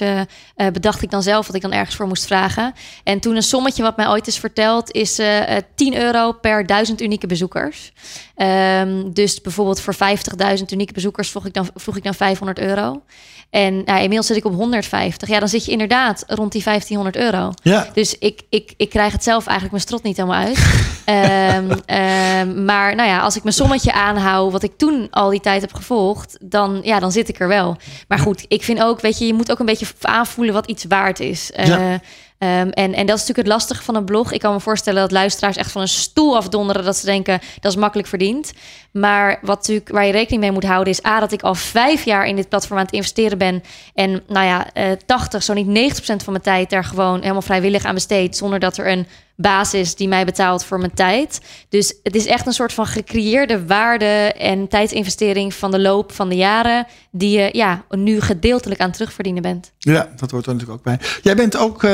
eh, 0.61 0.67
bedacht 0.71 1.01
ik 1.01 1.11
dan 1.11 1.23
zelf 1.23 1.47
wat 1.47 1.55
ik 1.55 1.61
dan 1.61 1.71
ergens 1.71 1.95
voor 1.95 2.07
moest 2.07 2.25
vragen. 2.25 2.73
En 3.03 3.19
toen 3.19 3.35
een 3.35 3.43
sommetje 3.43 3.83
wat 3.83 3.97
mij 3.97 4.07
ooit 4.07 4.27
is 4.27 4.37
verteld, 4.37 4.91
is 4.91 5.19
eh, 5.19 5.55
eh, 5.55 5.63
10 5.75 5.97
euro 5.97 6.31
per 6.31 6.65
1000 6.65 7.01
unieke 7.01 7.27
bezoekers. 7.27 7.91
Ehm, 8.35 9.11
dus 9.11 9.41
bijvoorbeeld 9.41 9.81
voor 9.81 9.93
50.000 9.93 10.71
unieke 10.71 10.93
bezoekers 10.93 11.29
vroeg 11.29 11.45
ik 11.45 11.53
dan, 11.53 11.69
vroeg 11.75 11.97
ik 11.97 12.03
dan 12.03 12.13
500 12.13 12.59
euro. 12.59 13.01
En 13.49 13.73
nou, 13.73 13.97
inmiddels 13.97 14.27
zit 14.27 14.37
ik 14.37 14.45
op 14.45 14.53
150. 14.53 15.29
Ja, 15.29 15.39
dan 15.39 15.47
zit 15.47 15.65
je 15.65 15.71
inderdaad 15.71 16.23
rond 16.27 16.51
die 16.51 16.63
1500 16.63 17.15
euro. 17.15 17.51
Ja, 17.63 17.89
Dus 17.93 18.17
ik, 18.17 18.41
ik, 18.49 18.73
ik 18.77 18.89
krijg 18.89 19.11
het 19.11 19.23
zelf 19.23 19.47
eigenlijk 19.47 19.71
mijn 19.71 19.83
strot 19.83 20.03
niet 20.03 20.17
helemaal 20.17 20.45
uit. 20.45 20.59
Ehm, 21.05 21.71
ehm, 21.85 22.65
maar 22.65 22.95
nou 22.95 23.09
ja, 23.09 23.19
als 23.19 23.35
ik 23.35 23.43
mijn 23.43 23.55
sommetje 23.55 23.80
programmaatje 23.81 24.21
aanhoud, 24.21 24.51
wat 24.51 24.63
ik 24.63 24.77
toen 24.77 25.07
al 25.09 25.29
die 25.29 25.39
tijd 25.39 25.61
heb 25.61 25.73
gevolgd, 25.73 26.37
dan, 26.41 26.79
ja, 26.83 26.99
dan 26.99 27.11
zit 27.11 27.29
ik 27.29 27.39
er 27.39 27.47
wel. 27.47 27.77
Maar 28.07 28.19
goed, 28.19 28.45
ik 28.47 28.63
vind 28.63 28.81
ook, 28.81 29.01
weet 29.01 29.17
je, 29.17 29.25
je 29.25 29.33
moet 29.33 29.51
ook 29.51 29.59
een 29.59 29.65
beetje 29.65 29.85
aanvoelen 30.01 30.53
wat 30.53 30.67
iets 30.67 30.85
waard 30.87 31.19
is. 31.19 31.51
Ja. 31.55 31.79
Eh, 31.79 31.99
Ehm, 32.41 32.69
en, 32.69 32.93
en 32.93 33.05
dat 33.05 33.15
is 33.15 33.27
natuurlijk 33.27 33.37
het 33.37 33.47
lastige 33.47 33.83
van 33.83 33.95
een 33.95 34.05
blog. 34.05 34.31
Ik 34.31 34.39
kan 34.39 34.53
me 34.53 34.59
voorstellen 34.59 35.01
dat 35.01 35.11
luisteraars 35.11 35.57
echt 35.57 35.71
van 35.71 35.81
een 35.81 35.87
stoel 35.87 36.35
afdonderen 36.35 36.83
dat 36.83 36.97
ze 36.97 37.05
denken 37.05 37.39
dat 37.59 37.71
is 37.71 37.77
makkelijk 37.77 38.07
verdiend. 38.07 38.53
Maar 38.91 39.39
wat 39.41 39.57
natuurlijk 39.57 39.89
waar 39.89 40.05
je 40.05 40.11
rekening 40.11 40.41
mee 40.41 40.51
moet 40.51 40.65
houden 40.65 40.93
is 40.93 41.05
A, 41.05 41.19
dat 41.19 41.31
ik 41.31 41.41
al 41.41 41.55
vijf 41.55 42.05
jaar 42.05 42.25
in 42.25 42.35
dit 42.35 42.49
platform 42.49 42.79
aan 42.79 42.85
het 42.85 42.93
investeren 42.93 43.37
ben. 43.37 43.63
En 43.93 44.23
nou 44.27 44.45
ja, 44.45 44.73
eh 44.73 44.91
80, 45.05 45.43
zo 45.43 45.53
niet 45.53 45.93
90% 45.93 46.01
van 46.03 46.33
mijn 46.33 46.41
tijd 46.41 46.69
daar 46.69 46.83
gewoon 46.83 47.19
helemaal 47.19 47.41
vrijwillig 47.41 47.85
aan 47.85 47.93
besteed. 47.93 48.37
Zonder 48.37 48.59
dat 48.59 48.77
er 48.77 48.87
een 48.87 49.07
basis 49.41 49.95
die 49.95 50.07
mij 50.07 50.25
betaalt 50.25 50.65
voor 50.65 50.79
mijn 50.79 50.93
tijd. 50.93 51.41
Dus 51.69 51.95
het 52.03 52.15
is 52.15 52.25
echt 52.25 52.45
een 52.45 52.53
soort 52.53 52.73
van 52.73 52.87
gecreëerde 52.87 53.65
waarde 53.65 54.33
en 54.37 54.67
tijdsinvestering 54.67 55.53
van 55.53 55.71
de 55.71 55.79
loop 55.79 56.11
van 56.11 56.29
de 56.29 56.35
jaren. 56.35 56.87
Die 57.11 57.39
je 57.39 57.49
ja, 57.51 57.85
nu 57.89 58.21
gedeeltelijk 58.21 58.81
aan 58.81 58.91
terugverdienen 58.91 59.41
bent. 59.41 59.71
Ja, 59.77 60.09
dat 60.15 60.31
hoort 60.31 60.45
er 60.45 60.53
natuurlijk 60.53 60.79
ook 60.79 60.85
bij. 60.85 60.99
Jij 61.21 61.35
bent 61.35 61.57
ook 61.57 61.83
eh, 61.83 61.91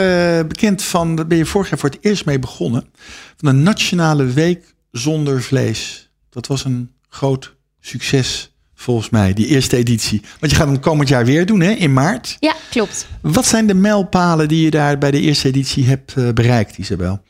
bekend 0.47 0.83
van, 0.83 1.15
daar 1.15 1.27
ben 1.27 1.37
je 1.37 1.45
vorig 1.45 1.69
jaar 1.69 1.79
voor 1.79 1.89
het 1.89 1.99
eerst 2.01 2.25
mee 2.25 2.39
begonnen, 2.39 2.89
van 3.37 3.55
de 3.55 3.61
Nationale 3.61 4.25
Week 4.25 4.75
Zonder 4.91 5.41
Vlees. 5.41 6.11
Dat 6.29 6.47
was 6.47 6.65
een 6.65 6.91
groot 7.09 7.55
succes 7.79 8.51
volgens 8.75 9.09
mij, 9.09 9.33
die 9.33 9.47
eerste 9.47 9.77
editie. 9.77 10.21
Want 10.39 10.51
je 10.51 10.57
gaat 10.57 10.67
hem 10.67 10.79
komend 10.79 11.09
jaar 11.09 11.25
weer 11.25 11.45
doen, 11.45 11.59
hè, 11.59 11.71
in 11.71 11.93
maart. 11.93 12.37
Ja, 12.39 12.55
klopt. 12.69 13.07
Wat 13.21 13.45
zijn 13.45 13.67
de 13.67 13.73
mijlpalen 13.73 14.47
die 14.47 14.63
je 14.63 14.71
daar 14.71 14.97
bij 14.97 15.11
de 15.11 15.19
eerste 15.19 15.47
editie 15.47 15.85
hebt 15.85 16.13
eh, 16.13 16.29
bereikt, 16.29 16.77
Isabel? 16.77 17.21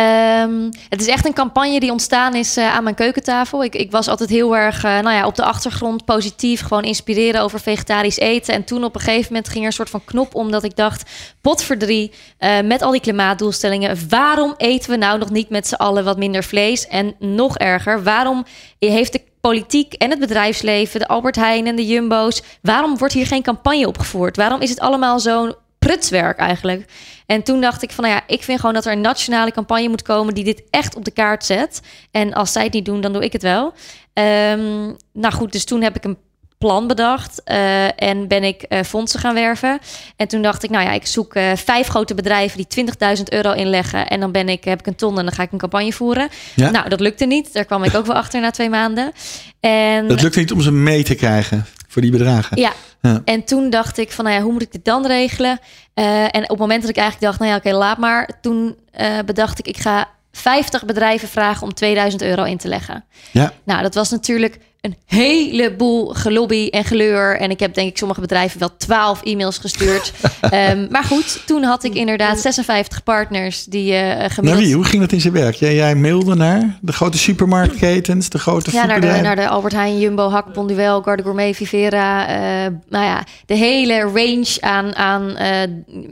Ehm, 0.00 0.70
het 0.88 1.00
is 1.00 1.06
echt 1.06 1.26
een 1.26 1.32
campagne 1.32 1.80
die 1.80 1.90
ontstaan 1.90 2.34
is 2.34 2.56
eh, 2.56 2.74
aan 2.74 2.82
mijn 2.82 2.94
keukentafel. 2.94 3.64
Ik, 3.64 3.74
ik 3.74 3.90
was 3.90 4.08
altijd 4.08 4.30
heel 4.30 4.56
erg 4.56 4.84
eh, 4.84 4.90
nou 4.90 5.16
ja, 5.16 5.26
op 5.26 5.34
de 5.34 5.44
achtergrond 5.44 6.04
positief, 6.04 6.60
gewoon 6.60 6.82
inspireren 6.82 7.42
over 7.42 7.60
vegetarisch 7.60 8.18
eten. 8.18 8.54
En 8.54 8.64
toen 8.64 8.84
op 8.84 8.94
een 8.94 9.00
gegeven 9.00 9.26
moment 9.28 9.48
ging 9.48 9.60
er 9.60 9.66
een 9.66 9.72
soort 9.72 9.90
van 9.90 10.04
knop 10.04 10.34
omdat 10.34 10.64
ik 10.64 10.76
dacht, 10.76 11.10
potverdrie, 11.40 12.12
uh, 12.38 12.60
met 12.60 12.82
al 12.82 12.90
die 12.90 13.00
klimaatdoelstellingen, 13.00 13.98
waarom 14.08 14.54
eten 14.56 14.90
we 14.90 14.96
nou 14.96 15.18
nog 15.18 15.30
niet 15.30 15.48
met 15.48 15.66
z'n 15.66 15.74
allen 15.74 16.04
wat 16.04 16.18
minder 16.18 16.44
vlees? 16.44 16.86
En 16.86 17.14
nog 17.18 17.58
erger, 17.58 18.02
waarom 18.02 18.44
heeft 18.78 19.12
de 19.12 19.22
politiek 19.40 19.92
en 19.92 20.10
het 20.10 20.18
bedrijfsleven, 20.18 21.00
de 21.00 21.08
Albert 21.08 21.36
Heijn 21.36 21.66
en 21.66 21.76
de 21.76 21.86
Jumbo's, 21.86 22.42
waarom 22.62 22.98
wordt 22.98 23.14
hier 23.14 23.26
geen 23.26 23.42
campagne 23.42 23.86
opgevoerd? 23.86 24.36
Waarom 24.36 24.60
is 24.60 24.70
het 24.70 24.80
allemaal 24.80 25.20
zo'n 25.20 25.54
prutswerk 25.80 26.38
eigenlijk. 26.38 26.84
En 27.30 27.42
toen 27.42 27.60
dacht 27.60 27.82
ik 27.82 27.90
van, 27.90 28.04
nou 28.04 28.16
ja, 28.16 28.22
ik 28.26 28.42
vind 28.42 28.60
gewoon 28.60 28.74
dat 28.74 28.86
er 28.86 28.92
een 28.92 29.00
nationale 29.00 29.50
campagne 29.50 29.88
moet 29.88 30.02
komen 30.02 30.34
die 30.34 30.44
dit 30.44 30.62
echt 30.70 30.96
op 30.96 31.04
de 31.04 31.10
kaart 31.10 31.44
zet. 31.44 31.80
En 32.10 32.32
als 32.32 32.52
zij 32.52 32.64
het 32.64 32.72
niet 32.72 32.84
doen, 32.84 33.00
dan 33.00 33.12
doe 33.12 33.24
ik 33.24 33.32
het 33.32 33.42
wel. 33.42 33.64
Um, 33.64 34.96
nou 35.12 35.34
goed, 35.34 35.52
dus 35.52 35.64
toen 35.64 35.82
heb 35.82 35.96
ik 35.96 36.04
een 36.04 36.16
plan 36.58 36.86
bedacht 36.86 37.42
uh, 37.44 38.02
en 38.02 38.28
ben 38.28 38.44
ik 38.44 38.64
uh, 38.68 38.80
fondsen 38.82 39.20
gaan 39.20 39.34
werven. 39.34 39.78
En 40.16 40.28
toen 40.28 40.42
dacht 40.42 40.62
ik, 40.62 40.70
nou 40.70 40.84
ja, 40.84 40.92
ik 40.92 41.06
zoek 41.06 41.34
uh, 41.34 41.52
vijf 41.54 41.86
grote 41.86 42.14
bedrijven 42.14 42.64
die 42.68 42.86
20.000 43.16 43.22
euro 43.24 43.52
inleggen. 43.52 44.08
En 44.08 44.20
dan 44.20 44.32
ben 44.32 44.48
ik, 44.48 44.64
heb 44.64 44.78
ik 44.78 44.86
een 44.86 44.94
ton 44.94 45.18
en 45.18 45.24
dan 45.24 45.34
ga 45.34 45.42
ik 45.42 45.52
een 45.52 45.58
campagne 45.58 45.92
voeren. 45.92 46.28
Ja? 46.54 46.70
Nou, 46.70 46.88
dat 46.88 47.00
lukte 47.00 47.26
niet. 47.26 47.52
Daar 47.52 47.64
kwam 47.64 47.84
ik 47.84 47.94
ook 47.94 48.06
wel 48.06 48.16
achter 48.22 48.40
na 48.40 48.50
twee 48.50 48.70
maanden. 48.70 49.12
En, 49.60 50.08
dat 50.08 50.22
lukte 50.22 50.38
niet 50.38 50.52
om 50.52 50.60
ze 50.60 50.72
mee 50.72 51.02
te 51.02 51.14
krijgen 51.14 51.66
voor 51.90 52.02
die 52.02 52.10
bedragen. 52.10 52.60
Ja. 52.60 52.72
ja. 53.00 53.22
En 53.24 53.44
toen 53.44 53.70
dacht 53.70 53.98
ik 53.98 54.12
van, 54.12 54.24
nou 54.24 54.36
ja, 54.36 54.42
hoe 54.42 54.52
moet 54.52 54.62
ik 54.62 54.72
dit 54.72 54.84
dan 54.84 55.06
regelen? 55.06 55.58
Uh, 55.94 56.22
en 56.22 56.42
op 56.42 56.48
het 56.48 56.58
moment 56.58 56.80
dat 56.80 56.90
ik 56.90 56.96
eigenlijk 56.96 57.26
dacht, 57.26 57.38
nou 57.38 57.50
ja, 57.50 57.56
oké, 57.56 57.66
okay, 57.68 57.78
laat 57.80 57.98
maar. 57.98 58.30
Toen 58.40 58.76
uh, 59.00 59.18
bedacht 59.26 59.58
ik, 59.58 59.66
ik 59.66 59.76
ga 59.76 60.08
50 60.32 60.84
bedrijven 60.84 61.28
vragen 61.28 61.62
om 61.62 61.74
2000 61.74 62.22
euro 62.22 62.44
in 62.44 62.56
te 62.56 62.68
leggen. 62.68 63.04
Ja. 63.30 63.52
Nou, 63.64 63.82
dat 63.82 63.94
was 63.94 64.10
natuurlijk 64.10 64.58
een 64.80 64.96
heleboel 65.06 66.06
gelobby 66.06 66.68
en 66.70 66.84
geleur. 66.84 67.36
En 67.36 67.50
ik 67.50 67.60
heb 67.60 67.74
denk 67.74 67.88
ik 67.88 67.98
sommige 67.98 68.20
bedrijven 68.20 68.58
wel 68.58 68.76
12 68.76 69.22
e-mails 69.22 69.58
gestuurd. 69.58 70.12
um, 70.42 70.86
maar 70.90 71.04
goed, 71.04 71.42
toen 71.46 71.62
had 71.62 71.84
ik 71.84 71.94
inderdaad 71.94 72.40
56 72.40 73.02
partners 73.02 73.64
die 73.64 73.92
uh, 73.92 74.00
gemiddeld... 74.00 74.36
Naar 74.44 74.56
wie? 74.56 74.74
Hoe 74.74 74.84
ging 74.84 75.02
dat 75.02 75.12
in 75.12 75.20
zijn 75.20 75.32
werk? 75.32 75.54
Jij, 75.54 75.74
jij 75.74 75.94
mailde 75.94 76.34
naar 76.34 76.78
de 76.80 76.92
grote 76.92 77.18
supermarktketens, 77.18 78.28
de 78.28 78.38
grote 78.38 78.72
Ja, 78.72 78.86
naar 78.86 79.00
de, 79.00 79.06
naar 79.06 79.36
de 79.36 79.48
Albert 79.48 79.72
Heijn, 79.72 79.98
Jumbo, 79.98 80.30
Hak, 80.30 80.52
Bonduel, 80.52 81.02
Garde 81.02 81.22
Gourmet, 81.22 81.56
Vivera. 81.56 82.28
Uh, 82.28 82.72
nou 82.88 83.04
ja, 83.04 83.24
de 83.46 83.54
hele 83.54 84.00
range 84.00 84.56
aan, 84.60 84.94
aan 84.96 85.30
uh, 85.30 85.62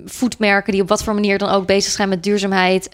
foodmerken 0.06 0.72
die 0.72 0.82
op 0.82 0.88
wat 0.88 1.02
voor 1.02 1.14
manier 1.14 1.38
dan 1.38 1.50
ook 1.50 1.66
bezig 1.66 1.92
zijn 1.92 2.08
met 2.08 2.22
duurzaamheid. 2.22 2.88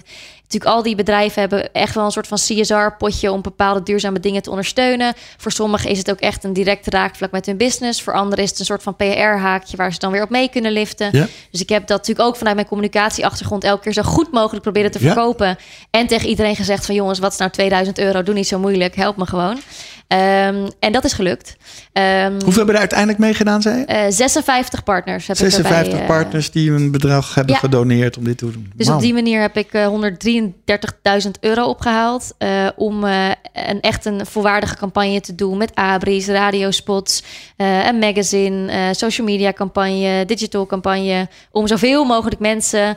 Natuurlijk, 0.54 0.78
al 0.78 0.82
die 0.82 1.04
bedrijven 1.04 1.40
hebben 1.40 1.72
echt 1.72 1.94
wel 1.94 2.04
een 2.04 2.10
soort 2.10 2.26
van 2.26 2.38
CSR-potje 2.38 3.32
om 3.32 3.42
bepaalde 3.42 3.82
duurzame 3.82 4.20
dingen 4.20 4.42
te 4.42 4.50
ondersteunen. 4.50 5.14
Voor 5.36 5.52
sommigen 5.52 5.90
is 5.90 5.98
het 5.98 6.10
ook 6.10 6.20
echt 6.20 6.44
een 6.44 6.52
direct 6.52 6.86
raakvlak 6.86 7.30
met 7.30 7.46
hun 7.46 7.56
business. 7.56 8.02
Voor 8.02 8.12
anderen 8.12 8.44
is 8.44 8.50
het 8.50 8.58
een 8.58 8.64
soort 8.64 8.82
van 8.82 8.96
PR-haakje 8.96 9.76
waar 9.76 9.92
ze 9.92 9.98
dan 9.98 10.12
weer 10.12 10.22
op 10.22 10.30
mee 10.30 10.48
kunnen 10.48 10.72
liften. 10.72 11.08
Ja. 11.12 11.26
Dus 11.50 11.60
ik 11.60 11.68
heb 11.68 11.86
dat 11.86 11.98
natuurlijk 11.98 12.28
ook 12.28 12.36
vanuit 12.36 12.54
mijn 12.54 12.68
communicatieachtergrond 12.68 13.64
elke 13.64 13.82
keer 13.82 13.92
zo 13.92 14.02
goed 14.02 14.32
mogelijk 14.32 14.62
proberen 14.62 14.90
te 14.90 14.98
verkopen. 14.98 15.46
Ja. 15.46 15.56
En 15.90 16.06
tegen 16.06 16.28
iedereen 16.28 16.56
gezegd 16.56 16.86
van 16.86 16.94
jongens, 16.94 17.18
wat 17.18 17.32
is 17.32 17.38
nou 17.38 17.50
2000 17.50 17.98
euro? 17.98 18.22
Doe 18.22 18.34
niet 18.34 18.48
zo 18.48 18.58
moeilijk, 18.58 18.96
help 18.96 19.16
me 19.16 19.26
gewoon. 19.26 19.58
Um, 20.08 20.68
en 20.78 20.92
dat 20.92 21.04
is 21.04 21.12
gelukt. 21.12 21.56
Um, 21.92 22.32
Hoeveel 22.32 22.52
hebben 22.52 22.74
er 22.74 22.80
uiteindelijk 22.80 23.18
meegedaan, 23.18 23.62
zei? 23.62 23.84
Uh, 23.88 24.04
56 24.08 24.82
partners. 24.84 25.26
Heb 25.26 25.36
56 25.36 25.78
ik 25.78 25.86
erbij, 25.86 26.00
uh, 26.00 26.06
partners 26.06 26.50
die 26.50 26.70
een 26.70 26.90
bedrag 26.90 27.34
hebben 27.34 27.54
ja. 27.54 27.60
gedoneerd 27.60 28.16
om 28.16 28.24
dit 28.24 28.38
te 28.38 28.50
doen. 28.50 28.72
Dus 28.74 28.86
wow. 28.86 28.96
op 28.96 29.02
die 29.02 29.14
manier 29.14 29.40
heb 29.40 29.56
ik 29.56 29.72
uh, 29.72 29.88
133.000 31.24 31.30
euro 31.40 31.64
opgehaald. 31.64 32.34
Uh, 32.38 32.68
om 32.76 33.04
een 33.04 33.80
echt 33.80 34.04
een 34.04 34.26
volwaardige 34.26 34.76
campagne 34.76 35.20
te 35.20 35.34
doen 35.34 35.56
met 35.56 35.74
abris, 35.74 36.26
radiospots, 36.26 37.22
een 37.56 37.98
magazine, 37.98 38.90
social 38.94 39.26
media 39.26 39.52
campagne, 39.52 40.24
digital 40.26 40.66
campagne. 40.66 41.28
Om 41.50 41.66
zoveel 41.66 42.04
mogelijk 42.04 42.40
mensen 42.40 42.96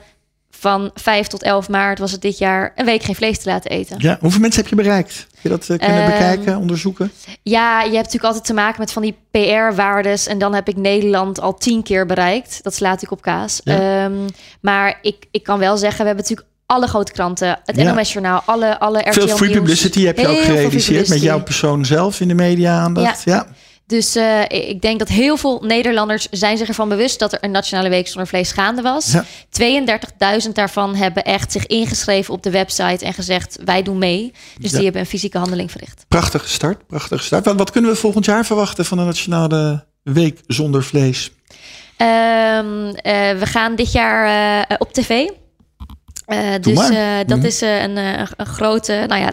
van 0.59 0.91
5 0.93 1.27
tot 1.27 1.43
11 1.43 1.69
maart 1.69 1.99
was 1.99 2.11
het 2.11 2.21
dit 2.21 2.37
jaar 2.37 2.71
een 2.75 2.85
week 2.85 3.03
geen 3.03 3.15
vlees 3.15 3.39
te 3.39 3.49
laten 3.49 3.71
eten. 3.71 3.95
Ja, 3.99 4.17
hoeveel 4.19 4.41
mensen 4.41 4.61
heb 4.61 4.69
je 4.69 4.75
bereikt? 4.75 5.27
Heb 5.33 5.41
je 5.41 5.49
dat 5.49 5.67
uh, 5.69 5.77
kunnen 5.77 6.03
um, 6.03 6.05
bekijken, 6.05 6.57
onderzoeken? 6.57 7.11
Ja, 7.43 7.77
je 7.77 7.83
hebt 7.83 7.95
natuurlijk 7.95 8.23
altijd 8.23 8.45
te 8.45 8.53
maken 8.53 8.79
met 8.79 8.91
van 8.91 9.01
die 9.01 9.17
PR-waardes. 9.31 10.27
En 10.27 10.37
dan 10.37 10.53
heb 10.53 10.67
ik 10.67 10.75
Nederland 10.75 11.41
al 11.41 11.57
tien 11.57 11.83
keer 11.83 12.05
bereikt. 12.05 12.59
Dat 12.63 12.73
slaat 12.73 13.01
ik 13.01 13.11
op 13.11 13.21
kaas. 13.21 13.61
Ja. 13.63 14.05
Um, 14.05 14.25
maar 14.61 14.99
ik, 15.01 15.25
ik 15.31 15.43
kan 15.43 15.59
wel 15.59 15.77
zeggen, 15.77 15.99
we 15.99 16.05
hebben 16.05 16.23
natuurlijk 16.23 16.55
alle 16.65 16.87
grote 16.87 17.11
kranten, 17.11 17.59
het 17.65 17.75
ja. 17.75 17.93
NOS 17.93 18.13
Journaal, 18.13 18.41
alle, 18.45 18.79
alle 18.79 18.99
RTL 18.99 19.11
Veel 19.11 19.27
free 19.27 19.51
publicity 19.51 20.05
heb 20.05 20.17
je 20.17 20.27
Heel 20.27 20.37
ook 20.37 20.43
gerealiseerd 20.43 21.09
met 21.09 21.21
jouw 21.21 21.43
persoon 21.43 21.85
zelf 21.85 22.19
in 22.19 22.27
de 22.27 22.33
media 22.33 22.79
aandacht. 22.79 23.23
Ja. 23.23 23.33
ja. 23.33 23.47
Dus 23.87 24.15
uh, 24.15 24.41
ik 24.49 24.81
denk 24.81 24.99
dat 24.99 25.07
heel 25.07 25.37
veel 25.37 25.59
Nederlanders 25.65 26.27
zijn 26.31 26.57
zich 26.57 26.67
ervan 26.67 26.89
bewust 26.89 27.19
dat 27.19 27.33
er 27.33 27.37
een 27.41 27.51
Nationale 27.51 27.89
Week 27.89 28.07
zonder 28.07 28.27
vlees 28.27 28.51
gaande 28.51 28.81
was. 28.81 29.11
Ja. 29.11 29.25
32.000 30.45 30.51
daarvan 30.53 30.95
hebben 30.95 31.23
echt 31.23 31.51
zich 31.51 31.65
ingeschreven 31.65 32.33
op 32.33 32.43
de 32.43 32.49
website 32.51 33.05
en 33.05 33.13
gezegd 33.13 33.57
wij 33.65 33.81
doen 33.83 33.97
mee. 33.97 34.31
Dus 34.59 34.69
Ja. 34.71 34.75
die 34.75 34.83
hebben 34.85 35.01
een 35.01 35.07
fysieke 35.07 35.37
handeling 35.37 35.71
verricht. 35.71 36.05
Prachtige 36.07 36.49
start, 36.49 36.87
prachtige 36.87 37.23
start. 37.23 37.45
Wat, 37.45 37.55
wat 37.55 37.71
kunnen 37.71 37.91
we 37.91 37.97
volgend 37.97 38.25
jaar 38.25 38.45
verwachten 38.45 38.85
van 38.85 38.97
de 38.97 39.03
Nationale 39.03 39.85
Week 40.03 40.39
zonder 40.47 40.83
vlees? 40.83 41.31
Um, 41.97 42.85
uh, 42.87 42.91
we 43.39 43.45
gaan 43.45 43.75
dit 43.75 43.91
jaar 43.91 44.27
uh, 44.69 44.75
op 44.77 44.93
tv. 44.93 45.09
Uh, 46.27 46.37
dus 46.61 46.89
uh, 46.89 47.17
dat 47.25 47.37
Mhm. 47.37 47.45
is 47.45 47.61
uh, 47.61 47.81
een, 47.81 47.97
een 47.97 48.45
grote, 48.45 49.03
nou 49.07 49.21
ja, 49.21 49.31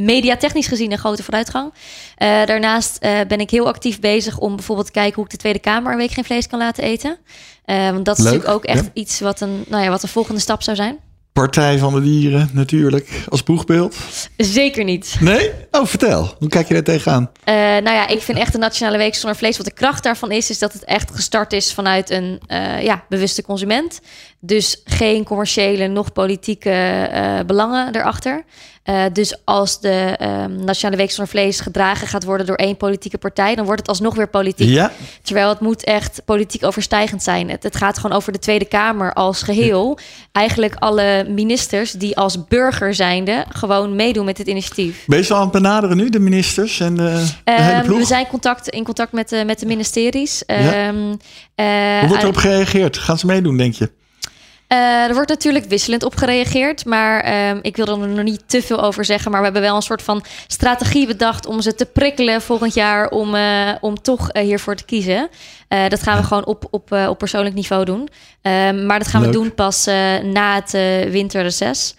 mediatechnisch 0.00 0.66
gezien 0.66 0.92
een 0.92 0.98
grote 0.98 1.22
vooruitgang. 1.22 1.72
Uh, 1.72 2.44
daarnaast 2.44 2.98
uh, 3.04 3.20
ben 3.28 3.40
ik 3.40 3.50
heel 3.50 3.66
actief 3.66 4.00
bezig 4.00 4.38
om 4.38 4.56
bijvoorbeeld 4.56 4.86
te 4.86 4.92
kijken 4.92 5.14
hoe 5.14 5.24
ik 5.24 5.30
de 5.30 5.36
Tweede 5.36 5.58
Kamer 5.58 5.92
een 5.92 5.98
week 5.98 6.10
geen 6.10 6.24
vlees 6.24 6.46
kan 6.46 6.58
laten 6.58 6.84
eten. 6.84 7.18
Uh, 7.66 7.90
want 7.90 8.04
dat 8.04 8.18
is 8.18 8.24
Leuk, 8.24 8.32
natuurlijk 8.32 8.58
ook 8.58 8.64
echt 8.64 8.84
ja. 8.84 8.90
iets 8.94 9.20
wat 9.20 9.40
een, 9.40 9.64
nou 9.68 9.84
ja, 9.84 9.90
wat 9.90 10.02
een 10.02 10.08
volgende 10.08 10.40
stap 10.40 10.62
zou 10.62 10.76
zijn. 10.76 10.98
Partij 11.32 11.78
van 11.78 11.94
de 11.94 12.00
Dieren 12.00 12.50
natuurlijk, 12.52 13.24
als 13.28 13.42
boegbeeld. 13.42 13.96
Zeker 14.36 14.84
niet. 14.84 15.16
Nee? 15.20 15.50
Oh, 15.70 15.86
vertel. 15.86 16.34
Hoe 16.38 16.48
kijk 16.48 16.68
je 16.68 16.74
daar 16.74 16.82
tegenaan? 16.82 17.30
Uh, 17.44 17.54
nou 17.54 17.90
ja, 17.90 18.08
ik 18.08 18.20
vind 18.20 18.38
echt 18.38 18.52
de 18.52 18.58
Nationale 18.58 18.98
Week 18.98 19.14
zonder 19.14 19.38
vlees. 19.38 19.56
Wat 19.56 19.66
de 19.66 19.72
kracht 19.72 20.02
daarvan 20.02 20.30
is, 20.30 20.50
is 20.50 20.58
dat 20.58 20.72
het 20.72 20.84
echt 20.84 21.10
gestart 21.14 21.52
is 21.52 21.72
vanuit 21.72 22.10
een 22.10 22.40
uh, 22.48 22.82
ja, 22.82 23.04
bewuste 23.08 23.42
consument. 23.42 24.00
Dus 24.40 24.80
geen 24.84 25.24
commerciële, 25.24 25.86
nog 25.86 26.12
politieke 26.12 27.08
uh, 27.12 27.40
belangen 27.46 27.96
erachter. 27.96 28.44
Uh, 28.90 29.04
dus 29.12 29.40
als 29.44 29.80
de 29.80 30.18
um, 30.22 30.64
Nationale 30.64 30.96
Week 30.96 31.10
zonder 31.10 31.32
vlees 31.32 31.60
gedragen 31.60 32.06
gaat 32.06 32.24
worden 32.24 32.46
door 32.46 32.56
één 32.56 32.76
politieke 32.76 33.18
partij, 33.18 33.54
dan 33.54 33.64
wordt 33.64 33.80
het 33.80 33.88
alsnog 33.88 34.14
weer 34.14 34.28
politiek. 34.28 34.68
Ja, 34.68 34.92
Terwijl 35.22 35.48
het 35.48 35.60
moet 35.60 35.84
echt 35.84 36.22
politiek 36.24 36.64
overstijgend 36.64 37.22
zijn. 37.22 37.50
Het, 37.50 37.62
het 37.62 37.76
gaat 37.76 37.98
gewoon 37.98 38.16
over 38.16 38.32
de 38.32 38.38
Tweede 38.38 38.64
Kamer 38.64 39.12
als 39.12 39.42
geheel. 39.42 39.98
Eigenlijk 40.32 40.74
alle 40.78 41.26
ministers 41.28 41.92
die 41.92 42.16
als 42.16 42.46
burger 42.46 42.94
zijnde 42.94 43.44
gewoon 43.48 43.96
meedoen 43.96 44.24
met 44.24 44.36
dit 44.36 44.46
initiatief. 44.46 45.04
ben 45.06 45.18
je 45.18 45.24
zo 45.24 45.34
aan 45.34 45.40
het 45.40 45.50
benaderen 45.50 45.96
nu, 45.96 46.10
de 46.10 46.18
ministers 46.20 46.80
en 46.80 46.94
de, 46.94 47.26
de 47.44 47.52
hele 47.52 47.78
Um, 47.78 47.84
ploeg? 47.84 47.98
we 47.98 48.04
zijn 48.04 48.26
contact, 48.26 48.68
in 48.68 48.84
contact 48.84 49.12
met 49.12 49.28
de, 49.28 49.42
met 49.46 49.58
de 49.58 49.66
ministeries. 49.66 50.42
Ja. 50.46 50.88
Um, 50.88 51.08
uh, 51.56 51.98
Hoe 51.98 52.08
wordt 52.08 52.22
erop 52.22 52.36
gereageerd? 52.36 52.98
Gaan 52.98 53.18
ze 53.18 53.26
meedoen, 53.26 53.56
denk 53.56 53.74
je? 53.74 53.90
Uh, 54.72 55.04
er 55.04 55.14
wordt 55.14 55.28
natuurlijk 55.28 55.64
wisselend 55.64 56.02
op 56.02 56.14
gereageerd, 56.16 56.84
maar 56.84 57.26
uh, 57.26 57.58
ik 57.62 57.76
wil 57.76 57.86
er 57.86 58.08
nog 58.08 58.24
niet 58.24 58.42
te 58.46 58.62
veel 58.62 58.82
over 58.82 59.04
zeggen. 59.04 59.30
Maar 59.30 59.40
we 59.40 59.44
hebben 59.46 59.62
wel 59.62 59.76
een 59.76 59.82
soort 59.82 60.02
van 60.02 60.24
strategie 60.46 61.06
bedacht 61.06 61.46
om 61.46 61.60
ze 61.60 61.74
te 61.74 61.86
prikkelen 61.86 62.42
volgend 62.42 62.74
jaar 62.74 63.08
om, 63.08 63.34
uh, 63.34 63.70
om 63.80 64.02
toch 64.02 64.28
hiervoor 64.32 64.74
te 64.74 64.84
kiezen. 64.84 65.28
dat 65.88 66.02
gaan 66.02 66.16
we 66.16 66.26
gewoon 66.26 66.46
op, 66.46 66.66
op, 66.70 66.92
op 66.92 67.18
persoonlijk 67.18 67.54
niveau 67.54 67.84
doen. 67.84 68.08
Ehm, 68.42 68.86
maar 68.86 68.98
dat 68.98 69.08
gaan 69.08 69.20
Leuk. 69.20 69.30
we 69.30 69.36
doen 69.36 69.54
pas 69.54 69.84
na 70.22 70.54
het 70.54 70.70
winterreces. 71.10 71.94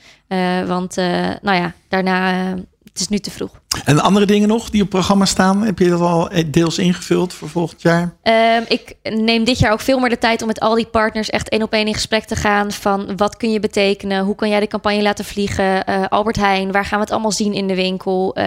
want 0.65 0.95
nou 1.41 1.57
ja, 1.57 1.73
daarna 1.87 2.45
het 2.83 2.99
is 2.99 3.07
nu 3.07 3.19
te 3.19 3.31
vroeg. 3.31 3.60
En 3.85 3.99
andere 3.99 4.25
dingen 4.25 4.47
nog 4.47 4.69
die 4.69 4.81
op 4.81 4.89
programma 4.89 5.25
staan, 5.25 5.63
heb 5.63 5.79
je 5.79 5.89
dat 5.89 6.01
al 6.01 6.29
deels 6.45 6.77
ingevuld 6.77 7.33
voor 7.33 7.49
volgend 7.49 7.81
jaar? 7.81 8.13
Um, 8.23 8.65
ik 8.67 8.95
neem 9.03 9.43
dit 9.43 9.59
jaar 9.59 9.71
ook 9.71 9.81
veel 9.81 9.99
meer 9.99 10.09
de 10.09 10.17
tijd 10.17 10.41
om 10.41 10.47
met 10.47 10.59
al 10.59 10.75
die 10.75 10.85
partners 10.85 11.29
echt 11.29 11.49
één 11.49 11.61
op 11.61 11.73
één 11.73 11.87
in 11.87 11.93
gesprek 11.93 12.23
te 12.23 12.35
gaan. 12.35 12.71
Van 12.71 13.17
wat 13.17 13.37
kun 13.37 13.51
je 13.51 13.59
betekenen? 13.59 14.23
Hoe 14.23 14.35
kan 14.35 14.49
jij 14.49 14.59
de 14.59 14.67
campagne 14.67 15.01
laten 15.01 15.25
vliegen? 15.25 15.89
Uh, 15.89 16.05
Albert 16.09 16.35
Heijn, 16.35 16.71
waar 16.71 16.85
gaan 16.85 16.97
we 16.97 17.03
het 17.03 17.13
allemaal 17.13 17.31
zien 17.31 17.53
in 17.53 17.67
de 17.67 17.75
winkel? 17.75 18.37
Uh, 18.37 18.43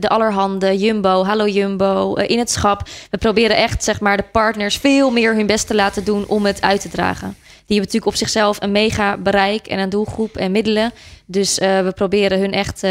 de 0.00 0.08
Allerhande, 0.08 0.78
Jumbo, 0.78 1.24
Hallo 1.24 1.48
Jumbo, 1.48 2.14
in 2.14 2.38
het 2.38 2.50
schap. 2.50 2.88
We 3.10 3.18
proberen 3.18 3.56
echt 3.56 3.84
zeg 3.84 4.00
maar 4.00 4.16
de 4.16 4.24
partners 4.32 4.76
veel 4.76 5.10
meer 5.10 5.34
hun 5.34 5.46
best 5.46 5.66
te 5.66 5.74
laten 5.74 6.04
doen 6.04 6.24
om 6.26 6.46
het 6.46 6.62
uit 6.62 6.80
te 6.80 6.88
dragen. 6.88 7.36
Die 7.68 7.76
hebben 7.76 7.94
natuurlijk 7.94 8.06
op 8.06 8.28
zichzelf 8.28 8.62
een 8.62 8.72
mega 8.72 9.16
bereik 9.16 9.66
en 9.66 9.78
een 9.78 9.88
doelgroep 9.88 10.36
en 10.36 10.52
middelen. 10.52 10.92
Dus 11.26 11.58
uh, 11.58 11.80
we 11.80 11.92
proberen 11.92 12.38
hun 12.38 12.52
echt 12.52 12.84
uh, 12.84 12.90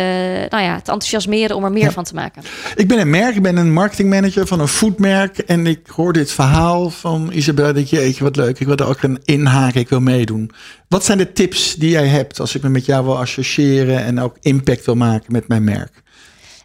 nou 0.50 0.64
ja, 0.64 0.76
te 0.76 0.92
enthousiasmeren 0.92 1.56
om 1.56 1.64
er 1.64 1.72
meer 1.72 1.84
ja. 1.84 1.92
van 1.92 2.04
te 2.04 2.14
maken. 2.14 2.44
Ik 2.76 2.88
ben 2.88 3.00
een 3.00 3.10
merk, 3.10 3.36
ik 3.36 3.42
ben 3.42 3.58
een 3.58 3.74
marketingmanager 3.74 4.48
van 4.48 4.60
een 4.60 4.68
foodmerk. 4.68 5.38
En 5.38 5.68
ik 5.68 5.88
hoor 5.88 6.14
dit 6.14 6.32
verhaal 6.32 6.90
van 6.90 7.32
Isabel. 7.32 7.74
Dat 7.74 7.90
je, 7.90 8.16
wat 8.20 8.36
leuk, 8.36 8.60
ik 8.60 8.68
wil 8.68 8.76
er 8.76 8.88
ook 8.88 9.02
een 9.02 9.20
inhaken, 9.24 9.80
ik 9.80 9.90
wil 9.90 10.00
meedoen. 10.00 10.52
Wat 10.88 11.06
zijn 11.06 11.18
de 11.18 11.32
tips 11.32 11.76
die 11.76 11.90
jij 11.90 12.08
hebt 12.08 12.40
als 12.40 12.56
ik 12.56 12.62
me 12.62 12.70
met 12.70 12.86
jou 12.86 13.06
wil 13.06 13.18
associëren 13.18 14.04
en 14.04 14.20
ook 14.20 14.38
impact 14.42 14.86
wil 14.86 14.96
maken 14.96 15.32
met 15.32 15.48
mijn 15.48 15.64
merk? 15.64 16.02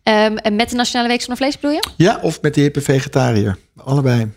Um, 0.04 0.36
en 0.36 0.56
met 0.56 0.70
de 0.70 0.76
Nationale 0.76 1.08
Week 1.08 1.20
zonder 1.20 1.36
Vlees 1.36 1.58
bedoel 1.58 1.76
je? 1.76 1.88
Ja, 1.96 2.18
of 2.22 2.40
met 2.40 2.54
de 2.54 2.60
hippe 2.60 2.80
vegetariër. 2.80 3.58
Allebei. 3.76 4.30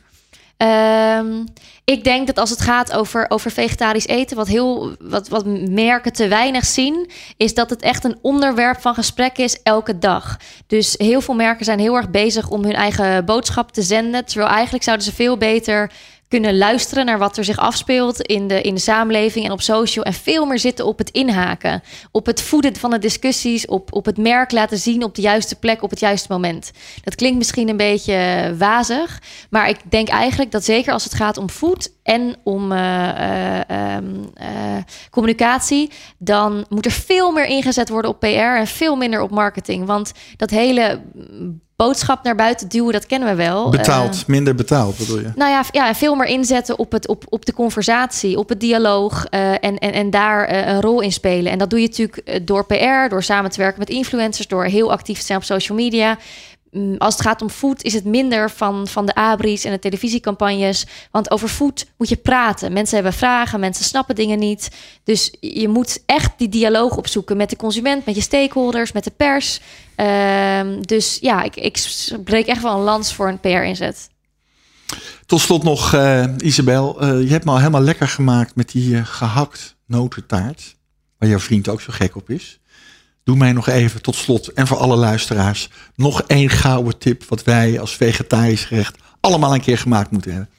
Um, 0.57 1.43
ik 1.85 2.03
denk 2.03 2.27
dat 2.27 2.37
als 2.37 2.49
het 2.49 2.61
gaat 2.61 2.93
over, 2.93 3.25
over 3.29 3.51
vegetarisch 3.51 4.07
eten, 4.07 4.37
wat, 4.37 4.47
heel, 4.47 4.95
wat, 4.99 5.27
wat 5.27 5.45
merken 5.69 6.13
te 6.13 6.27
weinig 6.27 6.65
zien, 6.65 7.09
is 7.37 7.53
dat 7.53 7.69
het 7.69 7.81
echt 7.81 8.03
een 8.03 8.17
onderwerp 8.21 8.81
van 8.81 8.93
gesprek 8.93 9.37
is 9.37 9.61
elke 9.63 9.97
dag. 9.97 10.37
Dus 10.67 10.95
heel 10.97 11.21
veel 11.21 11.33
merken 11.33 11.65
zijn 11.65 11.79
heel 11.79 11.95
erg 11.95 12.09
bezig 12.09 12.49
om 12.49 12.63
hun 12.63 12.73
eigen 12.73 13.25
boodschap 13.25 13.71
te 13.71 13.81
zenden. 13.81 14.25
Terwijl 14.25 14.51
eigenlijk 14.51 14.83
zouden 14.83 15.05
ze 15.05 15.13
veel 15.13 15.37
beter 15.37 15.91
kunnen 16.27 16.57
luisteren 16.57 17.05
naar 17.05 17.17
wat 17.17 17.37
er 17.37 17.43
zich 17.43 17.57
afspeelt 17.57 18.21
in 18.21 18.47
de, 18.47 18.61
in 18.61 18.73
de 18.73 18.81
samenleving 18.81 19.45
en 19.45 19.51
op 19.51 19.61
social. 19.61 20.05
En 20.05 20.13
veel 20.13 20.45
meer 20.45 20.59
zitten 20.59 20.85
op 20.85 20.97
het 20.97 21.09
inhaken. 21.09 21.83
Op 22.11 22.25
het 22.25 22.41
voeden 22.41 22.75
van 22.75 22.89
de 22.89 22.99
discussies. 22.99 23.65
Op, 23.65 23.93
op 23.93 24.05
het 24.05 24.17
merk 24.17 24.51
laten 24.51 24.77
zien 24.77 25.03
op 25.03 25.15
de 25.15 25.21
juiste 25.21 25.55
plek 25.55 25.81
op 25.81 25.89
het 25.89 25.99
juiste 25.99 26.31
moment. 26.31 26.71
Dat 27.03 27.15
klinkt 27.15 27.37
misschien 27.37 27.69
een 27.69 27.77
beetje 27.77 28.53
wazig. 28.57 29.21
Maar 29.49 29.69
ik 29.69 29.77
denk 29.89 30.07
eigenlijk 30.07 30.51
dat 30.51 30.65
zeker 30.65 30.93
als 30.93 31.03
het 31.03 31.13
gaat 31.13 31.37
om 31.37 31.49
food 31.49 31.91
en 32.03 32.35
om 32.43 32.71
uh, 32.71 32.77
uh, 33.69 33.97
uh, 33.97 34.77
communicatie, 35.09 35.91
dan 36.17 36.65
moet 36.69 36.85
er 36.85 36.91
veel 36.91 37.31
meer 37.31 37.45
ingezet 37.45 37.89
worden 37.89 38.11
op 38.11 38.19
PR 38.19 38.27
en 38.27 38.67
veel 38.67 38.95
minder 38.95 39.21
op 39.21 39.31
marketing. 39.31 39.85
Want 39.85 40.11
dat 40.37 40.49
hele 40.49 41.01
boodschap 41.75 42.23
naar 42.23 42.35
buiten 42.35 42.67
duwen, 42.67 42.93
dat 42.93 43.05
kennen 43.05 43.29
we 43.29 43.35
wel. 43.35 43.69
Betaald, 43.69 44.27
minder 44.27 44.55
betaald 44.55 44.97
bedoel 44.97 45.19
je? 45.19 45.31
Nou 45.35 45.51
ja, 45.51 45.63
ja, 45.71 45.95
veel 45.95 46.15
meer 46.15 46.27
inzetten 46.27 46.79
op, 46.79 46.91
het, 46.91 47.07
op, 47.07 47.23
op 47.29 47.45
de 47.45 47.53
conversatie, 47.53 48.37
op 48.37 48.49
het 48.49 48.59
dialoog 48.59 49.25
en, 49.25 49.59
en, 49.59 49.79
en 49.79 50.09
daar 50.09 50.67
een 50.67 50.81
rol 50.81 51.01
in 51.01 51.11
spelen. 51.11 51.51
En 51.51 51.57
dat 51.57 51.69
doe 51.69 51.81
je 51.81 51.87
natuurlijk 51.87 52.47
door 52.47 52.65
PR, 52.65 53.09
door 53.09 53.23
samen 53.23 53.51
te 53.51 53.59
werken 53.59 53.79
met 53.79 53.89
influencers, 53.89 54.47
door 54.47 54.63
heel 54.63 54.91
actief 54.91 55.19
te 55.19 55.25
zijn 55.25 55.37
op 55.37 55.43
social 55.43 55.77
media 55.77 56.17
als 56.97 57.13
het 57.13 57.23
gaat 57.23 57.41
om 57.41 57.49
food, 57.49 57.83
is 57.83 57.93
het 57.93 58.05
minder 58.05 58.51
van, 58.51 58.87
van 58.87 59.05
de 59.05 59.15
abris 59.15 59.63
en 59.63 59.71
de 59.71 59.79
televisiecampagnes. 59.79 60.85
Want 61.11 61.31
over 61.31 61.47
food 61.47 61.85
moet 61.97 62.09
je 62.09 62.15
praten. 62.15 62.73
Mensen 62.73 62.95
hebben 62.95 63.13
vragen, 63.13 63.59
mensen 63.59 63.85
snappen 63.85 64.15
dingen 64.15 64.39
niet. 64.39 64.69
Dus 65.03 65.33
je 65.39 65.67
moet 65.67 66.03
echt 66.05 66.31
die 66.37 66.49
dialoog 66.49 66.97
opzoeken 66.97 67.37
met 67.37 67.49
de 67.49 67.55
consument, 67.55 68.05
met 68.05 68.15
je 68.15 68.21
stakeholders, 68.21 68.91
met 68.91 69.03
de 69.03 69.11
pers. 69.17 69.59
Um, 69.97 70.87
dus 70.87 71.17
ja, 71.21 71.43
ik, 71.43 71.55
ik 71.55 71.79
breek 72.23 72.47
echt 72.47 72.61
wel 72.61 72.75
een 72.75 72.83
lans 72.83 73.13
voor 73.13 73.27
een 73.27 73.39
PR-inzet. 73.39 74.09
Tot 75.25 75.41
slot 75.41 75.63
nog, 75.63 75.93
uh, 75.93 76.25
Isabel. 76.37 77.03
Uh, 77.03 77.21
je 77.21 77.31
hebt 77.31 77.45
me 77.45 77.51
al 77.51 77.57
helemaal 77.57 77.81
lekker 77.81 78.07
gemaakt 78.07 78.55
met 78.55 78.71
die 78.71 78.89
uh, 78.89 79.05
gehakt 79.05 79.75
notentaart. 79.85 80.75
Waar 81.17 81.29
jouw 81.29 81.39
vriend 81.39 81.67
ook 81.67 81.81
zo 81.81 81.93
gek 81.93 82.15
op 82.15 82.29
is. 82.29 82.59
Doe 83.25 83.35
mij 83.35 83.51
nog 83.51 83.67
even 83.67 84.01
tot 84.01 84.15
slot 84.15 84.47
en 84.47 84.67
voor 84.67 84.77
alle 84.77 84.95
luisteraars 84.95 85.69
nog 85.95 86.21
één 86.27 86.49
gouden 86.49 86.97
tip 86.97 87.23
wat 87.23 87.43
wij 87.43 87.79
als 87.79 87.95
vegetarisch 87.95 88.63
gerecht 88.63 88.97
allemaal 89.19 89.53
een 89.53 89.61
keer 89.61 89.77
gemaakt 89.77 90.11
moeten 90.11 90.31
hebben. 90.31 90.49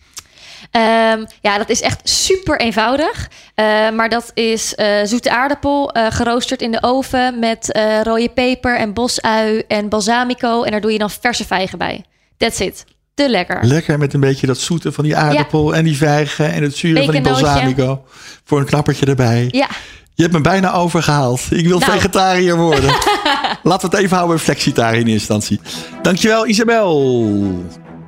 Um, 1.21 1.27
ja, 1.41 1.59
dat 1.59 1.69
is 1.69 1.81
echt 1.81 2.09
super 2.09 2.61
eenvoudig. 2.61 3.31
Uh, 3.55 3.65
maar 3.91 4.09
dat 4.09 4.31
is 4.35 4.75
uh, 4.77 4.87
zoete 5.05 5.31
aardappel, 5.31 5.97
uh, 5.97 6.07
geroosterd 6.11 6.63
in 6.63 6.71
de 6.71 6.83
oven 6.83 7.39
met 7.39 7.81
rode 8.03 8.29
peper 8.29 8.77
en 8.77 8.93
bosui 8.93 9.63
en 9.69 9.89
balsamico. 9.89 10.63
En 10.63 10.71
daar 10.71 10.81
doe 10.81 10.93
je 10.93 10.99
dan 10.99 11.11
verse 11.11 11.45
vijgen 11.45 11.79
bij. 11.79 12.05
That's 12.37 12.59
it. 12.59 12.85
Te 13.15 13.29
lekker. 13.29 13.65
Lekker 13.65 13.99
met 13.99 14.15
een 14.15 14.21
beetje 14.21 14.47
dat 14.47 14.59
zoete 14.59 14.93
van 14.93 15.05
die 15.05 15.17
aardappel 15.17 15.71
ja. 15.71 15.79
en 15.79 15.85
die 15.85 15.97
vijgen 15.97 16.53
en 16.53 16.63
het 16.63 16.77
zure 16.77 17.05
van 17.05 17.13
die 17.13 17.23
balsamico. 17.23 18.05
Voor 18.45 18.59
een 18.59 18.67
knappertje 18.67 19.07
erbij. 19.07 19.49
Ja. 19.51 19.69
Je 20.17 20.23
hebt 20.23 20.35
me 20.35 20.41
bijna 20.41 20.73
overgehaald. 20.73 21.47
Ik 21.51 21.67
wil 21.67 21.79
nou. 21.79 21.93
vegetariër 21.93 22.57
worden. 22.57 22.91
Laten 23.63 23.91
we 23.91 23.97
het 23.97 24.05
even 24.05 24.17
houden, 24.17 24.39
flexitariër 24.39 25.01
in 25.01 25.07
instantie. 25.07 25.61
Dankjewel 26.03 26.47
Isabel. 26.47 27.27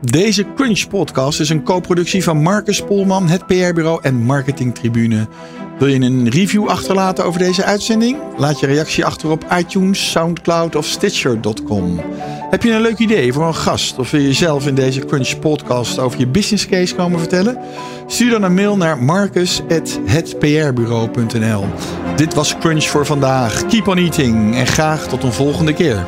Deze 0.00 0.46
Crunch 0.56 0.88
podcast 0.88 1.40
is 1.40 1.48
een 1.48 1.62
co-productie 1.62 2.24
van 2.24 2.42
Marcus 2.42 2.82
Polman, 2.82 3.28
het 3.28 3.46
PR-bureau 3.46 3.98
en 4.02 4.14
Marketing 4.14 4.74
Tribune. 4.74 5.28
Wil 5.78 5.88
je 5.88 6.00
een 6.00 6.28
review 6.28 6.68
achterlaten 6.68 7.24
over 7.24 7.38
deze 7.38 7.64
uitzending? 7.64 8.18
Laat 8.36 8.60
je 8.60 8.66
reactie 8.66 9.04
achter 9.04 9.30
op 9.30 9.46
iTunes, 9.58 10.10
Soundcloud 10.10 10.76
of 10.76 10.86
Stitcher.com. 10.86 12.00
Heb 12.50 12.62
je 12.62 12.72
een 12.72 12.80
leuk 12.80 12.98
idee 12.98 13.32
voor 13.32 13.46
een 13.46 13.54
gast 13.54 13.98
of 13.98 14.10
wil 14.10 14.20
je 14.20 14.32
zelf 14.32 14.66
in 14.66 14.74
deze 14.74 15.00
Crunch 15.00 15.38
podcast 15.38 15.98
over 15.98 16.18
je 16.18 16.26
business 16.26 16.66
case 16.66 16.94
komen 16.94 17.18
vertellen? 17.18 17.58
Stuur 18.06 18.30
dan 18.30 18.42
een 18.42 18.54
mail 18.54 18.76
naar 18.76 19.02
marcus.hetprbureau.nl 19.02 21.64
Dit 22.16 22.34
was 22.34 22.58
Crunch 22.58 22.84
voor 22.84 23.06
vandaag. 23.06 23.66
Keep 23.66 23.88
on 23.88 23.98
eating 23.98 24.54
en 24.54 24.66
graag 24.66 25.08
tot 25.08 25.22
een 25.22 25.32
volgende 25.32 25.72
keer. 25.72 26.06